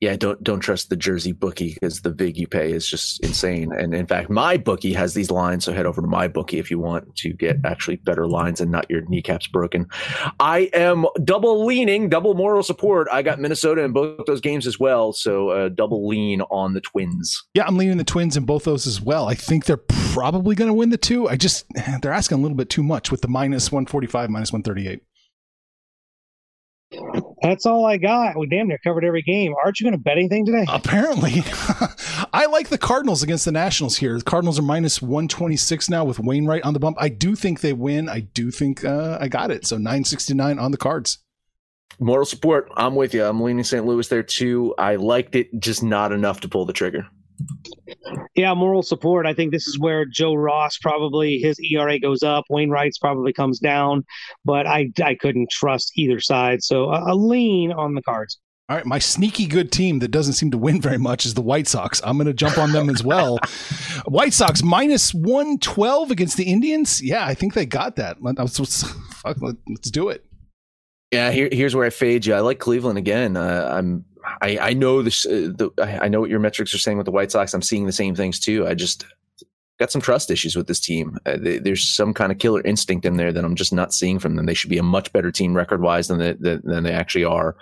Yeah, 0.04 0.18
don't 0.18 0.44
don't 0.44 0.60
trust 0.60 0.90
the 0.90 0.98
Jersey 0.98 1.32
bookie 1.32 1.76
because 1.76 2.02
the 2.02 2.10
vig 2.10 2.36
you 2.36 2.46
pay 2.46 2.74
is 2.74 2.86
just 2.86 3.24
insane. 3.24 3.72
And 3.72 3.96
in 3.96 4.06
fact, 4.06 4.30
my 4.30 4.58
bookie 4.58 4.92
has 4.92 5.14
these 5.14 5.32
lines, 5.32 5.64
so 5.64 5.72
head 5.72 5.86
over 5.86 6.02
to 6.02 6.08
my 6.08 6.28
bookie 6.28 6.60
if 6.60 6.70
you 6.70 6.78
want 6.78 7.16
to 7.16 7.32
get 7.32 7.56
actually 7.64 7.96
better 7.96 8.28
lines 8.28 8.60
and 8.60 8.70
not 8.70 8.86
your 8.90 9.04
kneecaps 9.08 9.48
broken. 9.48 9.88
I 10.42 10.70
am 10.74 11.06
double 11.24 11.66
leaning, 11.66 12.10
double 12.10 12.34
moral 12.34 12.64
support. 12.64 13.08
I 13.14 13.22
got 13.22 13.40
Minnesota 13.40 13.82
in 13.82 13.94
both 13.94 14.26
those 14.28 14.42
games 14.42 14.68
as 14.68 14.78
well, 14.78 15.14
so 15.14 15.52
uh, 15.52 15.70
double 15.70 16.06
lean 16.06 16.42
on 16.52 16.74
the 16.74 16.82
Twins. 16.82 17.42
Yeah, 17.54 17.64
I'm 17.66 17.78
leaning 17.78 17.96
the 17.96 18.04
Twins 18.04 18.36
in 18.36 18.44
both 18.44 18.66
those 18.66 18.86
as 18.86 19.00
well. 19.00 19.30
I 19.30 19.36
think 19.36 19.64
they're 19.64 19.78
probably 19.78 20.54
going 20.56 20.68
to 20.68 20.74
win 20.74 20.90
the 20.90 20.98
two. 20.98 21.30
I 21.30 21.38
just 21.38 21.66
they're 22.02 22.12
asking 22.12 22.40
a 22.40 22.42
little 22.42 22.58
bit 22.58 22.70
too 22.70 22.84
much 22.84 23.10
with 23.10 23.22
the 23.22 23.30
minus 23.30 23.72
145, 23.72 24.30
minus 24.30 24.52
138. 24.52 25.02
That's 27.44 27.66
all 27.66 27.86
I 27.86 27.98
got. 27.98 28.38
We 28.40 28.48
damn 28.48 28.70
near 28.70 28.78
covered 28.78 29.04
every 29.04 29.22
game. 29.22 29.54
Aren't 29.64 29.78
you 29.80 29.84
going 29.84 29.98
to 29.98 30.02
bet 30.02 30.18
anything 30.18 30.46
today? 30.46 30.66
Apparently. 30.70 31.44
I 32.34 32.46
like 32.50 32.70
the 32.70 32.78
Cardinals 32.78 33.22
against 33.22 33.44
the 33.44 33.52
Nationals 33.52 33.98
here. 33.98 34.18
The 34.18 34.24
Cardinals 34.24 34.58
are 34.58 34.64
minus 34.64 35.02
126 35.02 35.90
now 35.90 36.06
with 36.06 36.20
Wainwright 36.20 36.64
on 36.64 36.74
the 36.74 36.80
bump. 36.80 36.96
I 37.02 37.10
do 37.10 37.36
think 37.36 37.60
they 37.60 37.74
win. 37.74 38.08
I 38.08 38.22
do 38.22 38.50
think 38.50 38.86
uh, 38.86 39.18
I 39.20 39.28
got 39.28 39.52
it. 39.52 39.68
So 39.68 39.76
969 39.76 40.58
on 40.58 40.72
the 40.72 40.78
cards. 40.78 41.20
Moral 42.00 42.26
support. 42.26 42.72
I'm 42.78 42.96
with 42.96 43.14
you. 43.14 43.26
I'm 43.26 43.42
leaning 43.42 43.66
St. 43.66 43.86
Louis 43.86 44.08
there 44.08 44.24
too. 44.24 44.74
I 44.78 44.96
liked 44.96 45.36
it, 45.36 45.50
just 45.60 45.84
not 45.84 46.14
enough 46.14 46.40
to 46.42 46.50
pull 46.50 46.66
the 46.66 46.74
trigger. 46.74 47.08
Yeah, 48.36 48.54
moral 48.54 48.82
support. 48.82 49.26
I 49.26 49.34
think 49.34 49.52
this 49.52 49.68
is 49.68 49.80
where 49.80 50.06
Joe 50.06 50.34
Ross 50.34 50.78
probably 50.78 51.38
his 51.38 51.60
ERA 51.60 52.00
goes 52.00 52.24
up. 52.24 52.46
Wainwright's 52.50 52.98
probably 52.98 53.34
comes 53.34 53.60
down, 53.60 54.06
but 54.46 54.66
I 54.68 54.92
I 55.04 55.16
couldn't 55.16 55.50
trust 55.52 55.92
either 55.96 56.20
side. 56.20 56.64
So 56.64 56.90
a, 56.90 57.14
a 57.14 57.16
lean 57.16 57.72
on 57.72 57.94
the 57.96 58.02
cards. 58.02 58.40
All 58.70 58.78
right, 58.78 58.86
my 58.86 58.98
sneaky 58.98 59.46
good 59.46 59.74
team 59.74 60.00
that 60.00 60.08
doesn't 60.08 60.34
seem 60.34 60.50
to 60.52 60.58
win 60.58 60.80
very 60.80 60.98
much 60.98 61.26
is 61.26 61.34
the 61.34 61.42
White 61.42 61.68
Sox. 61.68 62.02
I'm 62.04 62.16
going 62.18 62.28
to 62.28 62.34
jump 62.34 62.58
on 62.58 62.72
them 62.72 62.90
as 62.90 63.04
well. 63.04 63.38
White 64.06 64.34
Sox 64.34 64.64
minus 64.64 65.14
112 65.14 66.12
against 66.12 66.38
the 66.38 66.46
Indians. 66.46 67.02
Yeah, 67.02 67.26
I 67.26 67.34
think 67.34 67.56
they 67.56 67.66
got 67.66 67.98
that. 67.98 68.24
Let's, 68.24 68.60
let's, 68.60 68.84
fuck, 69.16 69.38
let's 69.42 69.92
do 69.92 70.08
it. 70.08 70.26
Yeah, 71.12 71.32
here, 71.32 71.50
here's 71.52 71.76
where 71.76 71.86
I 71.86 71.90
fade 71.90 72.26
you. 72.26 72.36
I 72.36 72.40
like 72.40 72.60
Cleveland 72.60 72.98
again. 72.98 73.36
Uh, 73.36 73.70
I'm 73.70 74.06
I, 74.42 74.58
I 74.60 74.74
know 74.74 75.02
this. 75.02 75.26
Uh, 75.26 75.52
the, 75.56 75.72
I 76.02 76.08
know 76.08 76.22
what 76.22 76.30
your 76.30 76.40
metrics 76.40 76.74
are 76.74 76.80
saying 76.80 76.98
with 76.98 77.06
the 77.06 77.12
White 77.12 77.32
Sox. 77.32 77.54
I'm 77.54 77.62
seeing 77.62 77.86
the 77.86 77.92
same 77.92 78.16
things 78.16 78.40
too. 78.40 78.68
I 78.68 78.74
just 78.74 79.06
got 79.80 79.92
some 79.92 80.02
trust 80.02 80.30
issues 80.30 80.56
with 80.56 80.68
this 80.68 80.80
team. 80.80 81.18
Uh, 81.26 81.38
they, 81.38 81.58
there's 81.60 81.88
some 81.88 82.14
kind 82.14 82.32
of 82.32 82.38
killer 82.38 82.62
instinct 82.62 83.06
in 83.06 83.18
there 83.18 83.32
that 83.34 83.44
I'm 83.44 83.56
just 83.56 83.74
not 83.74 83.94
seeing 83.94 84.20
from 84.20 84.36
them. 84.36 84.46
They 84.46 84.54
should 84.54 84.70
be 84.70 84.78
a 84.78 84.84
much 84.84 85.12
better 85.12 85.32
team 85.32 85.54
record 85.54 85.82
wise 85.82 86.08
than 86.08 86.20
they, 86.20 86.34
than 86.34 86.84
they 86.84 86.94
actually 86.94 87.26
are. 87.26 87.56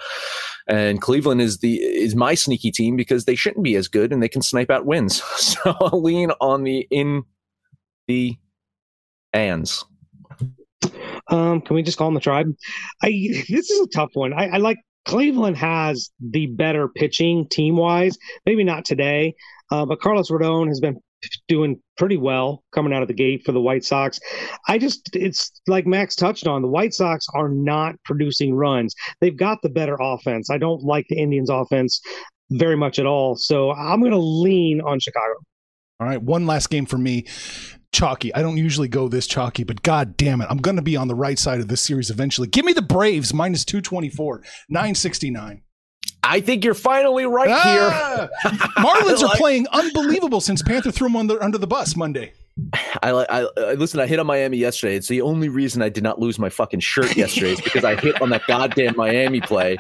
And 0.67 1.01
Cleveland 1.01 1.41
is 1.41 1.59
the 1.59 1.77
is 1.77 2.15
my 2.15 2.35
sneaky 2.35 2.71
team 2.71 2.95
because 2.95 3.25
they 3.25 3.35
shouldn't 3.35 3.63
be 3.63 3.75
as 3.75 3.87
good 3.87 4.11
and 4.11 4.21
they 4.21 4.29
can 4.29 4.41
snipe 4.41 4.69
out 4.69 4.85
wins. 4.85 5.21
So 5.37 5.75
I'll 5.81 6.01
lean 6.01 6.31
on 6.39 6.63
the 6.63 6.87
in 6.91 7.23
the 8.07 8.37
ands. 9.33 9.83
Um, 11.27 11.61
can 11.61 11.75
we 11.75 11.83
just 11.83 11.97
call 11.97 12.07
them 12.07 12.13
the 12.13 12.19
tribe? 12.19 12.53
I 13.01 13.09
this 13.49 13.69
is 13.69 13.79
a 13.79 13.87
tough 13.87 14.11
one. 14.13 14.33
I, 14.33 14.47
I 14.47 14.57
like 14.57 14.77
Cleveland 15.05 15.57
has 15.57 16.11
the 16.19 16.47
better 16.47 16.87
pitching 16.87 17.47
team 17.49 17.75
wise. 17.75 18.17
Maybe 18.45 18.63
not 18.63 18.85
today, 18.85 19.35
uh, 19.71 19.85
but 19.85 19.99
Carlos 19.99 20.29
Rodon 20.29 20.67
has 20.67 20.79
been 20.79 20.99
doing 21.47 21.79
pretty 21.97 22.17
well 22.17 22.63
coming 22.71 22.93
out 22.93 23.01
of 23.01 23.07
the 23.07 23.13
gate 23.13 23.43
for 23.45 23.51
the 23.51 23.61
White 23.61 23.83
Sox. 23.83 24.19
I 24.67 24.77
just, 24.77 25.15
it's 25.15 25.61
like 25.67 25.85
Max 25.85 26.15
touched 26.15 26.47
on, 26.47 26.61
the 26.61 26.67
White 26.67 26.93
Sox 26.93 27.27
are 27.35 27.49
not 27.49 27.95
producing 28.05 28.55
runs. 28.55 28.95
They've 29.19 29.37
got 29.37 29.61
the 29.61 29.69
better 29.69 29.97
offense. 29.99 30.49
I 30.49 30.57
don't 30.57 30.83
like 30.83 31.05
the 31.09 31.17
Indians' 31.17 31.49
offense 31.49 32.01
very 32.49 32.75
much 32.75 32.99
at 32.99 33.05
all. 33.05 33.35
So 33.35 33.71
I'm 33.71 33.99
going 33.99 34.11
to 34.11 34.17
lean 34.17 34.81
on 34.81 34.99
Chicago. 34.99 35.33
All 35.99 36.07
right, 36.07 36.21
one 36.21 36.47
last 36.47 36.71
game 36.71 36.87
for 36.87 36.97
me 36.97 37.27
chalky. 37.91 38.33
I 38.33 38.41
don't 38.41 38.57
usually 38.57 38.87
go 38.87 39.07
this 39.07 39.27
chalky, 39.27 39.63
but 39.63 39.83
god 39.83 40.17
damn 40.17 40.41
it, 40.41 40.47
I'm 40.49 40.57
going 40.57 40.77
to 40.77 40.81
be 40.81 40.95
on 40.95 41.07
the 41.07 41.15
right 41.15 41.37
side 41.37 41.59
of 41.59 41.67
this 41.67 41.81
series 41.81 42.09
eventually. 42.09 42.47
Give 42.47 42.65
me 42.65 42.73
the 42.73 42.81
Braves 42.81 43.33
minus 43.33 43.65
224, 43.65 44.43
969. 44.69 45.61
I 46.23 46.39
think 46.39 46.63
you're 46.63 46.73
finally 46.73 47.25
right 47.25 47.49
ah! 47.49 48.29
here. 48.43 48.51
Marlins 48.77 49.21
like- 49.21 49.35
are 49.35 49.37
playing 49.37 49.67
unbelievable 49.71 50.41
since 50.41 50.61
Panther 50.61 50.91
threw 50.91 51.07
them 51.07 51.15
under, 51.15 51.41
under 51.41 51.57
the 51.57 51.67
bus 51.67 51.95
Monday. 51.95 52.33
I, 53.03 53.11
I, 53.11 53.47
I 53.57 53.73
listen. 53.73 53.99
I 53.99 54.07
hit 54.07 54.19
on 54.19 54.27
Miami 54.27 54.57
yesterday. 54.57 54.95
It's 54.95 55.07
the 55.07 55.21
only 55.21 55.49
reason 55.49 55.81
I 55.81 55.89
did 55.89 56.03
not 56.03 56.19
lose 56.19 56.37
my 56.39 56.49
fucking 56.49 56.79
shirt 56.79 57.15
yesterday 57.15 57.53
is 57.53 57.61
because 57.61 57.83
I 57.83 57.95
hit 57.99 58.21
on 58.21 58.29
that 58.29 58.45
goddamn 58.47 58.95
Miami 58.95 59.41
play. 59.41 59.77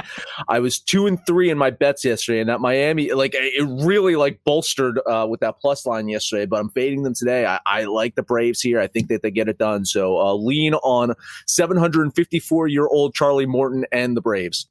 I 0.47 0.59
was 0.59 0.79
two 0.79 1.07
and 1.07 1.23
three 1.25 1.49
in 1.49 1.57
my 1.57 1.69
bets 1.69 2.03
yesterday, 2.03 2.39
and 2.39 2.49
that 2.49 2.59
Miami 2.59 3.11
like 3.11 3.33
it 3.35 3.85
really 3.85 4.15
like 4.15 4.39
bolstered 4.43 4.99
uh, 5.07 5.27
with 5.29 5.39
that 5.41 5.59
plus 5.59 5.85
line 5.85 6.09
yesterday. 6.09 6.45
But 6.45 6.59
I'm 6.59 6.69
fading 6.69 7.03
them 7.03 7.13
today. 7.13 7.45
I, 7.45 7.59
I 7.65 7.83
like 7.83 8.15
the 8.15 8.23
Braves 8.23 8.61
here. 8.61 8.79
I 8.79 8.87
think 8.87 9.07
that 9.09 9.21
they 9.21 9.31
get 9.31 9.47
it 9.47 9.57
done. 9.57 9.85
So 9.85 10.19
uh, 10.19 10.33
lean 10.33 10.73
on 10.75 11.13
754 11.47 12.67
year 12.67 12.87
old 12.87 13.13
Charlie 13.13 13.45
Morton 13.45 13.85
and 13.91 14.17
the 14.17 14.21
Braves. 14.21 14.67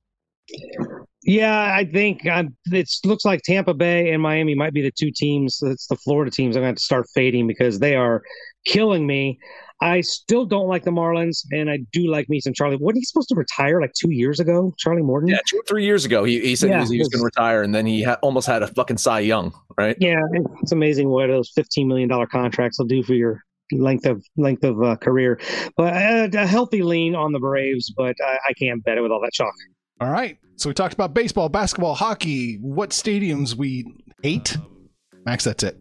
Yeah, 1.22 1.74
I 1.74 1.84
think 1.84 2.26
um, 2.26 2.56
it 2.66 2.90
looks 3.04 3.24
like 3.24 3.42
Tampa 3.42 3.74
Bay 3.74 4.10
and 4.12 4.22
Miami 4.22 4.54
might 4.54 4.72
be 4.72 4.80
the 4.80 4.90
two 4.90 5.10
teams. 5.10 5.58
It's 5.62 5.86
the 5.86 5.96
Florida 5.96 6.30
teams. 6.30 6.56
I'm 6.56 6.62
going 6.62 6.74
to 6.74 6.82
start 6.82 7.06
fading 7.14 7.46
because 7.46 7.78
they 7.78 7.94
are 7.94 8.22
killing 8.64 9.06
me. 9.06 9.38
I 9.82 10.02
still 10.02 10.44
don't 10.44 10.66
like 10.66 10.84
the 10.84 10.90
Marlins, 10.90 11.44
and 11.52 11.70
I 11.70 11.78
do 11.92 12.10
like 12.10 12.28
me 12.28 12.40
some 12.40 12.52
Charlie. 12.52 12.76
What 12.76 12.94
he 12.94 13.02
supposed 13.02 13.30
to 13.30 13.34
retire 13.34 13.80
like 13.80 13.92
two 13.94 14.10
years 14.10 14.38
ago? 14.38 14.74
Charlie 14.78 15.02
Morton? 15.02 15.30
Yeah, 15.30 15.38
two 15.46 15.58
or 15.58 15.62
three 15.66 15.84
years 15.84 16.04
ago. 16.04 16.24
He, 16.24 16.38
he 16.40 16.56
said 16.56 16.68
yeah, 16.68 16.84
he 16.84 16.98
was, 16.98 17.06
was 17.06 17.08
going 17.08 17.20
to 17.20 17.24
retire, 17.24 17.62
and 17.62 17.74
then 17.74 17.86
he 17.86 18.02
ha- 18.02 18.18
almost 18.20 18.46
had 18.46 18.62
a 18.62 18.66
fucking 18.66 18.98
Cy 18.98 19.20
Young, 19.20 19.54
right? 19.78 19.96
Yeah, 19.98 20.20
it's 20.62 20.72
amazing 20.72 21.08
what 21.08 21.28
those 21.28 21.50
fifteen 21.54 21.88
million 21.88 22.10
dollar 22.10 22.26
contracts 22.26 22.78
will 22.78 22.86
do 22.86 23.02
for 23.02 23.14
your 23.14 23.42
length 23.72 24.04
of 24.04 24.22
length 24.36 24.64
of 24.64 24.82
uh, 24.82 24.96
career. 24.96 25.40
But 25.78 25.94
a, 25.94 26.24
uh, 26.24 26.42
a, 26.42 26.46
healthy 26.46 26.82
lean 26.82 27.14
on 27.14 27.32
the 27.32 27.38
Braves, 27.38 27.90
but 27.96 28.16
I, 28.22 28.38
I 28.50 28.52
can't 28.58 28.84
bet 28.84 28.98
it 28.98 29.00
with 29.00 29.12
all 29.12 29.20
that 29.22 29.32
chalk. 29.32 29.54
All 30.00 30.10
right. 30.10 30.38
So 30.56 30.68
we 30.70 30.74
talked 30.74 30.94
about 30.94 31.14
baseball, 31.14 31.48
basketball, 31.48 31.94
hockey, 31.94 32.56
what 32.56 32.90
stadiums 32.90 33.54
we 33.54 33.84
hate. 34.22 34.56
Um, 34.56 34.88
Max, 35.26 35.44
that's 35.44 35.62
it. 35.62 35.78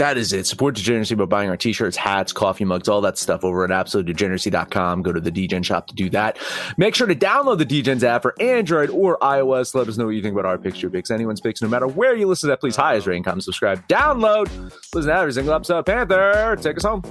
That 0.00 0.16
is 0.16 0.32
it. 0.32 0.46
Support 0.46 0.76
Degeneracy 0.76 1.14
by 1.14 1.26
buying 1.26 1.50
our 1.50 1.58
t-shirts, 1.58 1.94
hats, 1.94 2.32
coffee 2.32 2.64
mugs, 2.64 2.88
all 2.88 3.02
that 3.02 3.18
stuff 3.18 3.44
over 3.44 3.64
at 3.64 3.70
absolutedegeneracy.com. 3.70 5.02
Go 5.02 5.12
to 5.12 5.20
the 5.20 5.30
DGen 5.30 5.62
shop 5.62 5.88
to 5.88 5.94
do 5.94 6.08
that. 6.08 6.38
Make 6.78 6.94
sure 6.94 7.06
to 7.06 7.14
download 7.14 7.58
the 7.58 7.66
DGens 7.66 8.02
app 8.02 8.22
for 8.22 8.34
Android 8.40 8.88
or 8.88 9.18
iOS. 9.18 9.74
Let 9.74 9.88
us 9.88 9.98
know 9.98 10.06
what 10.06 10.12
you 10.12 10.22
think 10.22 10.32
about 10.32 10.46
our 10.46 10.56
picks, 10.56 10.80
your 10.80 10.90
picks, 10.90 11.10
anyone's 11.10 11.42
picks, 11.42 11.60
no 11.60 11.68
matter 11.68 11.86
where 11.86 12.16
you 12.16 12.26
listen 12.26 12.46
to 12.48 12.52
that. 12.52 12.60
Please 12.60 12.76
highest 12.76 13.06
rating, 13.06 13.24
comment, 13.24 13.44
subscribe, 13.44 13.86
download. 13.88 14.46
Listen 14.94 15.10
to 15.10 15.14
every 15.14 15.34
single 15.34 15.52
episode. 15.52 15.84
Panther, 15.84 16.56
take 16.62 16.78
us 16.78 16.84
home. 16.84 17.02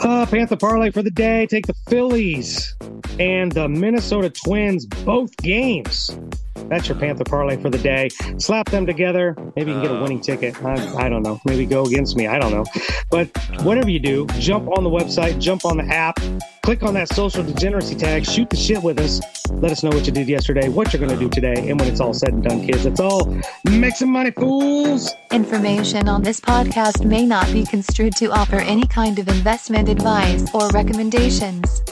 Uh, 0.00 0.26
Panther 0.26 0.56
parlay 0.56 0.90
for 0.90 1.04
the 1.04 1.10
day. 1.12 1.46
Take 1.46 1.68
the 1.68 1.74
Phillies 1.88 2.74
and 3.20 3.52
the 3.52 3.68
Minnesota 3.68 4.28
Twins, 4.28 4.86
both 4.86 5.36
games. 5.36 6.10
That's 6.54 6.88
your 6.88 6.98
Panther 6.98 7.24
parlay 7.24 7.56
for 7.56 7.70
the 7.70 7.78
day. 7.78 8.08
Slap 8.38 8.70
them 8.70 8.86
together. 8.86 9.36
Maybe 9.56 9.70
you 9.70 9.76
can 9.76 9.82
get 9.82 9.90
a 9.92 9.98
uh. 9.98 10.02
winning 10.02 10.20
ticket. 10.20 10.62
I, 10.64 11.04
I 11.04 11.08
don't 11.08 11.22
know. 11.22 11.40
Maybe 11.44 11.66
go 11.66 11.84
against 11.84 12.16
me. 12.16 12.26
I 12.26 12.38
don't 12.38 12.52
know. 12.52 12.64
But 13.10 13.28
whatever 13.62 13.90
you 13.90 13.98
do, 13.98 14.26
jump 14.38 14.68
on 14.76 14.84
the 14.84 14.90
website, 14.90 15.40
jump 15.40 15.64
on 15.64 15.76
the 15.76 15.84
app, 15.84 16.18
click 16.62 16.82
on 16.82 16.94
that 16.94 17.08
social 17.08 17.42
degeneracy 17.42 17.94
tag, 17.94 18.24
shoot 18.24 18.48
the 18.48 18.56
shit 18.56 18.82
with 18.82 18.98
us. 19.00 19.20
Let 19.50 19.70
us 19.70 19.82
know 19.82 19.90
what 19.90 20.06
you 20.06 20.12
did 20.12 20.28
yesterday, 20.28 20.68
what 20.68 20.92
you're 20.92 21.00
going 21.00 21.18
to 21.18 21.18
do 21.18 21.28
today, 21.28 21.68
and 21.68 21.78
when 21.78 21.88
it's 21.88 22.00
all 22.00 22.14
said 22.14 22.32
and 22.32 22.42
done, 22.42 22.66
kids. 22.66 22.86
It's 22.86 23.00
all 23.00 23.26
make 23.64 23.96
some 23.96 24.10
money, 24.10 24.30
fools. 24.30 25.12
Information 25.30 26.08
on 26.08 26.22
this 26.22 26.40
podcast 26.40 27.04
may 27.04 27.26
not 27.26 27.46
be 27.52 27.64
construed 27.64 28.16
to 28.16 28.30
offer 28.30 28.56
any 28.56 28.86
kind 28.86 29.18
of 29.18 29.28
investment 29.28 29.88
advice 29.88 30.46
or 30.54 30.68
recommendations. 30.70 31.82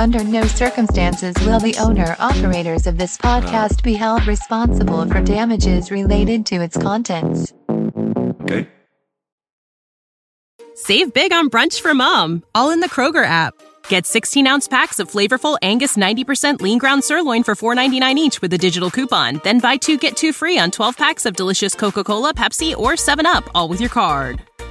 Under 0.00 0.24
no 0.24 0.46
circumstances 0.46 1.36
will 1.44 1.60
the 1.60 1.76
owner 1.78 2.16
operators 2.18 2.86
of 2.86 2.96
this 2.96 3.18
podcast 3.18 3.82
be 3.82 3.92
held 3.92 4.26
responsible 4.26 5.04
for 5.04 5.20
damages 5.20 5.90
related 5.90 6.46
to 6.46 6.62
its 6.62 6.74
contents. 6.74 7.52
Okay. 7.68 8.66
Save 10.74 11.12
big 11.12 11.34
on 11.34 11.50
brunch 11.50 11.82
for 11.82 11.92
mom, 11.92 12.42
all 12.54 12.70
in 12.70 12.80
the 12.80 12.88
Kroger 12.88 13.26
app. 13.26 13.52
Get 13.88 14.06
16 14.06 14.46
ounce 14.46 14.68
packs 14.68 15.00
of 15.00 15.10
flavorful 15.10 15.58
Angus 15.60 15.98
90% 15.98 16.62
lean 16.62 16.78
ground 16.78 17.04
sirloin 17.04 17.42
for 17.42 17.54
$4.99 17.54 18.14
each 18.14 18.40
with 18.40 18.54
a 18.54 18.58
digital 18.58 18.90
coupon. 18.90 19.42
Then 19.44 19.58
buy 19.58 19.76
two 19.76 19.98
get 19.98 20.16
two 20.16 20.32
free 20.32 20.58
on 20.58 20.70
12 20.70 20.96
packs 20.96 21.26
of 21.26 21.36
delicious 21.36 21.74
Coca 21.74 22.04
Cola, 22.04 22.32
Pepsi, 22.32 22.74
or 22.74 22.92
7UP, 22.92 23.46
all 23.54 23.68
with 23.68 23.80
your 23.80 23.90
card. 23.90 24.40